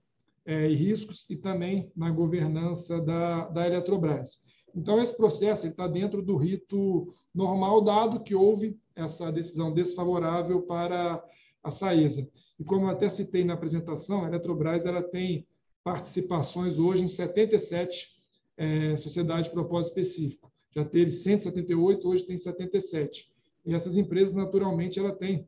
é, 0.46 0.70
e 0.70 0.76
riscos 0.76 1.26
e 1.30 1.36
também 1.36 1.92
na 1.96 2.10
governança 2.12 3.02
da, 3.02 3.50
da 3.50 3.68
Eletrobras. 3.68 4.42
Então, 4.76 5.00
esse 5.02 5.16
processo 5.16 5.68
está 5.68 5.88
dentro 5.88 6.22
do 6.22 6.36
rito 6.36 7.14
normal, 7.34 7.82
dado 7.82 8.24
que 8.24 8.34
houve 8.34 8.80
essa 8.96 9.32
decisão 9.32 9.74
desfavorável 9.74 10.64
para 10.64 11.24
a 11.64 11.72
Saesa. 11.72 12.28
E 12.60 12.64
como 12.64 12.86
eu 12.86 12.90
até 12.90 13.08
citei 13.10 13.44
na 13.44 13.54
apresentação, 13.54 14.24
a 14.24 14.28
Eletrobras 14.28 14.86
ela 14.86 15.04
tem 15.04 15.48
participações 15.84 16.78
hoje 16.78 17.04
em 17.04 17.08
77 17.08 18.14
é, 18.58 18.98
sociedades 18.98 19.46
de 19.46 19.52
propósito 19.52 20.00
específico. 20.00 20.52
Já 20.76 20.84
teve 20.86 21.12
178, 21.12 22.08
hoje 22.08 22.24
tem 22.24 22.38
77. 22.38 23.30
E 23.66 23.74
essas 23.74 23.96
empresas, 23.96 24.34
naturalmente, 24.34 25.00
ela 25.00 25.14
tem 25.14 25.48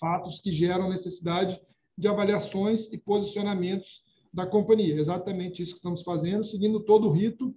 fatos 0.00 0.40
que 0.40 0.50
geram 0.50 0.88
necessidade 0.88 1.60
de 1.96 2.08
avaliações 2.08 2.88
e 2.92 2.98
posicionamentos 2.98 4.02
da 4.32 4.46
companhia. 4.46 4.98
Exatamente 4.98 5.62
isso 5.62 5.72
que 5.72 5.78
estamos 5.78 6.02
fazendo, 6.02 6.44
seguindo 6.44 6.80
todo 6.80 7.08
o 7.08 7.12
rito 7.12 7.54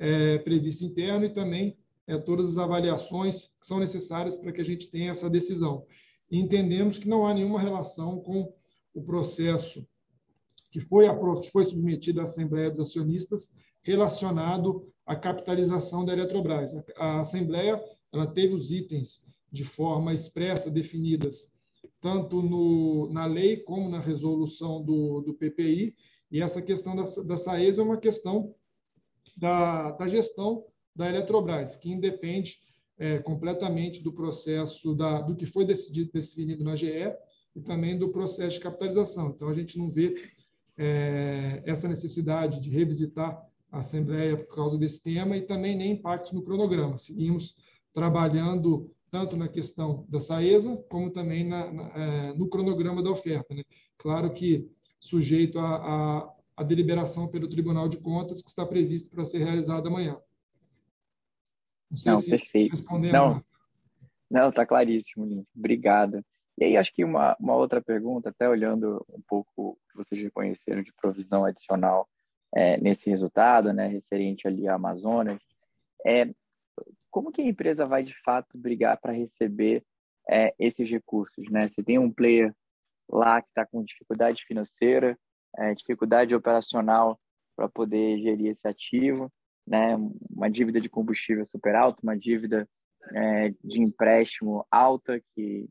é, 0.00 0.38
previsto 0.38 0.84
interno 0.84 1.26
e 1.26 1.32
também 1.32 1.76
é, 2.06 2.18
todas 2.18 2.48
as 2.48 2.56
avaliações 2.58 3.52
que 3.60 3.66
são 3.66 3.78
necessárias 3.78 4.34
para 4.34 4.50
que 4.50 4.60
a 4.60 4.64
gente 4.64 4.90
tenha 4.90 5.12
essa 5.12 5.30
decisão. 5.30 5.86
E 6.30 6.38
entendemos 6.40 6.98
que 6.98 7.06
não 7.06 7.26
há 7.26 7.34
nenhuma 7.34 7.60
relação 7.60 8.18
com 8.18 8.52
o 8.94 9.02
processo 9.02 9.86
que 10.72 10.80
foi, 10.80 11.06
que 11.42 11.50
foi 11.50 11.64
submetido 11.64 12.20
à 12.20 12.24
Assembleia 12.24 12.70
dos 12.70 12.80
Acionistas 12.80 13.52
relacionado 13.82 14.90
à 15.04 15.14
capitalização 15.14 16.04
da 16.04 16.12
Eletrobras. 16.12 16.72
A 16.96 17.20
Assembleia 17.20 17.80
ela 18.12 18.26
teve 18.26 18.54
os 18.54 18.72
itens 18.72 19.22
de 19.52 19.64
forma 19.64 20.14
expressa 20.14 20.70
definidas 20.70 21.50
tanto 22.00 22.42
no, 22.42 23.12
na 23.12 23.26
lei 23.26 23.58
como 23.58 23.88
na 23.88 24.00
resolução 24.00 24.82
do, 24.82 25.20
do 25.20 25.34
PPI, 25.34 25.94
e 26.30 26.40
essa 26.40 26.62
questão 26.62 26.94
da, 26.94 27.02
da 27.22 27.36
SAES 27.36 27.78
é 27.78 27.82
uma 27.82 27.96
questão 27.96 28.54
da, 29.36 29.92
da 29.92 30.08
gestão 30.08 30.64
da 30.94 31.08
Eletrobras, 31.08 31.76
que 31.76 31.90
independe 31.90 32.58
é, 32.98 33.18
completamente 33.18 34.02
do 34.02 34.12
processo 34.12 34.94
da, 34.94 35.22
do 35.22 35.34
que 35.34 35.46
foi 35.46 35.64
decidido, 35.64 36.10
definido 36.12 36.62
na 36.62 36.76
GE 36.76 37.12
e 37.56 37.60
também 37.60 37.98
do 37.98 38.10
processo 38.10 38.56
de 38.56 38.60
capitalização. 38.60 39.30
Então, 39.30 39.48
a 39.48 39.54
gente 39.54 39.78
não 39.78 39.90
vê 39.90 40.14
é, 40.76 41.62
essa 41.64 41.88
necessidade 41.88 42.60
de 42.60 42.70
revisitar 42.70 43.40
a 43.72 43.78
Assembleia 43.78 44.36
por 44.36 44.54
causa 44.54 44.76
desse 44.76 45.02
tema 45.02 45.36
e 45.36 45.42
também 45.42 45.76
nem 45.76 45.92
impactos 45.92 46.32
no 46.32 46.42
cronograma. 46.42 46.98
Seguimos 46.98 47.54
trabalhando 47.92 48.90
tanto 49.10 49.36
na 49.36 49.48
questão 49.48 50.06
da 50.08 50.20
Saesa, 50.20 50.76
como 50.88 51.10
também 51.10 51.44
na, 51.44 51.72
na, 51.72 51.82
é, 51.94 52.34
no 52.34 52.48
cronograma 52.48 53.02
da 53.02 53.10
oferta. 53.10 53.54
Né? 53.54 53.62
Claro 53.98 54.32
que 54.32 54.68
sujeito 55.00 55.58
à, 55.58 56.30
à, 56.60 56.64
deliberação 56.64 57.28
pelo 57.28 57.48
Tribunal 57.48 57.88
de 57.88 57.98
Contas, 57.98 58.42
que 58.42 58.48
está 58.48 58.64
previsto 58.66 59.10
para 59.10 59.24
ser 59.24 59.38
realizada 59.38 59.88
amanhã. 59.88 60.18
Não, 61.90 61.98
sei 61.98 62.12
Não 62.12 62.20
se 62.20 62.30
perfeito. 62.30 62.72
respondendo. 62.72 63.12
Não, 63.12 63.44
Não, 64.30 64.48
está 64.50 64.64
claríssimo, 64.64 65.24
Link. 65.24 65.46
Obrigado. 65.56 66.24
E 66.58 66.64
aí, 66.64 66.76
acho 66.76 66.92
que 66.92 67.04
uma, 67.04 67.36
uma 67.40 67.54
outra 67.54 67.80
pergunta, 67.80 68.28
até 68.28 68.48
olhando 68.48 69.04
um 69.08 69.20
pouco 69.26 69.50
o 69.56 69.78
que 69.90 69.96
vocês 69.96 70.22
reconheceram 70.22 70.82
de 70.82 70.92
provisão 70.92 71.44
adicional 71.44 72.08
é, 72.54 72.76
nesse 72.78 73.08
resultado, 73.08 73.72
né, 73.72 73.86
referente 73.86 74.46
ali 74.46 74.68
à 74.68 74.74
Amazonas, 74.74 75.40
é 76.04 76.28
como 77.10 77.32
que 77.32 77.42
a 77.42 77.46
empresa 77.46 77.86
vai 77.86 78.02
de 78.02 78.14
fato 78.22 78.56
brigar 78.56 78.98
para 78.98 79.12
receber 79.12 79.84
é, 80.28 80.54
esses 80.58 80.88
recursos, 80.88 81.50
né? 81.50 81.68
Você 81.68 81.82
tem 81.82 81.98
um 81.98 82.10
player 82.10 82.54
lá 83.08 83.42
que 83.42 83.48
está 83.48 83.66
com 83.66 83.82
dificuldade 83.82 84.44
financeira, 84.46 85.18
é, 85.56 85.74
dificuldade 85.74 86.34
operacional 86.34 87.18
para 87.56 87.68
poder 87.68 88.18
gerir 88.20 88.52
esse 88.52 88.66
ativo, 88.66 89.30
né? 89.66 89.96
Uma 90.30 90.50
dívida 90.50 90.80
de 90.80 90.88
combustível 90.88 91.44
super 91.44 91.74
alta, 91.74 92.00
uma 92.02 92.16
dívida 92.16 92.68
é, 93.14 93.50
de 93.62 93.80
empréstimo 93.80 94.66
alta 94.70 95.20
que, 95.34 95.68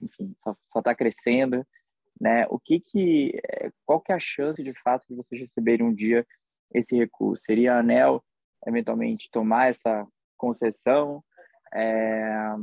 enfim, 0.00 0.34
só 0.40 0.78
está 0.78 0.94
crescendo, 0.94 1.66
né? 2.20 2.46
O 2.48 2.58
que 2.58 2.80
que, 2.80 3.40
é, 3.50 3.70
qual 3.84 4.00
que 4.00 4.12
é 4.12 4.14
a 4.14 4.20
chance 4.20 4.62
de 4.62 4.72
fato 4.82 5.04
de 5.08 5.16
vocês 5.16 5.40
receberem 5.40 5.86
um 5.86 5.94
dia 5.94 6.26
esse 6.72 6.96
recurso? 6.96 7.44
Seria 7.44 7.74
a 7.74 7.78
Anel 7.80 8.22
eventualmente 8.66 9.30
tomar 9.30 9.70
essa 9.70 10.06
concessão. 10.36 11.22
É, 11.74 12.54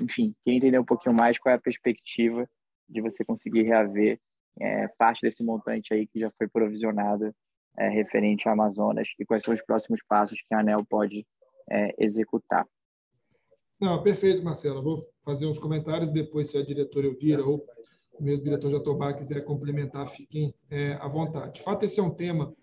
enfim, 0.00 0.34
queria 0.44 0.58
entender 0.58 0.78
um 0.78 0.84
pouquinho 0.84 1.14
mais 1.14 1.38
qual 1.38 1.52
é 1.52 1.56
a 1.56 1.60
perspectiva 1.60 2.48
de 2.88 3.00
você 3.00 3.24
conseguir 3.24 3.62
reaver 3.62 4.20
é, 4.60 4.88
parte 4.98 5.20
desse 5.22 5.42
montante 5.42 5.92
aí 5.92 6.06
que 6.06 6.20
já 6.20 6.30
foi 6.38 6.48
provisionado 6.48 7.34
é, 7.78 7.88
referente 7.88 8.48
à 8.48 8.52
Amazonas 8.52 9.08
e 9.18 9.24
quais 9.24 9.42
são 9.42 9.54
os 9.54 9.62
próximos 9.62 10.00
passos 10.08 10.38
que 10.46 10.54
a 10.54 10.60
ANEL 10.60 10.84
pode 10.84 11.26
é, 11.70 11.94
executar. 11.98 12.66
Não, 13.80 14.02
perfeito, 14.02 14.44
Marcelo. 14.44 14.82
Vou 14.82 15.08
fazer 15.24 15.46
uns 15.46 15.58
comentários 15.58 16.10
depois, 16.10 16.50
se 16.50 16.58
a 16.58 16.64
diretora 16.64 17.06
Elvira 17.06 17.44
ou 17.44 17.66
o 18.12 18.22
mesmo 18.22 18.44
diretor 18.44 18.70
Jatobá 18.70 19.12
quiser 19.12 19.44
complementar, 19.44 20.06
fiquem 20.08 20.54
é, 20.70 20.92
à 20.94 21.08
vontade. 21.08 21.54
De 21.54 21.62
fato, 21.62 21.84
esse 21.84 21.98
é 21.98 22.02
um 22.02 22.14
tema 22.14 22.54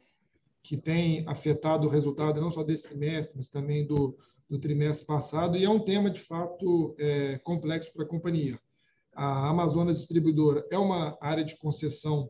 que 0.63 0.77
tem 0.77 1.27
afetado 1.27 1.87
o 1.87 1.89
resultado 1.89 2.39
não 2.39 2.51
só 2.51 2.63
desse 2.63 2.87
trimestre, 2.87 3.35
mas 3.35 3.49
também 3.49 3.85
do, 3.85 4.17
do 4.49 4.59
trimestre 4.59 5.05
passado, 5.05 5.57
e 5.57 5.65
é 5.65 5.69
um 5.69 5.79
tema, 5.79 6.09
de 6.09 6.21
fato, 6.21 6.95
é, 6.97 7.37
complexo 7.39 7.91
para 7.91 8.03
a 8.03 8.07
companhia. 8.07 8.59
A 9.22 9.49
Amazonas 9.49 9.97
Distribuidora 9.97 10.65
é 10.72 10.78
uma 10.78 11.17
área 11.20 11.43
de 11.43 11.57
concessão 11.57 12.30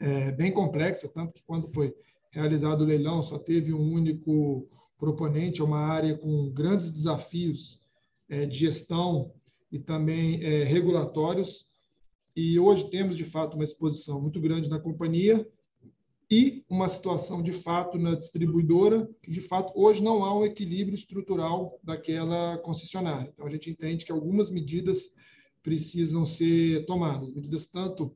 é, 0.00 0.32
bem 0.32 0.50
complexa, 0.50 1.06
tanto 1.10 1.34
que 1.34 1.42
quando 1.42 1.68
foi 1.74 1.94
realizado 2.30 2.80
o 2.80 2.86
leilão 2.86 3.22
só 3.22 3.38
teve 3.38 3.74
um 3.74 3.92
único 3.92 4.66
proponente, 4.98 5.60
é 5.60 5.64
uma 5.64 5.80
área 5.80 6.16
com 6.16 6.50
grandes 6.50 6.90
desafios 6.90 7.82
é, 8.30 8.46
de 8.46 8.56
gestão 8.56 9.30
e 9.70 9.78
também 9.78 10.42
é, 10.42 10.64
regulatórios, 10.64 11.66
e 12.34 12.58
hoje 12.58 12.88
temos, 12.88 13.14
de 13.14 13.24
fato, 13.24 13.52
uma 13.52 13.64
exposição 13.64 14.18
muito 14.18 14.40
grande 14.40 14.70
na 14.70 14.80
companhia, 14.80 15.46
e 16.30 16.64
uma 16.66 16.88
situação 16.88 17.42
de 17.42 17.52
fato 17.52 17.98
na 17.98 18.14
distribuidora, 18.14 19.06
que 19.22 19.30
de 19.30 19.42
fato 19.42 19.70
hoje 19.78 20.02
não 20.02 20.24
há 20.24 20.34
um 20.34 20.46
equilíbrio 20.46 20.94
estrutural 20.94 21.78
daquela 21.82 22.56
concessionária. 22.56 23.30
Então 23.34 23.46
a 23.46 23.50
gente 23.50 23.68
entende 23.68 24.06
que 24.06 24.12
algumas 24.12 24.48
medidas 24.48 25.12
precisam 25.64 26.24
ser 26.26 26.84
tomadas, 26.84 27.34
medidas 27.34 27.66
tanto 27.66 28.14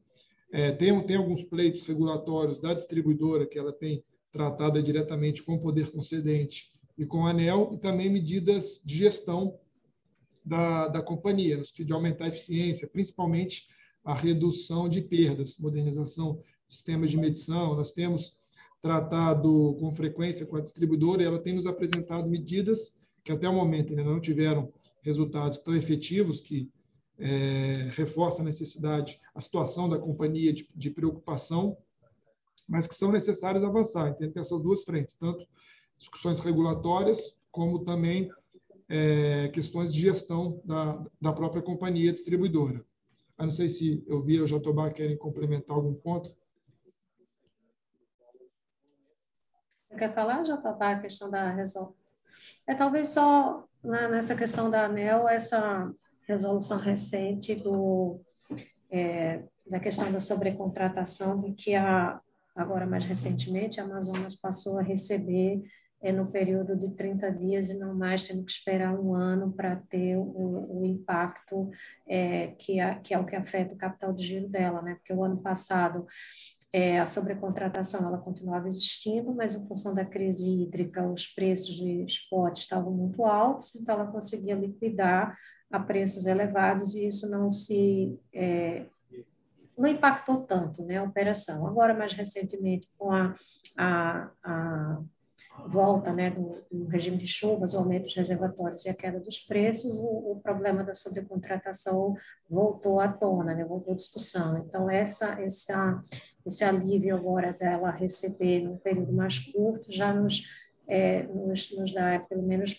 é, 0.52 0.70
tem, 0.70 1.04
tem 1.06 1.16
alguns 1.16 1.42
pleitos 1.42 1.82
regulatórios 1.86 2.60
da 2.60 2.74
distribuidora 2.74 3.46
que 3.46 3.58
ela 3.58 3.72
tem 3.72 4.04
tratada 4.30 4.82
diretamente 4.82 5.42
com 5.42 5.54
o 5.54 5.60
poder 5.60 5.90
concedente 5.90 6.70
e 6.96 7.06
com 7.06 7.26
a 7.26 7.30
ANEL, 7.30 7.70
e 7.72 7.78
também 7.78 8.10
medidas 8.10 8.80
de 8.84 8.98
gestão 8.98 9.58
da, 10.44 10.88
da 10.88 11.02
companhia, 11.02 11.56
no 11.56 11.64
sentido 11.64 11.86
de 11.86 11.92
aumentar 11.92 12.26
a 12.26 12.28
eficiência, 12.28 12.86
principalmente 12.86 13.66
a 14.04 14.14
redução 14.14 14.88
de 14.88 15.00
perdas, 15.00 15.56
modernização 15.58 16.42
sistemas 16.66 17.10
de 17.10 17.16
medição, 17.16 17.74
nós 17.74 17.92
temos 17.92 18.36
tratado 18.82 19.76
com 19.80 19.90
frequência 19.90 20.46
com 20.46 20.56
a 20.56 20.60
distribuidora 20.60 21.22
e 21.22 21.24
ela 21.24 21.40
tem 21.40 21.54
nos 21.54 21.66
apresentado 21.66 22.28
medidas 22.28 22.94
que 23.24 23.32
até 23.32 23.48
o 23.48 23.54
momento 23.54 23.90
ainda 23.90 24.04
não 24.04 24.20
tiveram 24.20 24.72
resultados 25.02 25.58
tão 25.58 25.74
efetivos 25.74 26.40
que 26.40 26.70
é, 27.18 27.90
reforça 27.92 28.42
a 28.42 28.44
necessidade, 28.44 29.20
a 29.34 29.40
situação 29.40 29.88
da 29.88 29.98
companhia 29.98 30.52
de, 30.52 30.68
de 30.74 30.90
preocupação, 30.90 31.76
mas 32.66 32.86
que 32.86 32.94
são 32.94 33.10
necessários 33.10 33.64
avançar. 33.64 34.10
Entendo 34.10 34.32
que 34.32 34.38
essas 34.38 34.62
duas 34.62 34.84
frentes, 34.84 35.16
tanto 35.16 35.46
discussões 35.98 36.38
regulatórias, 36.38 37.40
como 37.50 37.84
também 37.84 38.30
é, 38.88 39.48
questões 39.48 39.92
de 39.92 40.00
gestão 40.00 40.60
da, 40.64 41.04
da 41.20 41.32
própria 41.32 41.62
companhia 41.62 42.12
distribuidora. 42.12 42.84
Eu 43.38 43.44
não 43.46 43.52
sei 43.52 43.68
se 43.68 44.04
eu 44.06 44.22
vi 44.22 44.40
o 44.40 44.46
Jatobá 44.46 44.90
querem 44.90 45.16
complementar 45.16 45.76
algum 45.76 45.94
ponto. 45.94 46.36
quer 49.96 50.14
falar, 50.14 50.44
Jatobá, 50.44 50.92
a 50.92 51.00
questão 51.00 51.28
da 51.28 51.50
resolução? 51.50 51.96
É 52.66 52.74
talvez 52.74 53.08
só 53.08 53.66
né, 53.82 54.08
nessa 54.08 54.36
questão 54.36 54.70
da 54.70 54.84
ANEL, 54.84 55.28
essa 55.28 55.92
resolução 56.28 56.78
recente 56.78 57.54
do, 57.54 58.20
é, 58.90 59.42
da 59.66 59.80
questão 59.80 60.12
da 60.12 60.20
sobrecontratação, 60.20 61.40
de 61.40 61.52
que 61.52 61.74
a, 61.74 62.20
agora 62.54 62.86
mais 62.86 63.04
recentemente 63.04 63.80
a 63.80 63.84
Amazonas 63.84 64.34
passou 64.34 64.78
a 64.78 64.82
receber 64.82 65.62
é, 66.00 66.12
no 66.12 66.26
período 66.26 66.76
de 66.76 66.94
30 66.94 67.32
dias 67.32 67.70
e 67.70 67.78
não 67.78 67.94
mais 67.94 68.26
tendo 68.26 68.44
que 68.44 68.52
esperar 68.52 68.94
um 68.94 69.14
ano 69.14 69.52
para 69.52 69.76
ter 69.88 70.16
o, 70.16 70.80
o 70.80 70.84
impacto 70.84 71.70
é, 72.06 72.48
que, 72.58 72.78
é, 72.78 72.94
que 72.96 73.14
é 73.14 73.18
o 73.18 73.24
que 73.24 73.34
afeta 73.34 73.74
o 73.74 73.78
capital 73.78 74.12
de 74.12 74.24
giro 74.24 74.48
dela, 74.48 74.80
né? 74.82 74.94
Porque 74.94 75.12
o 75.12 75.24
ano 75.24 75.38
passado 75.38 76.06
é, 76.72 77.00
a 77.00 77.06
sobrecontratação 77.06 78.06
ela 78.06 78.18
continuava 78.18 78.68
existindo, 78.68 79.34
mas 79.34 79.54
em 79.54 79.66
função 79.66 79.94
da 79.94 80.04
crise 80.04 80.62
hídrica, 80.62 81.08
os 81.08 81.26
preços 81.26 81.74
de 81.74 82.04
spot 82.04 82.58
estavam 82.58 82.92
muito 82.92 83.24
altos, 83.24 83.74
então 83.74 83.94
ela 83.94 84.12
conseguia 84.12 84.54
liquidar 84.54 85.36
a 85.70 85.78
preços 85.78 86.26
elevados 86.26 86.94
e 86.94 87.06
isso 87.06 87.30
não 87.30 87.50
se 87.50 88.18
é, 88.32 88.86
não 89.78 89.88
impactou 89.88 90.42
tanto 90.42 90.82
né, 90.82 90.98
a 90.98 91.04
operação. 91.04 91.66
Agora, 91.66 91.94
mais 91.94 92.12
recentemente, 92.12 92.88
com 92.98 93.12
a, 93.12 93.32
a, 93.76 94.28
a 94.42 94.98
volta 95.68 96.12
né, 96.12 96.30
do, 96.30 96.64
do, 96.70 96.86
regime 96.86 97.16
de 97.16 97.28
chuvas, 97.28 97.74
o 97.74 97.78
aumento 97.78 98.04
dos 98.04 98.16
reservatórios 98.16 98.84
e 98.84 98.88
a 98.88 98.94
queda 98.94 99.20
dos 99.20 99.38
preços, 99.38 99.98
o, 99.98 100.32
o 100.32 100.40
problema 100.42 100.82
da 100.82 100.94
sobrecontratação 100.94 102.16
voltou 102.50 102.98
à 102.98 103.06
tona, 103.06 103.54
né, 103.54 103.64
voltou 103.64 103.92
à 103.92 103.96
discussão. 103.96 104.58
Então, 104.58 104.90
essa, 104.90 105.40
essa, 105.40 106.02
esse 106.44 106.64
alívio 106.64 107.14
agora 107.14 107.52
dela 107.52 107.92
receber 107.92 108.64
num 108.64 108.76
período 108.76 109.12
mais 109.12 109.38
curto 109.38 109.92
já 109.92 110.12
nos, 110.12 110.42
é, 110.88 111.22
nos, 111.22 111.76
nos 111.76 111.94
dá, 111.94 112.18
pelo 112.18 112.42
menos 112.42 112.74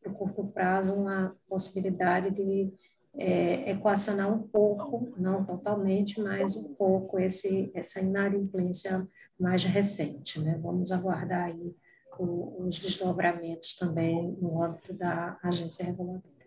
para 0.00 0.12
o 0.12 0.14
curto 0.14 0.44
prazo, 0.44 0.94
uma 0.94 1.32
possibilidade 1.48 2.30
de 2.30 2.72
é, 3.14 3.70
equacionar 3.70 4.32
um 4.32 4.42
pouco, 4.42 5.12
não 5.16 5.44
totalmente, 5.44 6.20
mas 6.20 6.56
um 6.56 6.74
pouco 6.74 7.18
esse, 7.18 7.70
essa 7.74 8.00
inadimplência 8.00 9.06
mais 9.38 9.64
recente. 9.64 10.40
Né? 10.40 10.58
Vamos 10.62 10.92
aguardar 10.92 11.46
aí 11.46 11.74
o, 12.18 12.64
os 12.64 12.78
desdobramentos 12.78 13.74
também 13.74 14.36
no 14.40 14.62
âmbito 14.62 14.92
da 14.94 15.38
agência 15.42 15.84
reguladora. 15.84 16.38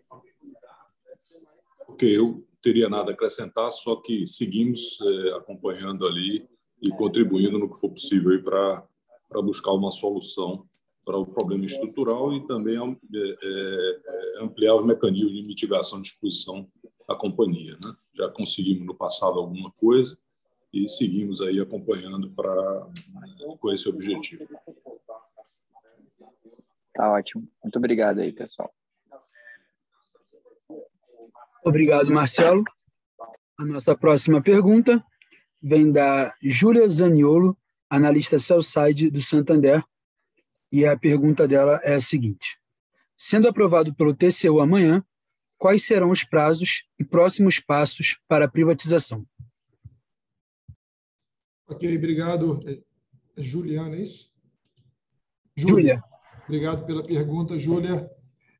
Ok, 1.88 2.16
eu 2.16 2.44
teria 2.62 2.88
nada 2.88 3.10
a 3.10 3.14
acrescentar, 3.14 3.70
só 3.70 3.96
que 3.96 4.26
seguimos 4.26 4.98
é, 5.02 5.36
acompanhando 5.36 6.06
ali 6.06 6.48
e 6.80 6.90
contribuindo 6.90 7.58
no 7.58 7.70
que 7.70 7.78
for 7.78 7.90
possível 7.90 8.42
para 8.42 9.42
buscar 9.42 9.72
uma 9.72 9.90
solução 9.90 10.66
para 11.04 11.16
o 11.16 11.26
problema 11.26 11.64
estrutural 11.64 12.32
e 12.32 12.46
também 12.46 12.76
é, 12.76 13.38
é, 13.42 14.42
ampliar 14.42 14.76
os 14.76 14.86
mecanismos 14.86 15.32
de 15.32 15.42
mitigação 15.42 16.00
de 16.00 16.08
exposição 16.08 16.68
à 17.08 17.14
companhia. 17.14 17.76
Né? 17.84 17.94
Já 18.14 18.28
conseguimos 18.28 18.86
no 18.86 18.94
passado 18.94 19.38
alguma 19.38 19.70
coisa 19.72 20.16
e 20.72 20.88
seguimos 20.88 21.40
aí 21.40 21.60
acompanhando 21.60 22.30
para 22.30 22.88
com 23.58 23.72
esse 23.72 23.88
objetivo. 23.88 24.46
Tá 26.94 27.12
ótimo. 27.12 27.48
Muito 27.62 27.76
obrigado 27.76 28.20
aí, 28.20 28.32
pessoal. 28.32 28.72
Obrigado, 31.64 32.12
Marcelo. 32.12 32.64
A 33.58 33.64
nossa 33.64 33.96
próxima 33.96 34.42
pergunta 34.42 35.04
vem 35.62 35.92
da 35.92 36.34
Júlia 36.42 36.88
Zaniolo, 36.88 37.56
analista 37.88 38.38
Cellside 38.38 39.10
do 39.10 39.20
Santander, 39.20 39.84
e 40.72 40.86
a 40.86 40.96
pergunta 40.96 41.46
dela 41.46 41.78
é 41.84 41.94
a 41.94 42.00
seguinte: 42.00 42.58
Sendo 43.16 43.46
aprovado 43.46 43.94
pelo 43.94 44.14
TCU 44.14 44.58
amanhã, 44.58 45.04
quais 45.58 45.84
serão 45.84 46.10
os 46.10 46.24
prazos 46.24 46.84
e 46.98 47.04
próximos 47.04 47.60
passos 47.60 48.18
para 48.26 48.46
a 48.46 48.50
privatização? 48.50 49.24
Ok, 51.68 51.96
obrigado. 51.96 52.60
É, 52.66 52.80
é 53.36 53.42
Juliana, 53.42 53.94
é 53.96 54.02
isso? 54.02 54.30
Júlia. 55.56 56.02
Obrigado 56.44 56.84
pela 56.84 57.06
pergunta, 57.06 57.58
Júlia. 57.58 58.10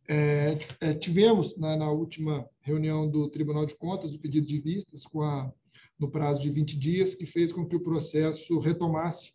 É, 0.08 0.58
é, 0.80 0.94
tivemos 0.94 1.56
na, 1.56 1.76
na, 1.76 1.90
última 1.90 2.48
reunião 2.60 3.08
do 3.08 3.28
Tribunal 3.28 3.66
de 3.66 3.74
Contas 3.74 4.12
o 4.12 4.18
pedido 4.18 4.46
de 4.46 4.60
vistas 4.60 5.04
com 5.04 5.22
a, 5.22 5.50
no 5.98 6.10
prazo 6.10 6.40
de 6.40 6.50
20 6.50 6.78
dias, 6.78 7.14
que 7.14 7.26
fez 7.26 7.52
com 7.52 7.66
que 7.66 7.76
o 7.76 7.82
processo 7.82 8.58
retomasse, 8.58 9.32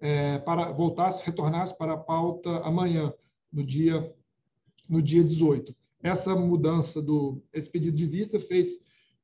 é, 0.00 0.38
para 0.38 0.72
voltasse, 0.72 1.24
retornasse 1.24 1.76
para 1.76 1.94
a 1.94 1.98
pauta 1.98 2.58
amanhã, 2.58 3.12
no 3.52 3.64
dia, 3.64 4.14
no 4.88 5.02
dia 5.02 5.24
18. 5.24 5.74
Essa 6.02 6.34
mudança 6.34 7.02
do 7.02 7.42
esse 7.52 7.68
pedido 7.68 7.96
de 7.96 8.06
vista 8.06 8.38
fez, 8.38 8.68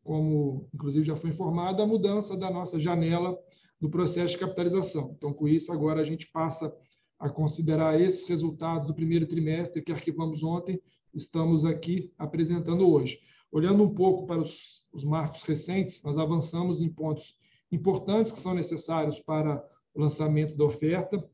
como 0.02 0.68
inclusive 0.74 1.04
já 1.04 1.16
foi 1.16 1.30
informado, 1.30 1.82
a 1.82 1.86
mudança 1.86 2.36
da 2.36 2.50
nossa 2.50 2.78
janela 2.78 3.38
do 3.80 3.88
processo 3.88 4.32
de 4.32 4.38
capitalização. 4.38 5.14
Então, 5.16 5.32
com 5.32 5.46
isso, 5.46 5.72
agora 5.72 6.00
a 6.00 6.04
gente 6.04 6.26
passa 6.28 6.74
a 7.18 7.28
considerar 7.28 8.00
esses 8.00 8.26
resultados 8.28 8.86
do 8.86 8.94
primeiro 8.94 9.26
trimestre 9.26 9.82
que 9.82 9.92
arquivamos 9.92 10.42
ontem, 10.42 10.80
estamos 11.12 11.64
aqui 11.64 12.12
apresentando 12.18 12.88
hoje. 12.88 13.20
Olhando 13.52 13.84
um 13.84 13.94
pouco 13.94 14.26
para 14.26 14.40
os, 14.40 14.82
os 14.92 15.04
marcos 15.04 15.42
recentes, 15.42 16.02
nós 16.02 16.18
avançamos 16.18 16.82
em 16.82 16.88
pontos 16.88 17.36
importantes 17.70 18.32
que 18.32 18.40
são 18.40 18.52
necessários 18.52 19.20
para 19.20 19.64
o 19.94 20.00
lançamento 20.00 20.56
da 20.56 20.64
oferta. 20.64 21.24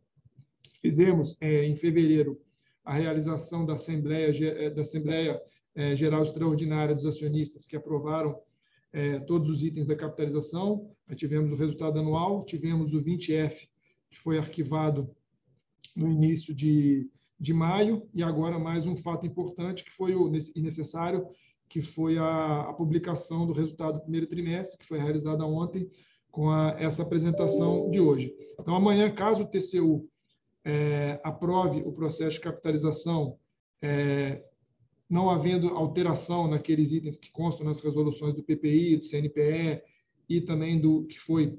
Fizemos, 0.81 1.37
é, 1.41 1.65
em 1.65 1.77
fevereiro, 1.77 2.41
a 2.85 2.95
realização 2.95 3.65
da 3.65 3.75
Assembleia, 3.75 4.33
é, 4.45 4.71
da 4.71 4.83
Assembleia 4.83 5.41
é, 5.75 5.95
Geral 5.97 6.23
Extraordinária 6.23 6.95
dos 6.95 7.07
Acionistas, 7.07 7.67
que 7.67 7.77
aprovaram 7.77 8.41
é, 8.93 9.21
todos 9.21 9.49
os 9.49 9.63
itens 9.63 9.87
da 9.87 9.97
capitalização. 9.97 10.91
Aí 11.09 11.17
tivemos 11.17 11.53
o 11.53 11.57
resultado 11.57 11.99
anual, 11.99 12.45
tivemos 12.45 12.93
o 12.95 13.03
20F, 13.03 13.69
que 14.11 14.19
foi 14.19 14.39
arquivado 14.39 15.11
no 15.95 16.11
início 16.11 16.55
de, 16.55 17.09
de 17.39 17.53
maio, 17.53 18.09
e 18.15 18.23
agora 18.23 18.59
mais 18.59 18.87
um 18.87 18.97
fato 18.97 19.27
importante 19.27 19.85
que 19.85 19.93
foi 19.93 20.15
o 20.15 20.31
e 20.55 20.61
necessário, 20.61 21.27
que 21.69 21.81
foi 21.81 22.19
a, 22.19 22.63
a, 22.63 22.75
publicação 22.75 23.47
do 23.47 23.53
resultado 23.53 23.95
do 23.95 24.01
primeiro 24.01 24.27
trimestre, 24.27 24.79
que 24.79 24.87
foi 24.87 24.99
realizada 24.99 25.45
ontem, 25.47 25.89
com 26.31 26.51
a, 26.51 26.77
essa 26.79 27.03
apresentação 27.03 27.91
de 27.91 28.01
hoje. 28.01 28.35
Então, 28.59 28.75
amanhã, 28.75 29.11
caso 29.11 29.43
o 29.43 29.47
TCU 29.47 30.09
é, 30.65 31.21
aprove 31.25 31.83
o 31.83 31.93
processo 31.93 32.37
de 32.37 32.41
capitalização, 32.41 33.39
é, 33.83 34.45
não 35.09 35.31
havendo 35.31 35.69
alteração 35.69 36.49
naqueles 36.49 36.93
itens 36.93 37.17
que 37.17 37.31
constam 37.31 37.67
nas 37.67 37.81
resoluções 37.81 38.35
do 38.35 38.43
PPI, 38.43 38.97
do 38.97 39.07
CNPE 39.07 39.83
e 40.29 40.41
também 40.41 40.81
do 40.81 41.05
que 41.07 41.19
foi 41.19 41.59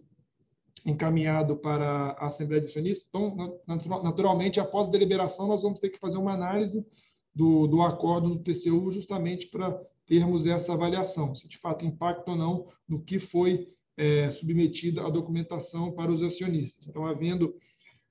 encaminhado 0.85 1.57
para 1.57 2.11
a 2.11 2.27
Assembleia 2.27 2.61
de 2.61 2.69
Acionistas. 2.69 3.07
Então, 3.09 3.61
naturalmente, 4.03 4.59
após 4.59 4.87
a 4.87 4.91
deliberação, 4.91 5.47
nós 5.47 5.63
vamos 5.63 5.79
ter 5.79 5.89
que 5.89 5.99
fazer 5.99 6.17
uma 6.17 6.33
análise 6.33 6.85
do, 7.33 7.67
do 7.67 7.81
acordo 7.81 8.29
do 8.29 8.39
TCU 8.39 8.91
justamente 8.91 9.47
para 9.47 9.71
termos 10.05 10.45
essa 10.45 10.73
avaliação, 10.73 11.33
se 11.35 11.47
de 11.47 11.57
fato 11.57 11.85
impacta 11.85 12.31
ou 12.31 12.37
não 12.37 12.67
no 12.87 13.01
que 13.01 13.19
foi 13.19 13.69
é, 14.01 14.31
submetida 14.31 15.05
à 15.05 15.09
documentação 15.11 15.91
para 15.91 16.11
os 16.11 16.23
acionistas. 16.23 16.87
Então, 16.87 17.05
havendo 17.05 17.55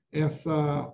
essa 0.09 0.89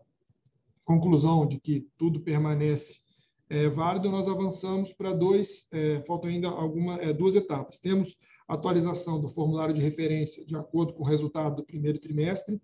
conclusão 0.83 1.45
de 1.45 1.59
que 1.59 1.87
tudo 1.99 2.21
permanece 2.21 2.99
é, 3.47 3.69
válido, 3.69 4.09
nós 4.09 4.27
avançamos 4.27 4.91
para 4.91 5.13
dois, 5.13 5.67
é, 5.71 6.01
faltam 6.07 6.31
ainda 6.31 6.47
alguma, 6.47 6.95
é, 6.95 7.13
duas 7.13 7.35
etapas. 7.35 7.77
Temos 7.77 8.17
atualização 8.47 9.21
do 9.21 9.29
formulário 9.29 9.75
de 9.75 9.81
referência 9.81 10.43
de 10.43 10.55
acordo 10.55 10.93
com 10.93 11.03
o 11.03 11.07
resultado 11.07 11.57
do 11.57 11.63
primeiro 11.63 11.99
trimestre 11.99 12.59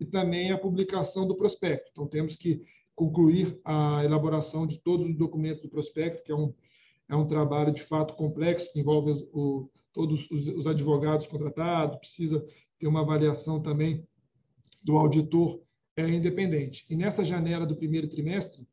e 0.00 0.04
também 0.04 0.50
a 0.50 0.58
publicação 0.58 1.24
do 1.24 1.36
prospecto. 1.36 1.88
Então, 1.92 2.08
temos 2.08 2.34
que 2.34 2.64
concluir 2.96 3.60
a 3.64 4.04
elaboração 4.04 4.66
de 4.66 4.78
todos 4.80 5.08
os 5.08 5.16
documentos 5.16 5.62
do 5.62 5.68
prospecto, 5.68 6.24
que 6.24 6.32
é 6.32 6.34
um, 6.34 6.52
é 7.08 7.14
um 7.14 7.28
trabalho 7.28 7.72
de 7.72 7.82
fato 7.84 8.14
complexo, 8.14 8.72
que 8.72 8.80
envolve 8.80 9.28
o, 9.32 9.70
todos 9.92 10.30
os, 10.30 10.48
os 10.48 10.66
advogados 10.66 11.26
contratados, 11.26 11.98
precisa 11.98 12.44
ter 12.78 12.86
uma 12.86 13.00
avaliação 13.00 13.60
também 13.60 14.06
do 14.82 14.96
auditor 14.96 15.60
é, 15.96 16.08
independente. 16.08 16.86
E 16.88 16.96
nessa 16.96 17.24
janela 17.24 17.66
do 17.66 17.76
primeiro 17.76 18.08
trimestre, 18.08 18.66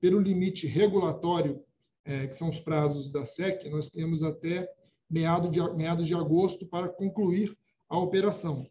pelo 0.00 0.20
limite 0.20 0.66
regulatório, 0.66 1.62
é, 2.04 2.26
que 2.26 2.34
são 2.34 2.48
os 2.48 2.58
prazos 2.58 3.10
da 3.10 3.24
SEC, 3.24 3.68
nós 3.68 3.90
temos 3.90 4.22
até 4.22 4.68
meados 5.08 5.50
de, 5.50 5.60
meados 5.74 6.06
de 6.06 6.14
agosto 6.14 6.64
para 6.66 6.88
concluir 6.88 7.56
a 7.88 7.98
operação. 7.98 8.66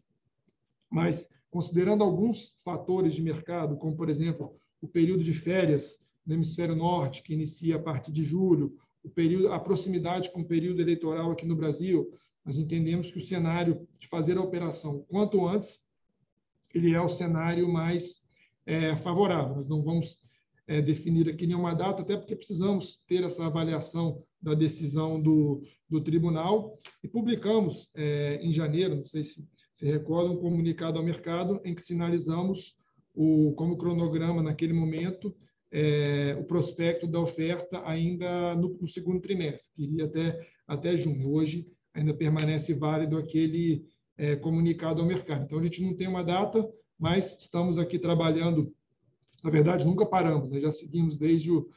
Mas, 0.90 1.28
considerando 1.50 2.02
alguns 2.02 2.56
fatores 2.64 3.14
de 3.14 3.22
mercado, 3.22 3.76
como, 3.76 3.96
por 3.96 4.08
exemplo, 4.08 4.56
o 4.80 4.88
período 4.88 5.22
de 5.22 5.32
férias 5.32 6.00
no 6.26 6.34
hemisfério 6.34 6.74
norte, 6.74 7.22
que 7.22 7.34
inicia 7.34 7.76
a 7.76 7.78
partir 7.78 8.10
de 8.10 8.24
julho, 8.24 8.76
o 9.02 9.10
período, 9.10 9.52
a 9.52 9.58
proximidade 9.58 10.30
com 10.30 10.40
o 10.40 10.46
período 10.46 10.80
eleitoral 10.80 11.30
aqui 11.30 11.46
no 11.46 11.56
Brasil, 11.56 12.10
nós 12.44 12.58
entendemos 12.58 13.10
que 13.10 13.18
o 13.18 13.24
cenário 13.24 13.86
de 13.98 14.08
fazer 14.08 14.36
a 14.36 14.42
operação 14.42 15.04
quanto 15.08 15.46
antes, 15.46 15.80
ele 16.74 16.94
é 16.94 17.00
o 17.00 17.08
cenário 17.08 17.68
mais 17.68 18.22
é, 18.64 18.94
favorável. 18.96 19.56
Nós 19.56 19.68
não 19.68 19.82
vamos 19.82 20.18
é, 20.66 20.80
definir 20.80 21.28
aqui 21.28 21.46
nenhuma 21.46 21.74
data, 21.74 22.02
até 22.02 22.16
porque 22.16 22.36
precisamos 22.36 23.02
ter 23.06 23.24
essa 23.24 23.44
avaliação 23.44 24.22
da 24.40 24.54
decisão 24.54 25.20
do, 25.20 25.62
do 25.88 26.00
tribunal 26.00 26.78
e 27.02 27.08
publicamos 27.08 27.90
é, 27.94 28.40
em 28.42 28.52
janeiro, 28.52 28.96
não 28.96 29.04
sei 29.04 29.24
se 29.24 29.44
se 29.80 29.86
recorda, 29.86 30.30
um 30.30 30.36
comunicado 30.36 30.98
ao 30.98 31.04
mercado 31.04 31.58
em 31.64 31.74
que 31.74 31.80
sinalizamos 31.80 32.76
o, 33.14 33.54
como 33.56 33.78
cronograma 33.78 34.42
naquele 34.42 34.74
momento 34.74 35.34
é, 35.72 36.36
o 36.38 36.44
prospecto 36.44 37.06
da 37.06 37.20
oferta 37.20 37.82
ainda 37.84 38.54
no, 38.56 38.76
no, 38.80 38.88
segundo 38.88 39.20
trimestre, 39.20 39.70
que 39.74 39.84
iria 39.84 40.04
até, 40.04 40.48
até 40.66 40.96
junho. 40.96 41.30
Hoje 41.30 41.66
ainda 41.94 42.12
permanece 42.12 42.74
válido 42.74 43.16
aquele 43.16 43.86
é, 44.16 44.36
comunicado 44.36 45.00
ao 45.00 45.06
mercado. 45.06 45.44
Então, 45.44 45.58
a 45.58 45.62
gente 45.62 45.82
não 45.82 45.94
tem 45.94 46.08
uma 46.08 46.24
data, 46.24 46.68
mas 46.98 47.36
estamos 47.38 47.78
aqui 47.78 47.98
trabalhando. 47.98 48.74
Na 49.42 49.50
verdade, 49.50 49.84
nunca 49.84 50.04
paramos, 50.04 50.50
né? 50.50 50.60
já 50.60 50.70
seguimos 50.70 51.16
desde 51.16 51.50
o, 51.50 51.70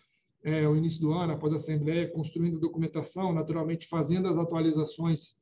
é, 0.43 0.67
o 0.67 0.75
início 0.75 0.99
do 0.99 1.13
ano, 1.13 1.33
após 1.33 1.53
a 1.53 1.55
Assembleia, 1.55 2.09
construindo 2.09 2.59
documentação, 2.59 3.31
naturalmente 3.31 3.87
fazendo 3.87 4.27
as 4.27 4.37
atualizações 4.37 5.37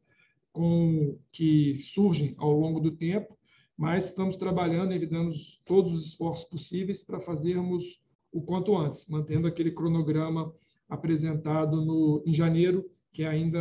com, 0.51 1.17
que 1.31 1.79
surgem 1.79 2.35
ao 2.37 2.51
longo 2.51 2.79
do 2.79 2.91
tempo, 2.91 3.35
mas 3.75 4.05
estamos 4.05 4.37
trabalhando 4.37 4.93
e 4.93 5.05
dando 5.07 5.33
todos 5.65 5.93
os 5.93 6.05
esforços 6.07 6.45
possíveis 6.45 7.03
para 7.03 7.19
fazermos 7.19 7.99
o 8.31 8.41
quanto 8.41 8.77
antes, 8.77 9.05
mantendo 9.07 9.47
aquele 9.47 9.71
cronograma 9.71 10.53
apresentado 10.87 11.83
no, 11.83 12.23
em 12.25 12.33
janeiro, 12.33 12.89
que 13.11 13.23
é 13.23 13.27
ainda 13.27 13.59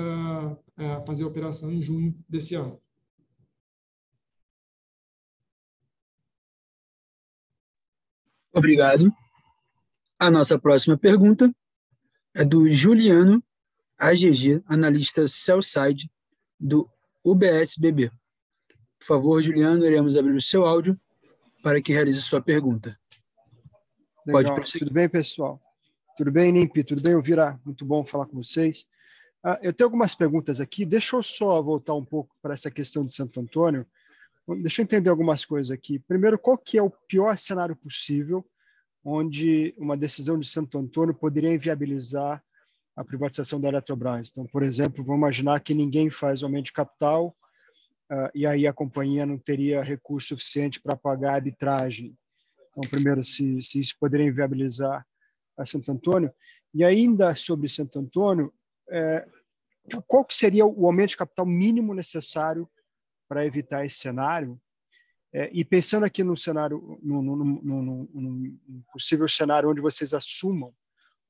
é, 0.76 1.04
fazer 1.04 1.24
a 1.24 1.26
operação 1.26 1.72
em 1.72 1.82
junho 1.82 2.14
desse 2.28 2.54
ano. 2.54 2.80
Obrigado. 8.52 9.12
A 10.18 10.30
nossa 10.30 10.58
próxima 10.58 10.98
pergunta 10.98 11.54
é 12.34 12.44
do 12.44 12.68
Juliano 12.68 13.42
AGG, 13.96 14.62
analista 14.66 15.26
Cellside 15.28 16.10
do 16.58 16.88
UBSBB. 17.24 18.10
Por 18.98 19.06
favor, 19.06 19.42
Juliano, 19.42 19.84
iremos 19.84 20.16
abrir 20.16 20.34
o 20.34 20.42
seu 20.42 20.66
áudio 20.66 20.98
para 21.62 21.80
que 21.80 21.92
realize 21.92 22.20
sua 22.20 22.42
pergunta. 22.42 22.99
Legal. 24.26 24.42
Pode 24.42 24.54
prosseguir. 24.54 24.86
Tudo 24.86 24.94
bem, 24.94 25.08
pessoal? 25.08 25.60
Tudo 26.16 26.30
bem, 26.30 26.52
Nimpi? 26.52 26.84
Tudo 26.84 27.02
bem, 27.02 27.14
Ouvira? 27.14 27.58
Muito 27.64 27.84
bom 27.84 28.04
falar 28.04 28.26
com 28.26 28.42
vocês. 28.42 28.86
Uh, 29.44 29.56
eu 29.62 29.72
tenho 29.72 29.86
algumas 29.86 30.14
perguntas 30.14 30.60
aqui. 30.60 30.84
Deixa 30.84 31.16
eu 31.16 31.22
só 31.22 31.62
voltar 31.62 31.94
um 31.94 32.04
pouco 32.04 32.34
para 32.42 32.52
essa 32.52 32.70
questão 32.70 33.04
de 33.04 33.14
Santo 33.14 33.40
Antônio. 33.40 33.86
Deixa 34.62 34.82
eu 34.82 34.84
entender 34.84 35.08
algumas 35.08 35.44
coisas 35.44 35.70
aqui. 35.70 35.98
Primeiro, 35.98 36.38
qual 36.38 36.58
que 36.58 36.76
é 36.76 36.82
o 36.82 36.90
pior 36.90 37.38
cenário 37.38 37.76
possível 37.76 38.44
onde 39.04 39.74
uma 39.78 39.96
decisão 39.96 40.38
de 40.38 40.46
Santo 40.46 40.78
Antônio 40.78 41.14
poderia 41.14 41.54
inviabilizar 41.54 42.42
a 42.96 43.04
privatização 43.04 43.60
da 43.60 43.68
Eletrobras? 43.68 44.30
Então, 44.30 44.46
por 44.46 44.62
exemplo, 44.62 45.04
vamos 45.04 45.20
imaginar 45.20 45.60
que 45.60 45.72
ninguém 45.72 46.10
faz 46.10 46.42
aumento 46.42 46.66
de 46.66 46.72
capital 46.72 47.34
uh, 48.10 48.30
e 48.34 48.46
aí 48.46 48.66
a 48.66 48.72
companhia 48.72 49.24
não 49.24 49.38
teria 49.38 49.82
recurso 49.82 50.28
suficiente 50.28 50.80
para 50.80 50.96
pagar 50.96 51.30
a 51.30 51.34
arbitragem. 51.36 52.14
Então, 52.70 52.88
primeiro, 52.88 53.22
se, 53.24 53.60
se 53.62 53.80
isso 53.80 53.96
poderia 53.98 54.26
inviabilizar 54.26 55.04
a 55.56 55.66
Santo 55.66 55.90
Antônio. 55.92 56.32
E 56.72 56.84
ainda 56.84 57.34
sobre 57.34 57.68
Santo 57.68 57.98
Antônio, 57.98 58.52
é, 58.88 59.26
qual 60.06 60.24
que 60.24 60.34
seria 60.34 60.64
o 60.64 60.86
aumento 60.86 61.10
de 61.10 61.16
capital 61.16 61.46
mínimo 61.46 61.94
necessário 61.94 62.68
para 63.28 63.44
evitar 63.44 63.84
esse 63.84 63.98
cenário? 63.98 64.60
É, 65.32 65.48
e 65.52 65.64
pensando 65.64 66.04
aqui 66.04 66.24
no 66.24 66.36
cenário, 66.36 66.98
no, 67.02 67.22
no, 67.22 67.36
no, 67.36 68.08
no, 68.12 68.84
possível 68.92 69.28
cenário 69.28 69.70
onde 69.70 69.80
vocês 69.80 70.12
assumam 70.12 70.74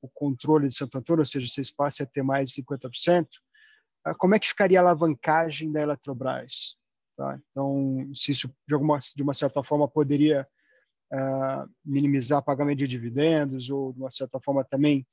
o 0.01 0.09
controle 0.09 0.67
de 0.67 0.75
Santo 0.75 0.97
Antônio, 0.97 1.21
ou 1.21 1.25
seja, 1.25 1.47
vocês 1.47 1.69
passem 1.69 2.03
a 2.03 2.09
ter 2.09 2.23
mais 2.23 2.49
de 2.49 2.63
50%, 2.63 3.27
ah, 4.03 4.15
como 4.15 4.33
é 4.33 4.39
que 4.39 4.47
ficaria 4.47 4.79
a 4.79 4.81
alavancagem 4.81 5.71
da 5.71 5.81
Eletrobras? 5.81 6.75
Tá? 7.15 7.39
Então, 7.51 8.09
se 8.15 8.31
isso 8.31 8.51
de 8.67 8.73
alguma 8.73 8.97
de 8.97 9.21
uma 9.21 9.35
certa 9.35 9.63
forma 9.63 9.87
poderia 9.87 10.47
uh, 11.11 11.69
minimizar 11.83 12.43
pagamento 12.43 12.79
de 12.79 12.87
dividendos 12.87 13.69
ou, 13.69 13.93
de 13.93 13.99
uma 13.99 14.11
certa 14.11 14.39
forma, 14.39 14.63
também 14.63 15.05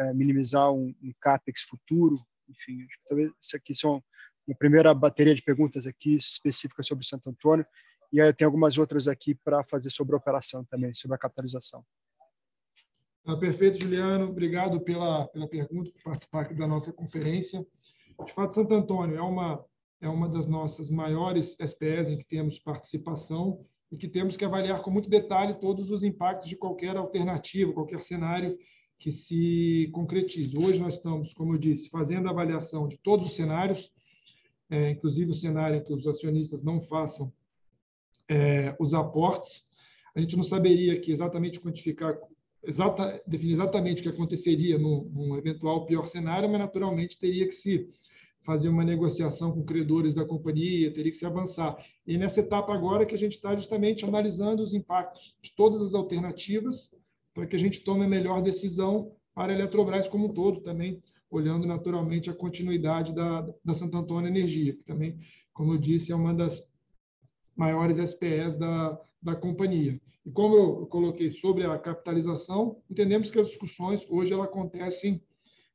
uh, 0.00 0.14
minimizar 0.14 0.72
um, 0.72 0.94
um, 1.02 1.12
CAPEX 1.20 1.62
futuro. 1.62 2.16
Enfim, 2.48 2.86
talvez 3.08 3.30
isso 3.40 3.56
aqui 3.56 3.74
são 3.74 4.02
uma 4.46 4.56
primeira 4.56 4.92
bateria 4.92 5.34
de 5.34 5.42
perguntas 5.42 5.86
aqui 5.86 6.16
específicas 6.16 6.86
sobre 6.86 7.06
Santo 7.06 7.30
Antônio. 7.30 7.64
E 8.12 8.20
aí 8.20 8.28
eu 8.28 8.34
tenho 8.34 8.48
algumas 8.48 8.78
outras 8.78 9.08
aqui 9.08 9.34
para 9.34 9.64
fazer 9.64 9.90
sobre 9.90 10.14
a 10.14 10.18
operação 10.18 10.64
também, 10.64 10.94
sobre 10.94 11.14
a 11.14 11.18
capitalização. 11.18 11.84
Ah, 13.26 13.36
perfeito, 13.36 13.80
Juliano. 13.80 14.28
Obrigado 14.28 14.80
pela, 14.80 15.26
pela 15.28 15.48
pergunta, 15.48 15.90
por 15.90 16.02
participar 16.02 16.42
aqui 16.42 16.54
da 16.54 16.66
nossa 16.66 16.92
conferência. 16.92 17.66
De 18.24 18.32
fato, 18.32 18.54
Santo 18.54 18.74
Antônio 18.74 19.16
é 19.16 19.22
uma, 19.22 19.64
é 20.00 20.08
uma 20.08 20.28
das 20.28 20.46
nossas 20.46 20.90
maiores 20.90 21.56
SPS 21.58 22.08
em 22.08 22.18
que 22.18 22.26
temos 22.26 22.58
participação 22.58 23.66
e 23.94 23.96
que 23.96 24.08
temos 24.08 24.36
que 24.36 24.44
avaliar 24.44 24.82
com 24.82 24.90
muito 24.90 25.08
detalhe 25.08 25.54
todos 25.54 25.88
os 25.88 26.02
impactos 26.02 26.48
de 26.48 26.56
qualquer 26.56 26.96
alternativa, 26.96 27.72
qualquer 27.72 28.00
cenário 28.00 28.58
que 28.98 29.12
se 29.12 29.88
concretize. 29.92 30.58
Hoje 30.58 30.80
nós 30.80 30.94
estamos, 30.94 31.32
como 31.32 31.54
eu 31.54 31.58
disse, 31.58 31.88
fazendo 31.88 32.26
a 32.26 32.32
avaliação 32.32 32.88
de 32.88 32.98
todos 32.98 33.28
os 33.28 33.36
cenários, 33.36 33.92
é, 34.68 34.90
inclusive 34.90 35.30
o 35.30 35.34
cenário 35.34 35.76
em 35.76 35.84
que 35.84 35.92
os 35.92 36.08
acionistas 36.08 36.60
não 36.60 36.80
façam 36.80 37.32
é, 38.28 38.74
os 38.80 38.92
aportes. 38.94 39.64
A 40.12 40.20
gente 40.20 40.36
não 40.36 40.42
saberia 40.42 40.94
aqui 40.94 41.12
exatamente 41.12 41.60
quantificar, 41.60 42.18
exata, 42.64 43.22
definir 43.24 43.52
exatamente 43.52 44.00
o 44.00 44.02
que 44.02 44.08
aconteceria 44.08 44.76
num, 44.76 45.36
eventual 45.36 45.86
pior 45.86 46.06
cenário, 46.08 46.48
mas 46.48 46.58
naturalmente 46.58 47.16
teria 47.16 47.46
que 47.46 47.54
se 47.54 47.88
fazer 48.44 48.68
uma 48.68 48.84
negociação 48.84 49.50
com 49.52 49.64
credores 49.64 50.14
da 50.14 50.24
companhia, 50.24 50.92
teria 50.92 51.10
que 51.10 51.18
se 51.18 51.26
avançar. 51.26 51.76
E 52.06 52.18
nessa 52.18 52.40
etapa 52.40 52.72
agora 52.74 53.06
que 53.06 53.14
a 53.14 53.18
gente 53.18 53.32
está 53.32 53.56
justamente 53.56 54.04
analisando 54.04 54.62
os 54.62 54.74
impactos 54.74 55.34
de 55.42 55.52
todas 55.54 55.80
as 55.80 55.94
alternativas 55.94 56.94
para 57.32 57.46
que 57.46 57.56
a 57.56 57.58
gente 57.58 57.80
tome 57.80 58.04
a 58.04 58.08
melhor 58.08 58.42
decisão 58.42 59.12
para 59.34 59.52
a 59.52 59.56
Eletrobras 59.56 60.06
como 60.06 60.26
um 60.26 60.32
todo, 60.32 60.60
também 60.60 61.02
olhando 61.30 61.66
naturalmente 61.66 62.30
a 62.30 62.34
continuidade 62.34 63.12
da, 63.12 63.48
da 63.64 63.74
Santo 63.74 63.96
Antônio 63.96 64.28
Energia, 64.28 64.74
que 64.74 64.84
também, 64.84 65.18
como 65.52 65.72
eu 65.72 65.78
disse, 65.78 66.12
é 66.12 66.14
uma 66.14 66.32
das 66.32 66.62
maiores 67.56 67.98
SPS 67.98 68.54
da, 68.56 69.00
da 69.20 69.34
companhia. 69.34 70.00
E 70.24 70.30
como 70.30 70.56
eu 70.56 70.86
coloquei 70.86 71.30
sobre 71.30 71.64
a 71.64 71.76
capitalização, 71.78 72.80
entendemos 72.88 73.30
que 73.30 73.38
as 73.38 73.48
discussões 73.48 74.06
hoje 74.08 74.32
elas 74.32 74.46
acontecem 74.46 75.20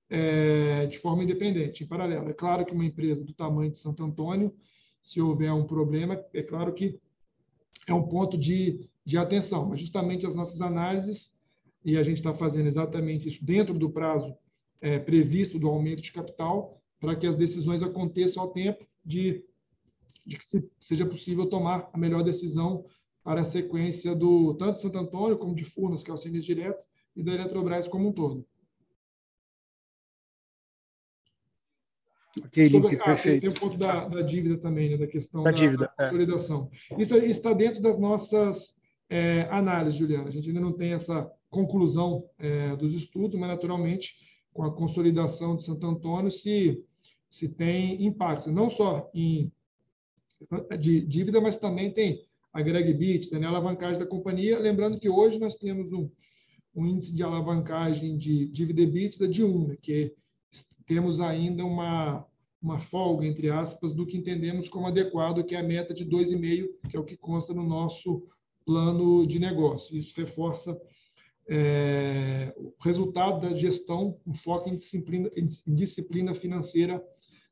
é, 0.09 0.87
de 0.87 0.97
forma 0.99 1.23
independente, 1.23 1.83
em 1.83 1.87
paralelo. 1.87 2.29
É 2.29 2.33
claro 2.33 2.65
que 2.65 2.73
uma 2.73 2.85
empresa 2.85 3.23
do 3.23 3.33
tamanho 3.33 3.71
de 3.71 3.77
Santo 3.77 4.03
Antônio, 4.03 4.53
se 5.03 5.21
houver 5.21 5.53
um 5.53 5.65
problema, 5.65 6.23
é 6.33 6.41
claro 6.41 6.73
que 6.73 6.99
é 7.87 7.93
um 7.93 8.07
ponto 8.07 8.37
de, 8.37 8.89
de 9.05 9.17
atenção, 9.17 9.67
mas 9.67 9.79
justamente 9.79 10.25
as 10.25 10.35
nossas 10.35 10.61
análises, 10.61 11.33
e 11.83 11.97
a 11.97 12.03
gente 12.03 12.17
está 12.17 12.33
fazendo 12.33 12.67
exatamente 12.67 13.27
isso 13.27 13.43
dentro 13.43 13.73
do 13.73 13.89
prazo 13.89 14.35
é, 14.81 14.99
previsto 14.99 15.57
do 15.57 15.67
aumento 15.67 16.01
de 16.01 16.11
capital, 16.11 16.81
para 16.99 17.15
que 17.15 17.25
as 17.25 17.37
decisões 17.37 17.81
aconteçam 17.81 18.43
ao 18.43 18.49
tempo 18.49 18.85
de, 19.05 19.45
de 20.25 20.37
que 20.37 20.45
se, 20.45 20.69
seja 20.79 21.05
possível 21.05 21.47
tomar 21.47 21.89
a 21.93 21.97
melhor 21.97 22.23
decisão 22.23 22.85
para 23.23 23.41
a 23.41 23.45
sequência 23.45 24.15
do 24.15 24.53
tanto 24.55 24.75
de 24.75 24.81
Santo 24.81 24.97
Antônio 24.97 25.37
como 25.37 25.55
de 25.55 25.63
Furnas, 25.63 26.03
que 26.03 26.11
é 26.11 26.13
o 26.13 26.17
sinistro 26.17 26.55
direto, 26.55 26.85
e 27.15 27.23
da 27.23 27.33
Eletrobras 27.33 27.87
como 27.87 28.09
um 28.09 28.11
todo. 28.11 28.45
Sobre, 32.71 32.95
ah, 32.95 33.03
perfeito. 33.03 33.41
Tem, 33.41 33.49
tem 33.49 33.49
o 33.49 33.59
ponto 33.59 33.77
da, 33.77 34.07
da 34.07 34.21
dívida 34.21 34.57
também, 34.57 34.89
né, 34.89 34.97
da 34.97 35.07
questão 35.07 35.43
da, 35.43 35.51
da 35.51 35.57
dívida, 35.57 35.91
da 35.97 36.03
é. 36.03 36.09
consolidação. 36.09 36.69
É. 36.91 37.01
Isso 37.01 37.15
está 37.17 37.53
dentro 37.53 37.81
das 37.81 37.97
nossas 37.97 38.75
é, 39.09 39.47
análises, 39.49 39.99
Juliana. 39.99 40.27
A 40.27 40.31
gente 40.31 40.47
ainda 40.47 40.61
não 40.61 40.73
tem 40.73 40.93
essa 40.93 41.29
conclusão 41.49 42.25
é, 42.37 42.75
dos 42.75 42.93
estudos, 42.93 43.39
mas 43.39 43.49
naturalmente, 43.49 44.15
com 44.53 44.63
a 44.63 44.73
consolidação 44.73 45.55
de 45.55 45.63
Santo 45.63 45.85
Antônio, 45.85 46.31
se, 46.31 46.83
se 47.29 47.49
tem 47.49 48.05
impactos, 48.05 48.53
não 48.53 48.69
só 48.69 49.09
em 49.13 49.51
de 50.79 51.01
dívida, 51.01 51.41
mas 51.41 51.57
também 51.57 51.91
tem 51.91 52.25
a 52.53 52.61
Greg 52.61 52.93
Bit, 52.93 53.29
tem 53.29 53.43
a 53.43 53.49
alavancagem 53.49 53.99
da 53.99 54.05
companhia. 54.05 54.57
Lembrando 54.57 54.99
que 54.99 55.09
hoje 55.09 55.37
nós 55.37 55.55
temos 55.55 55.91
um, 55.91 56.09
um 56.73 56.85
índice 56.85 57.13
de 57.13 57.21
alavancagem 57.21 58.17
de 58.17 58.47
dívida 58.47 58.81
EBITDA 58.81 59.27
de 59.27 59.43
1, 59.43 59.67
né, 59.67 59.77
que 59.81 60.13
temos 60.85 61.19
ainda 61.19 61.63
uma, 61.65 62.25
uma 62.61 62.79
folga, 62.79 63.25
entre 63.25 63.49
aspas, 63.49 63.93
do 63.93 64.05
que 64.05 64.17
entendemos 64.17 64.67
como 64.67 64.87
adequado, 64.87 65.43
que 65.43 65.55
é 65.55 65.59
a 65.59 65.63
meta 65.63 65.93
de 65.93 66.05
2,5, 66.05 66.89
que 66.89 66.97
é 66.97 66.99
o 66.99 67.05
que 67.05 67.15
consta 67.15 67.53
no 67.53 67.63
nosso 67.63 68.27
plano 68.65 69.25
de 69.25 69.39
negócio. 69.39 69.95
Isso 69.95 70.13
reforça 70.15 70.79
é, 71.47 72.53
o 72.57 72.73
resultado 72.79 73.41
da 73.41 73.57
gestão, 73.57 74.19
um 74.25 74.33
foco 74.33 74.69
em 74.69 74.77
disciplina, 74.77 75.29
em 75.35 75.75
disciplina 75.75 76.35
financeira 76.35 77.03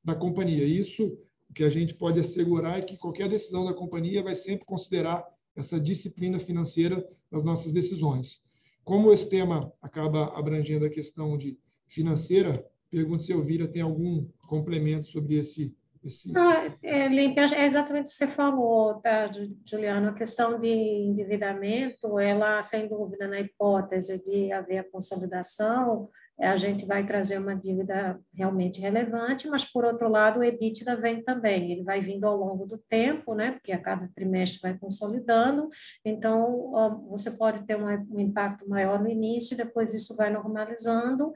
da 0.03 0.13
companhia. 0.13 0.63
Isso, 0.65 1.17
o 1.49 1.53
que 1.53 1.63
a 1.63 1.69
gente 1.69 1.93
pode 1.93 2.19
assegurar 2.19 2.79
é 2.79 2.83
que 2.83 2.97
qualquer 2.97 3.27
decisão 3.27 3.65
da 3.65 3.73
companhia 3.73 4.21
vai 4.21 4.35
sempre 4.35 4.65
considerar 4.65 5.25
essa 5.55 5.79
disciplina 5.79 6.39
financeira 6.39 7.03
nas 7.31 7.43
nossas 7.43 7.73
decisões. 7.73 8.41
Como 8.83 9.11
esse 9.11 9.27
tema 9.27 9.73
acaba 9.81 10.37
abrangendo 10.37 10.85
a 10.85 10.89
questão 10.89 11.37
de 11.37 11.57
financeira, 11.87 12.65
Pergunto 12.89 13.23
se 13.23 13.33
Elvira 13.33 13.67
tem 13.67 13.81
algum 13.81 14.25
complemento 14.47 15.07
sobre 15.07 15.35
esse. 15.35 15.75
esse... 16.03 16.31
Ah, 16.35 16.73
é, 16.81 17.07
é 17.07 17.65
exatamente 17.65 18.05
o 18.05 18.09
que 18.09 18.15
você 18.15 18.27
falou, 18.27 18.95
tá, 18.95 19.29
Juliano? 19.65 20.09
A 20.09 20.13
questão 20.13 20.59
de 20.59 20.69
endividamento, 20.69 22.17
ela, 22.19 22.63
sem 22.63 22.87
dúvida, 22.87 23.27
na 23.27 23.39
hipótese 23.39 24.23
de 24.23 24.51
haver 24.51 24.79
a 24.79 24.89
consolidação, 24.89 26.09
a 26.39 26.55
gente 26.55 26.85
vai 26.85 27.03
trazer 27.03 27.39
uma 27.39 27.55
dívida 27.55 28.19
realmente 28.31 28.79
relevante, 28.79 29.47
mas, 29.47 29.65
por 29.65 29.83
outro 29.83 30.07
lado, 30.07 30.39
o 30.39 30.43
EBITDA 30.43 30.95
vem 30.95 31.23
também, 31.23 31.71
ele 31.71 31.83
vai 31.83 31.99
vindo 31.99 32.25
ao 32.25 32.37
longo 32.37 32.67
do 32.67 32.77
tempo, 32.77 33.33
né, 33.33 33.53
porque 33.53 33.71
a 33.71 33.81
cada 33.81 34.07
trimestre 34.09 34.61
vai 34.61 34.77
consolidando, 34.77 35.67
então 36.05 36.71
você 37.09 37.31
pode 37.31 37.65
ter 37.65 37.75
um 37.75 38.19
impacto 38.19 38.69
maior 38.69 39.01
no 39.01 39.09
início, 39.09 39.57
depois 39.57 39.91
isso 39.93 40.15
vai 40.15 40.31
normalizando, 40.31 41.33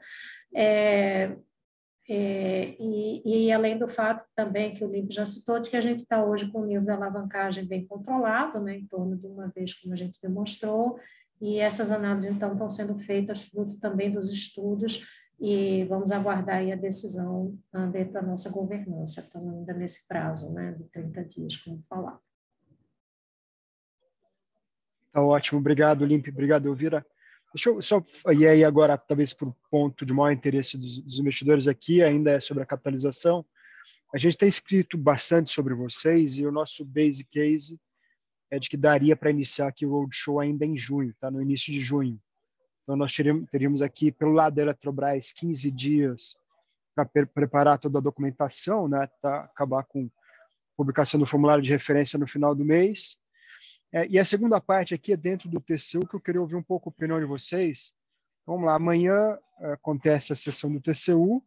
é, 0.54 1.36
é, 2.08 2.76
e, 2.78 3.46
e, 3.46 3.52
além 3.52 3.78
do 3.78 3.86
fato 3.86 4.24
também 4.34 4.74
que 4.74 4.84
o 4.84 4.90
Limpo 4.90 5.12
já 5.12 5.24
citou, 5.24 5.60
de 5.60 5.70
que 5.70 5.76
a 5.76 5.80
gente 5.80 6.00
está 6.00 6.24
hoje 6.24 6.50
com 6.50 6.60
o 6.60 6.66
nível 6.66 6.84
de 6.84 6.90
alavancagem 6.90 7.64
bem 7.64 7.86
controlado, 7.86 8.60
né, 8.60 8.76
em 8.76 8.86
torno 8.86 9.16
de 9.16 9.26
uma 9.26 9.48
vez, 9.48 9.72
como 9.74 9.94
a 9.94 9.96
gente 9.96 10.20
demonstrou, 10.20 10.98
e 11.40 11.58
essas 11.58 11.90
análises, 11.90 12.30
então, 12.30 12.52
estão 12.52 12.68
sendo 12.68 12.98
feitas 12.98 13.48
fruto 13.48 13.78
também 13.78 14.10
dos 14.10 14.30
estudos 14.30 15.06
e 15.40 15.84
vamos 15.84 16.12
aguardar 16.12 16.56
aí 16.56 16.70
a 16.70 16.76
decisão 16.76 17.58
dentro 17.90 18.12
da 18.12 18.22
nossa 18.22 18.50
governança, 18.50 19.24
então, 19.28 19.48
ainda 19.50 19.72
nesse 19.72 20.06
prazo, 20.06 20.52
né, 20.52 20.72
de 20.72 20.84
30 20.84 21.24
dias, 21.24 21.56
como 21.56 21.82
falado. 21.82 22.20
Tá 25.12 25.22
ótimo, 25.22 25.58
obrigado, 25.58 26.06
Limpe, 26.06 26.30
obrigado, 26.30 26.66
Elvira. 26.66 27.04
Deixa 27.54 27.68
eu 27.68 27.82
só, 27.82 28.02
e 28.34 28.46
aí 28.46 28.64
agora, 28.64 28.96
talvez 28.96 29.34
por 29.34 29.54
ponto 29.70 30.06
de 30.06 30.14
maior 30.14 30.32
interesse 30.32 30.78
dos, 30.78 31.02
dos, 31.02 31.18
investidores 31.18 31.68
aqui, 31.68 32.02
ainda 32.02 32.32
é 32.32 32.40
sobre 32.40 32.62
a 32.62 32.66
capitalização. 32.66 33.44
A 34.14 34.18
gente 34.18 34.38
tem 34.38 34.48
escrito 34.48 34.96
bastante 34.96 35.50
sobre 35.50 35.74
vocês 35.74 36.38
e 36.38 36.46
o 36.46 36.52
nosso 36.52 36.84
base 36.84 37.24
case 37.24 37.78
é 38.50 38.58
de 38.58 38.68
que 38.68 38.76
daria 38.76 39.14
para 39.14 39.30
iniciar 39.30 39.68
aqui 39.68 39.84
o 39.84 39.90
roadshow 39.90 40.40
ainda 40.40 40.64
em 40.64 40.76
junho, 40.76 41.14
tá? 41.20 41.30
no 41.30 41.42
início 41.42 41.72
de 41.72 41.80
junho. 41.80 42.18
Então, 42.82 42.96
nós 42.96 43.14
teríamos, 43.14 43.48
teríamos 43.50 43.82
aqui, 43.82 44.10
pelo 44.10 44.32
lado 44.32 44.54
da 44.54 44.62
Eletrobras, 44.62 45.32
15 45.32 45.70
dias 45.70 46.36
para 46.94 47.06
preparar 47.26 47.78
toda 47.78 47.98
a 47.98 48.02
documentação, 48.02 48.88
né? 48.88 49.08
Tá, 49.20 49.44
acabar 49.44 49.84
com 49.84 50.10
publicação 50.76 51.18
do 51.18 51.26
formulário 51.26 51.62
de 51.62 51.70
referência 51.70 52.18
no 52.18 52.26
final 52.26 52.54
do 52.54 52.64
mês 52.64 53.16
é, 53.92 54.06
e 54.08 54.18
a 54.18 54.24
segunda 54.24 54.60
parte 54.60 54.94
aqui 54.94 55.12
é 55.12 55.16
dentro 55.16 55.48
do 55.50 55.60
TCU, 55.60 56.06
que 56.08 56.14
eu 56.14 56.20
queria 56.20 56.40
ouvir 56.40 56.56
um 56.56 56.62
pouco 56.62 56.88
a 56.88 56.92
opinião 56.92 57.20
de 57.20 57.26
vocês. 57.26 57.92
Vamos 58.46 58.64
lá, 58.64 58.74
amanhã 58.74 59.38
é, 59.60 59.72
acontece 59.72 60.32
a 60.32 60.36
sessão 60.36 60.72
do 60.72 60.80
TCU. 60.80 61.44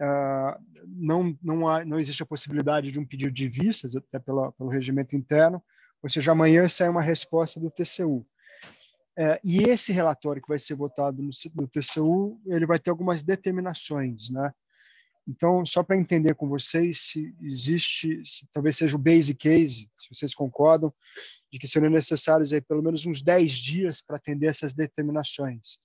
É, 0.00 0.58
não, 0.86 1.36
não, 1.42 1.68
há, 1.68 1.84
não 1.84 2.00
existe 2.00 2.22
a 2.22 2.26
possibilidade 2.26 2.90
de 2.90 2.98
um 2.98 3.06
pedido 3.06 3.30
de 3.30 3.46
vistas, 3.46 3.94
até 3.94 4.18
pela, 4.18 4.50
pelo 4.52 4.70
regimento 4.70 5.14
interno, 5.14 5.62
ou 6.02 6.08
seja, 6.08 6.32
amanhã 6.32 6.66
sai 6.66 6.88
uma 6.88 7.02
resposta 7.02 7.60
do 7.60 7.70
TCU. 7.70 8.26
É, 9.18 9.38
e 9.44 9.64
esse 9.64 9.92
relatório 9.92 10.40
que 10.40 10.48
vai 10.48 10.58
ser 10.58 10.74
votado 10.74 11.20
no, 11.22 11.30
no 11.54 11.68
TCU, 11.68 12.40
ele 12.46 12.64
vai 12.64 12.78
ter 12.78 12.88
algumas 12.88 13.22
determinações, 13.22 14.30
né? 14.30 14.50
Então, 15.26 15.64
só 15.64 15.82
para 15.82 15.96
entender 15.96 16.34
com 16.34 16.48
vocês 16.48 17.00
se 17.00 17.34
existe, 17.40 18.22
se 18.24 18.48
talvez 18.52 18.76
seja 18.76 18.96
o 18.96 18.98
basic 18.98 19.38
case, 19.38 19.90
se 19.96 20.08
vocês 20.12 20.34
concordam, 20.34 20.92
de 21.52 21.58
que 21.58 21.68
seriam 21.68 21.90
necessários 21.90 22.52
aí 22.52 22.60
pelo 22.60 22.82
menos 22.82 23.06
uns 23.06 23.22
10 23.22 23.52
dias 23.52 24.00
para 24.00 24.16
atender 24.16 24.46
essas 24.46 24.72
determinações. 24.72 25.78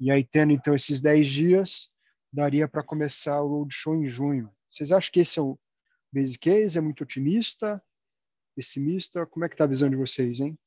E 0.00 0.10
aí, 0.10 0.24
tendo 0.24 0.52
então 0.52 0.74
esses 0.74 1.00
10 1.00 1.28
dias, 1.28 1.90
daria 2.32 2.66
para 2.66 2.82
começar 2.82 3.40
o 3.42 3.48
roadshow 3.48 3.94
em 3.94 4.06
junho. 4.06 4.50
Vocês 4.70 4.90
acham 4.90 5.12
que 5.12 5.20
esse 5.20 5.38
é 5.38 5.42
o 5.42 5.58
base 6.12 6.38
case? 6.38 6.78
É 6.78 6.80
muito 6.80 7.04
otimista? 7.04 7.82
Pessimista? 8.56 9.26
Como 9.26 9.44
é 9.44 9.48
que 9.48 9.54
está 9.54 9.64
a 9.64 9.68
visão 9.68 9.88
de 9.88 9.96
vocês, 9.96 10.40
hein? 10.40 10.58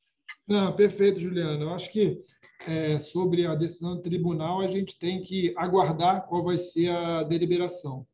Não, 0.47 0.75
perfeito, 0.75 1.19
Juliano. 1.19 1.63
Eu 1.63 1.73
acho 1.73 1.91
que 1.91 2.23
é, 2.67 2.99
sobre 2.99 3.45
a 3.45 3.55
decisão 3.55 3.95
do 3.95 4.01
tribunal, 4.01 4.61
a 4.61 4.67
gente 4.67 4.97
tem 4.97 5.21
que 5.21 5.53
aguardar 5.55 6.25
qual 6.27 6.43
vai 6.43 6.57
ser 6.57 6.89
a 6.89 7.23
deliberação, 7.23 8.05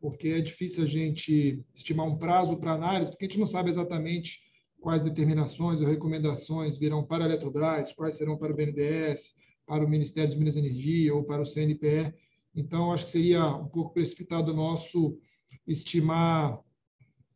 porque 0.00 0.28
é 0.28 0.40
difícil 0.40 0.84
a 0.84 0.86
gente 0.86 1.62
estimar 1.74 2.06
um 2.06 2.16
prazo 2.16 2.56
para 2.56 2.72
análise, 2.72 3.10
porque 3.10 3.26
a 3.26 3.28
gente 3.28 3.40
não 3.40 3.46
sabe 3.46 3.70
exatamente 3.70 4.40
quais 4.80 5.02
determinações 5.02 5.80
ou 5.80 5.86
recomendações 5.86 6.78
virão 6.78 7.04
para 7.04 7.24
a 7.24 7.26
Eletrobras, 7.26 7.92
quais 7.92 8.16
serão 8.16 8.36
para 8.36 8.52
o 8.52 8.56
BNDES, 8.56 9.34
para 9.66 9.84
o 9.84 9.88
Ministério 9.88 10.30
de 10.30 10.38
Minas 10.38 10.56
e 10.56 10.58
Energia 10.58 11.14
ou 11.14 11.24
para 11.24 11.40
o 11.40 11.46
CNPE. 11.46 12.12
Então, 12.54 12.92
acho 12.92 13.06
que 13.06 13.10
seria 13.10 13.46
um 13.46 13.68
pouco 13.68 13.94
precipitado 13.94 14.52
nosso 14.52 15.18
estimar 15.66 16.60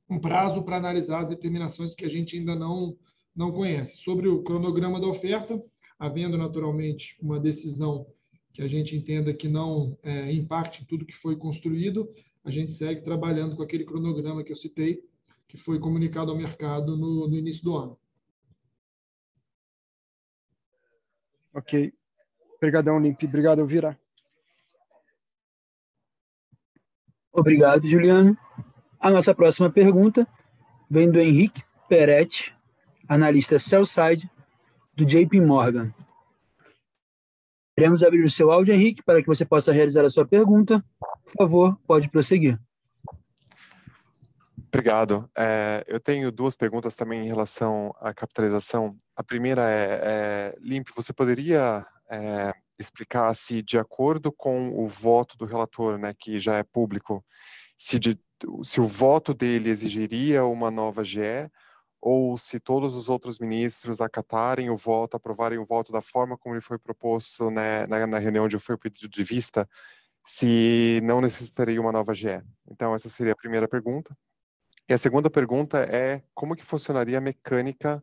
um 0.08 0.18
prazo 0.18 0.62
para 0.62 0.76
analisar 0.76 1.22
as 1.22 1.28
determinações 1.28 1.94
que 1.94 2.04
a 2.04 2.08
gente 2.08 2.36
ainda 2.36 2.54
não, 2.54 2.96
não 3.38 3.52
conhece. 3.52 3.96
Sobre 3.98 4.26
o 4.26 4.42
cronograma 4.42 5.00
da 5.00 5.06
oferta, 5.06 5.62
havendo 5.96 6.36
naturalmente 6.36 7.16
uma 7.22 7.38
decisão 7.38 8.04
que 8.52 8.60
a 8.60 8.66
gente 8.66 8.96
entenda 8.96 9.32
que 9.32 9.46
não 9.46 9.96
é, 10.02 10.32
impacte 10.32 10.84
tudo 10.84 11.06
que 11.06 11.14
foi 11.14 11.36
construído, 11.36 12.12
a 12.44 12.50
gente 12.50 12.72
segue 12.72 13.02
trabalhando 13.02 13.54
com 13.54 13.62
aquele 13.62 13.84
cronograma 13.84 14.42
que 14.42 14.50
eu 14.50 14.56
citei, 14.56 15.04
que 15.46 15.56
foi 15.56 15.78
comunicado 15.78 16.32
ao 16.32 16.36
mercado 16.36 16.96
no, 16.96 17.28
no 17.28 17.36
início 17.36 17.62
do 17.62 17.76
ano. 17.76 17.96
Ok. 21.54 21.92
Obrigadão, 22.56 22.98
Limpe. 22.98 23.26
Obrigado, 23.26 23.60
Elvira. 23.60 23.98
Obrigado, 27.32 27.86
Juliano. 27.86 28.36
A 28.98 29.10
nossa 29.10 29.32
próxima 29.32 29.70
pergunta 29.70 30.26
vem 30.90 31.08
do 31.08 31.20
Henrique 31.20 31.62
Peretti, 31.88 32.57
analista 33.08 33.58
Cellside, 33.58 34.30
do 34.94 35.04
JP 35.04 35.40
Morgan. 35.40 35.92
Queremos 37.76 38.02
abrir 38.02 38.24
o 38.24 38.30
seu 38.30 38.50
áudio, 38.50 38.74
Henrique, 38.74 39.02
para 39.02 39.22
que 39.22 39.26
você 39.28 39.44
possa 39.44 39.72
realizar 39.72 40.04
a 40.04 40.10
sua 40.10 40.26
pergunta. 40.26 40.84
Por 41.24 41.32
favor, 41.38 41.78
pode 41.86 42.08
prosseguir. 42.08 42.58
Obrigado. 44.66 45.30
É, 45.36 45.84
eu 45.86 45.98
tenho 45.98 46.30
duas 46.30 46.54
perguntas 46.54 46.94
também 46.94 47.24
em 47.24 47.28
relação 47.28 47.94
à 48.00 48.12
capitalização. 48.12 48.96
A 49.16 49.22
primeira 49.22 49.70
é, 49.70 50.00
é 50.02 50.58
Limp, 50.60 50.88
você 50.94 51.12
poderia 51.12 51.86
é, 52.10 52.52
explicar 52.78 53.32
se, 53.34 53.62
de 53.62 53.78
acordo 53.78 54.30
com 54.30 54.70
o 54.70 54.86
voto 54.86 55.38
do 55.38 55.46
relator, 55.46 55.98
né, 55.98 56.12
que 56.18 56.38
já 56.38 56.56
é 56.56 56.62
público, 56.62 57.24
se, 57.78 57.98
de, 57.98 58.18
se 58.62 58.80
o 58.80 58.86
voto 58.86 59.32
dele 59.32 59.70
exigiria 59.70 60.44
uma 60.44 60.70
nova 60.70 61.02
GE 61.02 61.48
ou 62.00 62.38
se 62.38 62.60
todos 62.60 62.94
os 62.94 63.08
outros 63.08 63.38
ministros 63.38 64.00
acatarem 64.00 64.70
o 64.70 64.76
voto, 64.76 65.16
aprovarem 65.16 65.58
o 65.58 65.64
voto 65.64 65.92
da 65.92 66.00
forma 66.00 66.36
como 66.36 66.54
ele 66.54 66.62
foi 66.62 66.78
proposto 66.78 67.50
né, 67.50 67.86
na, 67.86 68.06
na 68.06 68.18
reunião 68.18 68.44
onde 68.44 68.58
foi 68.58 68.74
o 68.74 68.78
pedido 68.78 69.08
de 69.08 69.24
vista, 69.24 69.68
se 70.24 71.00
não 71.02 71.20
necessitaria 71.20 71.80
uma 71.80 71.92
nova 71.92 72.14
GE. 72.14 72.42
Então, 72.70 72.94
essa 72.94 73.08
seria 73.08 73.32
a 73.32 73.36
primeira 73.36 73.66
pergunta. 73.66 74.16
E 74.88 74.94
a 74.94 74.98
segunda 74.98 75.28
pergunta 75.28 75.78
é 75.80 76.22
como 76.34 76.54
que 76.54 76.64
funcionaria 76.64 77.18
a 77.18 77.20
mecânica 77.20 78.02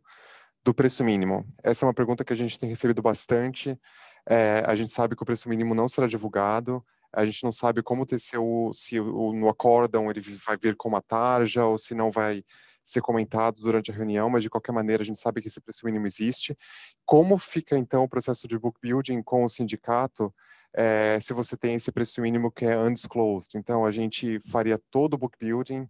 do 0.64 0.74
preço 0.74 1.04
mínimo? 1.04 1.46
Essa 1.64 1.86
é 1.86 1.88
uma 1.88 1.94
pergunta 1.94 2.24
que 2.26 2.34
a 2.34 2.36
gente 2.36 2.60
tem 2.60 2.70
recebido 2.70 3.02
bastante. 3.02 3.80
É, 4.28 4.64
a 4.66 4.76
gente 4.76 4.92
sabe 4.92 5.16
que 5.16 5.24
o 5.24 5.26
preço 5.26 5.48
mínimo 5.48 5.74
não 5.76 5.88
será 5.88 6.08
divulgado, 6.08 6.84
a 7.14 7.24
gente 7.26 7.44
não 7.44 7.52
sabe 7.52 7.82
como 7.82 8.06
TCU, 8.06 8.72
se 8.74 9.00
o, 9.00 9.32
no 9.34 9.48
acórdão 9.48 10.10
ele 10.10 10.20
vai 10.20 10.58
vir 10.58 10.76
com 10.76 10.90
uma 10.90 11.02
tarja 11.02 11.66
ou 11.66 11.78
se 11.78 11.96
não 11.96 12.12
vai 12.12 12.44
ser 12.86 13.02
comentado 13.02 13.62
durante 13.62 13.92
a 13.92 13.94
reunião, 13.94 14.30
mas 14.30 14.44
de 14.44 14.50
qualquer 14.50 14.72
maneira 14.72 15.02
a 15.02 15.06
gente 15.06 15.20
sabe 15.20 15.42
que 15.42 15.48
esse 15.48 15.60
preço 15.60 15.86
mínimo 15.86 16.06
existe. 16.06 16.56
Como 17.04 17.38
fica 17.38 17.78
então 17.78 18.04
o 18.04 18.10
processo 18.10 18.48
de 18.48 18.58
book 18.58 18.80
building 18.82 19.24
com 19.24 19.44
o 19.44 19.50
sindicato 19.50 20.34
é, 20.74 21.20
se 21.22 21.34
você 21.34 21.58
tem 21.58 21.76
esse 21.76 21.92
preço 21.92 22.22
mínimo 22.22 22.52
que 22.52 22.66
é 22.66 22.78
undisclosed? 22.78 23.58
Então 23.58 23.86
a 23.86 23.92
gente 23.92 24.40
faria 24.52 24.80
todo 24.92 25.16
o 25.16 25.18
book 25.18 25.38
building 25.40 25.90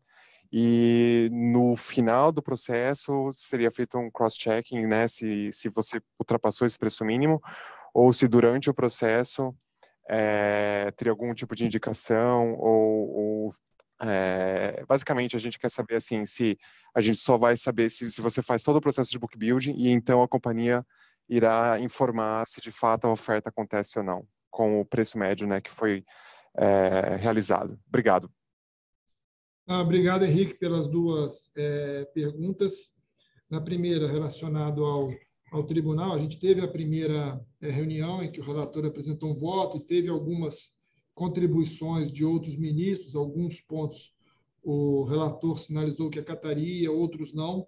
e 0.52 1.28
no 1.32 1.76
final 1.76 2.32
do 2.32 2.42
processo 2.42 3.30
seria 3.34 3.72
feito 3.72 3.98
um 3.98 4.10
cross-checking, 4.10 4.88
né, 4.88 5.08
se, 5.08 5.52
se 5.52 5.68
você 5.70 6.00
ultrapassou 6.20 6.66
esse 6.66 6.78
preço 6.78 7.04
mínimo 7.04 7.42
ou 7.94 8.14
se 8.14 8.28
durante 8.28 8.70
o 8.70 8.74
processo 8.74 9.54
é, 10.10 10.92
teria 10.96 11.12
algum 11.12 11.34
tipo 11.34 11.56
de 11.56 11.66
indicação 11.66 12.54
ou, 12.54 13.10
ou 13.10 13.56
é, 14.02 14.84
basicamente, 14.88 15.36
a 15.36 15.40
gente 15.40 15.58
quer 15.58 15.70
saber 15.70 15.96
assim 15.96 16.26
se 16.26 16.58
a 16.94 17.02
gente 17.02 17.18
só 17.18 17.38
vai 17.38 17.56
saber 17.56 17.90
se, 17.90 18.12
se 18.12 18.22
você 18.22 18.42
faz 18.42 18.64
todo 18.64 18.78
o 18.78 18.82
processo 18.82 19.12
de 19.12 19.20
book 19.20 19.38
building 19.38 19.76
e 19.78 19.90
então 19.90 20.22
a 20.22 20.28
companhia 20.28 20.86
irá 21.30 21.80
informar 21.80 22.46
se 22.48 22.62
de 22.62 22.72
fato 22.72 23.06
a 23.06 23.12
oferta 23.12 23.50
acontece 23.50 23.98
ou 23.98 24.04
não, 24.04 24.28
com 24.52 24.80
o 24.80 24.86
preço 24.86 25.18
médio 25.18 25.48
né, 25.48 25.62
que 25.62 25.72
foi 25.72 26.04
é, 26.56 27.16
realizado. 27.18 27.80
Obrigado. 27.88 28.30
Ah, 29.68 29.82
obrigado, 29.82 30.24
Henrique, 30.24 30.54
pelas 30.56 30.88
duas 30.88 31.50
é, 31.56 32.06
perguntas. 32.14 32.92
Na 33.50 33.60
primeira, 33.60 34.12
relacionado 34.12 34.86
ao, 34.86 35.10
ao 35.52 35.64
tribunal, 35.64 36.14
a 36.14 36.20
gente 36.20 36.40
teve 36.40 36.62
a 36.62 36.68
primeira 36.68 37.44
reunião 37.60 38.24
em 38.24 38.32
que 38.32 38.40
o 38.40 38.44
relator 38.44 38.86
apresentou 38.86 39.32
um 39.32 39.36
voto 39.36 39.78
e 39.78 39.86
teve 39.86 40.08
algumas 40.08 40.70
contribuições 41.16 42.12
de 42.12 42.24
outros 42.24 42.56
ministros, 42.56 43.16
alguns 43.16 43.60
pontos 43.62 44.14
o 44.62 45.04
relator 45.04 45.60
sinalizou 45.60 46.10
que 46.10 46.20
acataria, 46.20 46.92
outros 46.92 47.34
não. 47.34 47.68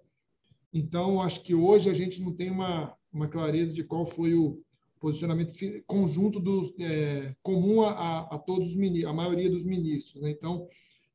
Então, 0.74 1.22
acho 1.22 1.42
que 1.42 1.54
hoje 1.54 1.88
a 1.88 1.94
gente 1.94 2.20
não 2.20 2.34
tem 2.34 2.50
uma, 2.50 2.94
uma 3.12 3.28
clareza 3.28 3.72
de 3.72 3.84
qual 3.84 4.04
foi 4.04 4.34
o 4.34 4.60
posicionamento 5.00 5.54
conjunto 5.86 6.40
do, 6.40 6.74
é, 6.80 7.34
comum 7.40 7.82
a, 7.82 8.22
a 8.22 8.38
todos 8.38 8.70
os 8.70 8.76
ministros, 8.76 9.10
a 9.10 9.14
maioria 9.14 9.48
dos 9.48 9.62
ministros. 9.62 10.20
Né? 10.20 10.30
Então, 10.30 10.68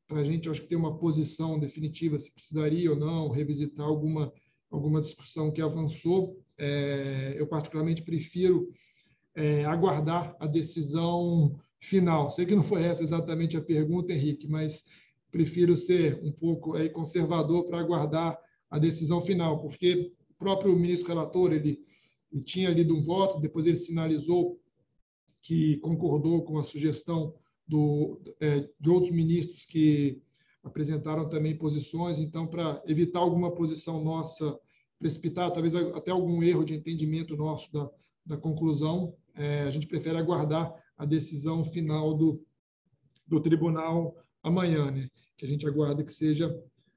para 0.08 0.20
a 0.20 0.24
gente, 0.24 0.48
acho 0.48 0.62
que 0.62 0.68
ter 0.68 0.76
uma 0.76 0.96
posição 0.96 1.58
definitiva 1.58 2.18
se 2.18 2.32
precisaria 2.32 2.90
ou 2.90 2.96
não 2.96 3.28
revisitar 3.28 3.86
alguma, 3.86 4.32
alguma 4.70 5.02
discussão 5.02 5.50
que 5.50 5.60
avançou, 5.60 6.42
é, 6.56 7.34
eu 7.36 7.46
particularmente 7.46 8.02
prefiro 8.02 8.72
é, 9.34 9.66
aguardar 9.66 10.34
a 10.40 10.46
decisão 10.46 11.58
final. 11.84 12.30
Sei 12.32 12.46
que 12.46 12.54
não 12.54 12.62
foi 12.62 12.82
essa 12.82 13.02
exatamente 13.02 13.56
a 13.56 13.62
pergunta, 13.62 14.12
Henrique, 14.12 14.48
mas 14.48 14.84
prefiro 15.30 15.76
ser 15.76 16.20
um 16.22 16.32
pouco 16.32 16.74
aí, 16.74 16.88
conservador 16.88 17.66
para 17.66 17.80
aguardar 17.80 18.38
a 18.70 18.78
decisão 18.78 19.20
final, 19.20 19.60
porque 19.60 20.12
o 20.30 20.34
próprio 20.38 20.76
ministro 20.76 21.08
relator 21.08 21.52
ele, 21.52 21.80
ele 22.32 22.42
tinha 22.42 22.70
lido 22.70 22.96
um 22.96 23.02
voto, 23.02 23.40
depois 23.40 23.66
ele 23.66 23.76
sinalizou 23.76 24.60
que 25.42 25.76
concordou 25.78 26.42
com 26.42 26.58
a 26.58 26.64
sugestão 26.64 27.34
do, 27.66 28.20
é, 28.40 28.68
de 28.80 28.90
outros 28.90 29.12
ministros 29.12 29.64
que 29.64 30.22
apresentaram 30.62 31.28
também 31.28 31.56
posições. 31.56 32.18
Então, 32.18 32.46
para 32.46 32.82
evitar 32.86 33.18
alguma 33.18 33.52
posição 33.54 34.02
nossa 34.02 34.58
precipitada, 34.98 35.52
talvez 35.52 35.74
até 35.74 36.10
algum 36.10 36.42
erro 36.42 36.64
de 36.64 36.74
entendimento 36.74 37.36
nosso 37.36 37.70
da, 37.72 37.90
da 38.24 38.36
conclusão, 38.36 39.14
é, 39.34 39.62
a 39.62 39.70
gente 39.70 39.86
prefere 39.86 40.16
aguardar 40.16 40.74
a 40.96 41.04
decisão 41.04 41.64
final 41.64 42.14
do, 42.14 42.44
do 43.26 43.40
tribunal 43.40 44.16
amanhã, 44.42 44.90
né? 44.90 45.08
que 45.36 45.44
a 45.44 45.48
gente 45.48 45.66
aguarda 45.66 46.04
que 46.04 46.12
seja 46.12 46.54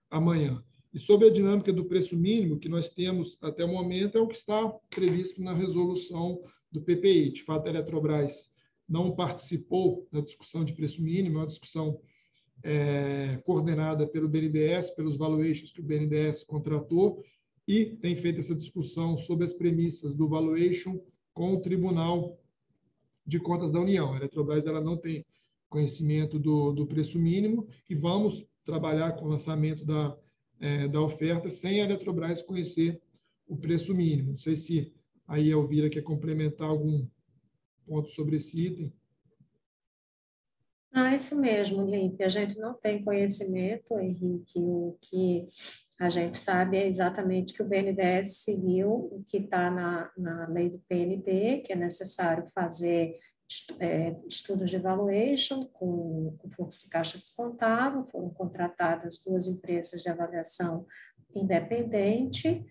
amanhã. 0.10 0.64
E 0.94 1.00
sobre 1.00 1.28
a 1.28 1.32
dinâmica 1.32 1.72
do 1.74 1.86
preço 1.86 2.16
mínimo, 2.16 2.60
que 2.60 2.70
nós 2.70 2.90
temos 2.90 3.38
até 3.42 3.64
o 3.64 3.68
momento, 3.68 4.18
é 4.18 4.22
o 4.22 4.28
que 4.28 4.36
está 4.38 4.70
previsto 4.90 5.42
na 5.42 5.54
resolução 5.54 6.42
do 6.72 6.82
PPI. 6.82 7.34
De 7.34 7.44
fato, 7.44 7.68
a 7.68 7.70
Eletrobras 7.70 8.50
não 8.88 9.16
participou 9.16 10.08
da 10.12 10.22
discussão 10.22 10.64
de 10.64 10.74
preço 10.74 11.02
mínimo, 11.02 11.38
é 11.38 11.42
uma 11.42 11.48
discussão 11.48 12.00
é, 12.64 13.38
coordenada 13.46 14.08
pelo 14.08 14.30
BNDES, 14.30 14.92
pelos 14.92 15.18
valuations 15.18 15.72
que 15.72 15.82
o 15.82 15.84
BNDES 15.84 16.44
contratou, 16.44 17.24
e 17.68 17.86
tem 17.98 18.16
feito 18.16 18.40
essa 18.40 18.56
discussão 18.56 19.18
sobre 19.18 19.46
as 19.46 19.54
premissas 19.54 20.16
do 20.16 20.28
valuation 20.28 21.00
com 21.34 21.54
o 21.54 21.62
Tribunal 21.62 22.40
de 23.28 23.40
Contas 23.40 23.72
da 23.72 23.80
União. 23.80 24.14
A 24.14 24.18
Eletrobras 24.18 24.66
ela 24.66 24.80
não 24.80 24.98
tem 24.98 25.26
conhecimento 25.70 26.40
do, 26.40 26.72
do 26.72 26.88
preço 26.88 27.20
mínimo 27.20 27.68
e 27.90 27.94
vamos 27.94 28.46
trabalhar 28.64 29.12
com 29.14 29.26
o 29.26 29.30
lançamento 29.30 29.86
da, 29.86 30.18
é, 30.60 30.88
da 30.88 31.02
oferta 31.02 31.50
sem 31.50 31.82
a 31.82 31.86
Eletrobras 31.86 32.42
conhecer 32.42 33.02
o 33.46 33.58
preço 33.58 33.94
mínimo. 33.94 34.32
Não 34.32 34.38
sei 34.38 34.56
se 34.56 34.94
aí 35.28 35.48
a 35.48 35.52
Elvira 35.52 35.90
quer 35.90 36.02
complementar 36.02 36.70
algum 36.70 37.06
ponto 37.86 38.10
sobre 38.12 38.38
esse 38.38 38.60
item. 38.60 38.94
Ah, 40.94 41.14
isso 41.14 41.40
mesmo, 41.40 41.86
Limpe. 41.86 42.24
A 42.24 42.30
gente 42.30 42.58
não 42.58 42.74
tem 42.74 43.04
conhecimento, 43.04 44.00
Henrique. 44.00 44.60
O 44.60 44.98
que 45.02 45.48
a 46.00 46.10
gente 46.10 46.38
sabe 46.38 46.78
é 46.78 46.88
exatamente 46.88 47.54
que 47.54 47.62
o 47.62 47.68
BNDES 47.68 48.38
seguiu 48.44 48.90
o 48.90 49.24
que 49.28 49.38
está 49.38 49.70
na, 49.70 50.12
na 50.18 50.48
lei 50.48 50.70
do 50.70 50.80
PND, 50.88 51.62
que 51.62 51.74
é 51.74 51.76
necessário 51.76 52.48
fazer 52.48 53.16
é, 53.80 54.16
estudos 54.28 54.70
de 54.70 54.76
evaluation 54.76 55.66
com, 55.74 56.36
com 56.38 56.50
fluxo 56.50 56.84
de 56.84 56.90
caixa 56.90 57.18
descontado, 57.18 58.06
foram 58.06 58.30
contratadas 58.30 59.24
duas 59.26 59.48
empresas 59.48 60.02
de 60.02 60.10
avaliação 60.10 60.86
independente, 61.34 62.66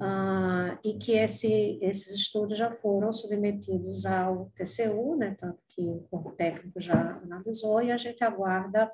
ah, 0.00 0.78
e 0.84 0.94
que 0.94 1.12
esse, 1.12 1.78
esses 1.80 2.12
estudos 2.12 2.58
já 2.58 2.70
foram 2.70 3.12
submetidos 3.12 4.04
ao 4.06 4.50
TCU, 4.56 5.16
né, 5.16 5.36
tanto 5.38 5.58
que 5.68 5.82
o 5.82 6.06
corpo 6.10 6.32
técnico 6.32 6.80
já 6.80 7.18
analisou, 7.22 7.82
e 7.82 7.92
a 7.92 7.96
gente 7.96 8.22
aguarda 8.24 8.90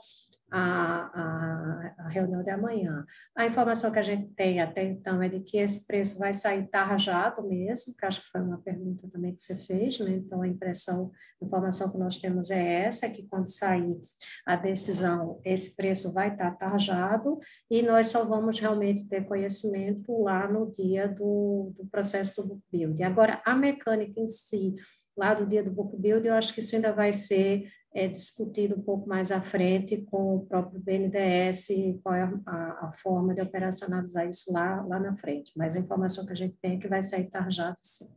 a, 0.51 0.61
a, 0.61 1.94
a, 1.99 2.09
reunião 2.09 2.42
de 2.42 2.51
amanhã. 2.51 3.05
A 3.36 3.46
informação 3.46 3.90
que 3.90 3.99
a 3.99 4.03
gente 4.03 4.28
tem 4.34 4.61
até 4.61 4.82
então 4.84 5.22
é 5.22 5.28
de 5.28 5.40
que 5.40 5.59
esse 5.59 5.86
preço 5.86 6.18
vai 6.18 6.32
sair 6.32 6.66
tarjado 6.68 7.46
mesmo, 7.46 7.94
que 7.94 8.07
acho 8.07 8.22
que 8.22 8.28
foi 8.28 8.40
uma 8.40 8.59
pergunta 8.59 9.09
também 9.11 9.34
que 9.34 9.42
você 9.42 9.55
fez, 9.55 9.99
né? 10.01 10.12
Então, 10.12 10.42
a 10.42 10.49
impressão, 10.49 11.11
a 11.40 11.44
informação 11.44 11.90
que 11.90 11.99
nós 11.99 12.18
temos 12.18 12.51
é 12.51 12.84
essa, 12.84 13.07
é 13.07 13.11
que 13.11 13.26
quando 13.28 13.46
sair 13.46 14.01
a 14.46 14.57
decisão, 14.57 15.40
esse 15.44 15.76
preço 15.76 16.12
vai 16.12 16.32
estar 16.32 16.53
tarjado 16.53 17.38
e 17.70 17.82
nós 17.82 18.07
só 18.07 18.24
vamos 18.24 18.59
realmente 18.59 19.07
ter 19.07 19.26
conhecimento 19.26 20.22
lá 20.22 20.51
no 20.51 20.72
dia 20.72 21.07
do, 21.09 21.74
do 21.76 21.86
processo 21.90 22.40
do 22.40 22.49
book 22.49 22.62
build. 22.72 23.03
Agora, 23.03 23.42
a 23.44 23.55
mecânica 23.55 24.18
em 24.18 24.28
si, 24.28 24.74
lá 25.16 25.34
do 25.34 25.46
dia 25.46 25.62
do 25.62 25.70
book 25.70 25.96
build, 25.96 26.26
eu 26.26 26.34
acho 26.34 26.55
que 26.55 26.61
isso 26.61 26.74
ainda 26.74 26.92
vai 26.92 27.12
ser 27.12 27.68
é, 27.93 28.07
discutido 28.07 28.76
um 28.76 28.82
pouco 28.82 29.09
mais 29.09 29.32
à 29.32 29.41
frente 29.41 30.03
com 30.03 30.36
o 30.36 30.47
próprio 30.47 30.80
BNDES, 30.80 31.68
qual 32.03 32.14
é 32.14 32.22
a, 32.47 32.89
a, 32.89 32.93
forma 32.93 33.34
de 33.34 33.41
operacionalizar 33.41 34.28
isso 34.28 34.53
lá, 34.53 34.82
lá 34.82 35.01
na 35.01 35.16
frente. 35.16 35.53
Mas 35.57 35.76
a 35.76 35.80
informação 35.80 36.26
que 36.26 36.32
a 36.32 36.36
gente 36.36 36.57
tem 36.59 36.76
é 36.76 36.78
que 36.78 36.89
vai 36.89 37.03
sair 37.03 37.30
tarjado, 37.30 37.78
sim. 37.82 38.14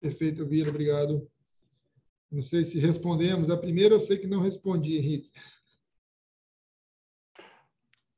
Perfeito, 0.00 0.46
Vira, 0.46 0.70
obrigado. 0.70 1.26
Não 2.30 2.42
sei 2.42 2.64
se 2.64 2.78
respondemos. 2.78 3.48
A 3.48 3.56
primeira 3.56 3.94
eu 3.94 4.00
sei 4.00 4.18
que 4.18 4.26
não 4.26 4.42
respondi, 4.42 4.96
Henrique. 4.96 5.30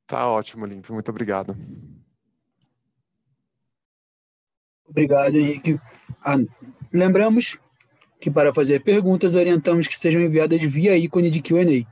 Tá 0.07 0.27
ótimo, 0.27 0.65
Limpo. 0.65 0.91
Muito 0.93 1.09
obrigado. 1.09 1.55
Obrigado, 4.87 5.35
Henrique. 5.35 5.79
Ah, 6.21 6.37
lembramos 6.91 7.59
que 8.19 8.31
para 8.31 8.53
fazer 8.53 8.83
perguntas 8.83 9.35
orientamos 9.35 9.87
que 9.87 9.97
sejam 9.97 10.21
enviadas 10.21 10.61
via 10.61 10.97
ícone 10.97 11.29
de 11.29 11.41
Q&A, 11.41 11.85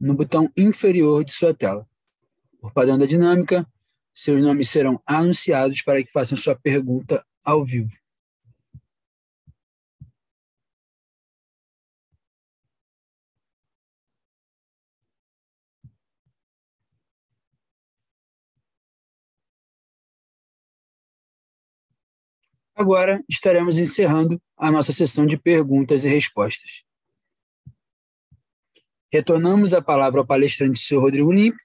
no 0.00 0.14
botão 0.14 0.50
inferior 0.56 1.24
de 1.24 1.32
sua 1.32 1.52
tela. 1.52 1.86
Por 2.60 2.72
padrão 2.72 2.96
da 2.96 3.06
dinâmica, 3.06 3.66
seus 4.14 4.42
nomes 4.42 4.68
serão 4.68 5.00
anunciados 5.06 5.82
para 5.82 6.02
que 6.02 6.12
façam 6.12 6.36
sua 6.36 6.54
pergunta 6.54 7.24
ao 7.44 7.64
vivo. 7.64 7.99
Agora 22.80 23.22
estaremos 23.28 23.76
encerrando 23.76 24.40
a 24.56 24.72
nossa 24.72 24.90
sessão 24.90 25.26
de 25.26 25.36
perguntas 25.36 26.02
e 26.02 26.08
respostas. 26.08 26.82
Retornamos 29.12 29.74
a 29.74 29.82
palavra 29.82 30.18
ao 30.18 30.26
palestrante 30.26 30.80
Sr. 30.80 30.98
Rodrigo 30.98 31.30
Limpe 31.30 31.58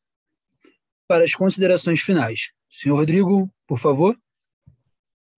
para 1.08 1.24
as 1.24 1.34
considerações 1.34 2.02
finais. 2.02 2.52
Senhor 2.70 2.98
Rodrigo, 2.98 3.50
por 3.66 3.80
favor. 3.80 4.20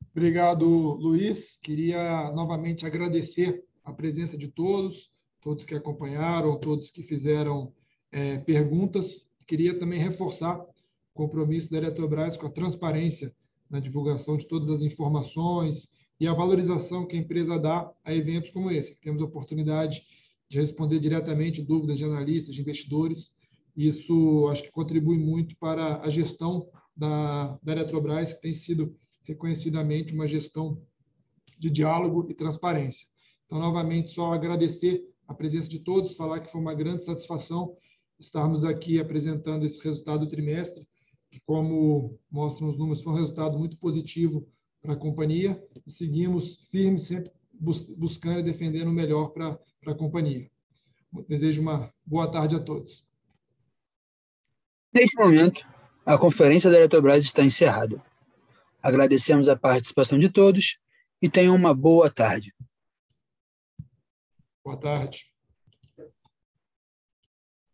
Obrigado, 0.09 0.65
Luiz. 0.65 1.59
Queria 1.61 2.31
novamente 2.31 2.83
agradecer 2.83 3.63
a 3.83 3.93
presença 3.93 4.35
de 4.35 4.47
todos, 4.47 5.11
todos 5.39 5.63
que 5.63 5.75
acompanharam, 5.75 6.59
todos 6.59 6.89
que 6.89 7.03
fizeram 7.03 7.71
é, 8.11 8.39
perguntas. 8.39 9.27
Queria 9.45 9.77
também 9.77 9.99
reforçar 9.99 10.59
o 10.59 10.67
compromisso 11.13 11.69
da 11.69 11.77
Eletrobras 11.77 12.35
com 12.35 12.47
a 12.47 12.51
transparência 12.51 13.31
na 13.69 13.79
divulgação 13.79 14.37
de 14.37 14.47
todas 14.47 14.69
as 14.69 14.81
informações 14.81 15.89
e 16.19 16.27
a 16.27 16.33
valorização 16.33 17.05
que 17.05 17.15
a 17.15 17.19
empresa 17.19 17.59
dá 17.59 17.91
a 18.03 18.13
eventos 18.13 18.51
como 18.51 18.71
esse, 18.71 18.95
temos 19.01 19.21
a 19.21 19.25
oportunidade 19.25 20.03
de 20.49 20.59
responder 20.59 20.99
diretamente 20.99 21.61
dúvidas 21.61 21.97
de 21.97 22.03
analistas, 22.05 22.55
de 22.55 22.61
investidores. 22.61 23.35
Isso 23.75 24.47
acho 24.49 24.63
que 24.63 24.71
contribui 24.71 25.17
muito 25.17 25.55
para 25.57 26.01
a 26.01 26.09
gestão 26.09 26.67
da, 26.95 27.59
da 27.61 27.71
Eletrobras, 27.73 28.33
que 28.33 28.41
tem 28.41 28.53
sido 28.53 28.95
reconhecidamente 29.23 30.13
uma 30.13 30.27
gestão 30.27 30.81
de 31.59 31.69
diálogo 31.69 32.25
e 32.29 32.33
transparência. 32.33 33.05
Então, 33.45 33.59
novamente, 33.59 34.09
só 34.11 34.33
agradecer 34.33 35.03
a 35.27 35.33
presença 35.33 35.69
de 35.69 35.79
todos, 35.79 36.15
falar 36.15 36.39
que 36.39 36.51
foi 36.51 36.61
uma 36.61 36.73
grande 36.73 37.03
satisfação 37.03 37.75
estarmos 38.19 38.63
aqui 38.63 38.99
apresentando 38.99 39.65
esse 39.65 39.79
resultado 39.83 40.21
do 40.21 40.27
trimestre, 40.27 40.87
que, 41.29 41.39
como 41.41 42.19
mostram 42.31 42.69
os 42.69 42.77
números, 42.77 43.01
foi 43.01 43.13
um 43.13 43.17
resultado 43.17 43.57
muito 43.57 43.77
positivo 43.77 44.47
para 44.81 44.93
a 44.93 44.97
companhia. 44.97 45.61
E 45.85 45.91
seguimos 45.91 46.67
firmes, 46.71 47.07
sempre 47.07 47.31
buscando 47.59 48.39
e 48.39 48.43
defendendo 48.43 48.89
o 48.89 48.93
melhor 48.93 49.29
para 49.29 49.59
a 49.87 49.95
companhia. 49.95 50.49
Desejo 51.27 51.61
uma 51.61 51.91
boa 52.05 52.31
tarde 52.31 52.55
a 52.55 52.59
todos. 52.59 53.05
Neste 54.93 55.15
momento, 55.17 55.65
a 56.05 56.17
conferência 56.17 56.69
da 56.69 56.77
Eletrobras 56.77 57.23
está 57.23 57.43
encerrada. 57.43 58.01
Agradecemos 58.81 59.49
a 59.49 59.55
participação 59.55 60.17
de 60.17 60.29
todos 60.29 60.77
e 61.21 61.29
tenham 61.29 61.55
uma 61.55 61.73
boa 61.73 62.09
tarde. 62.09 62.53
Boa 64.63 64.79
tarde. 64.79 65.25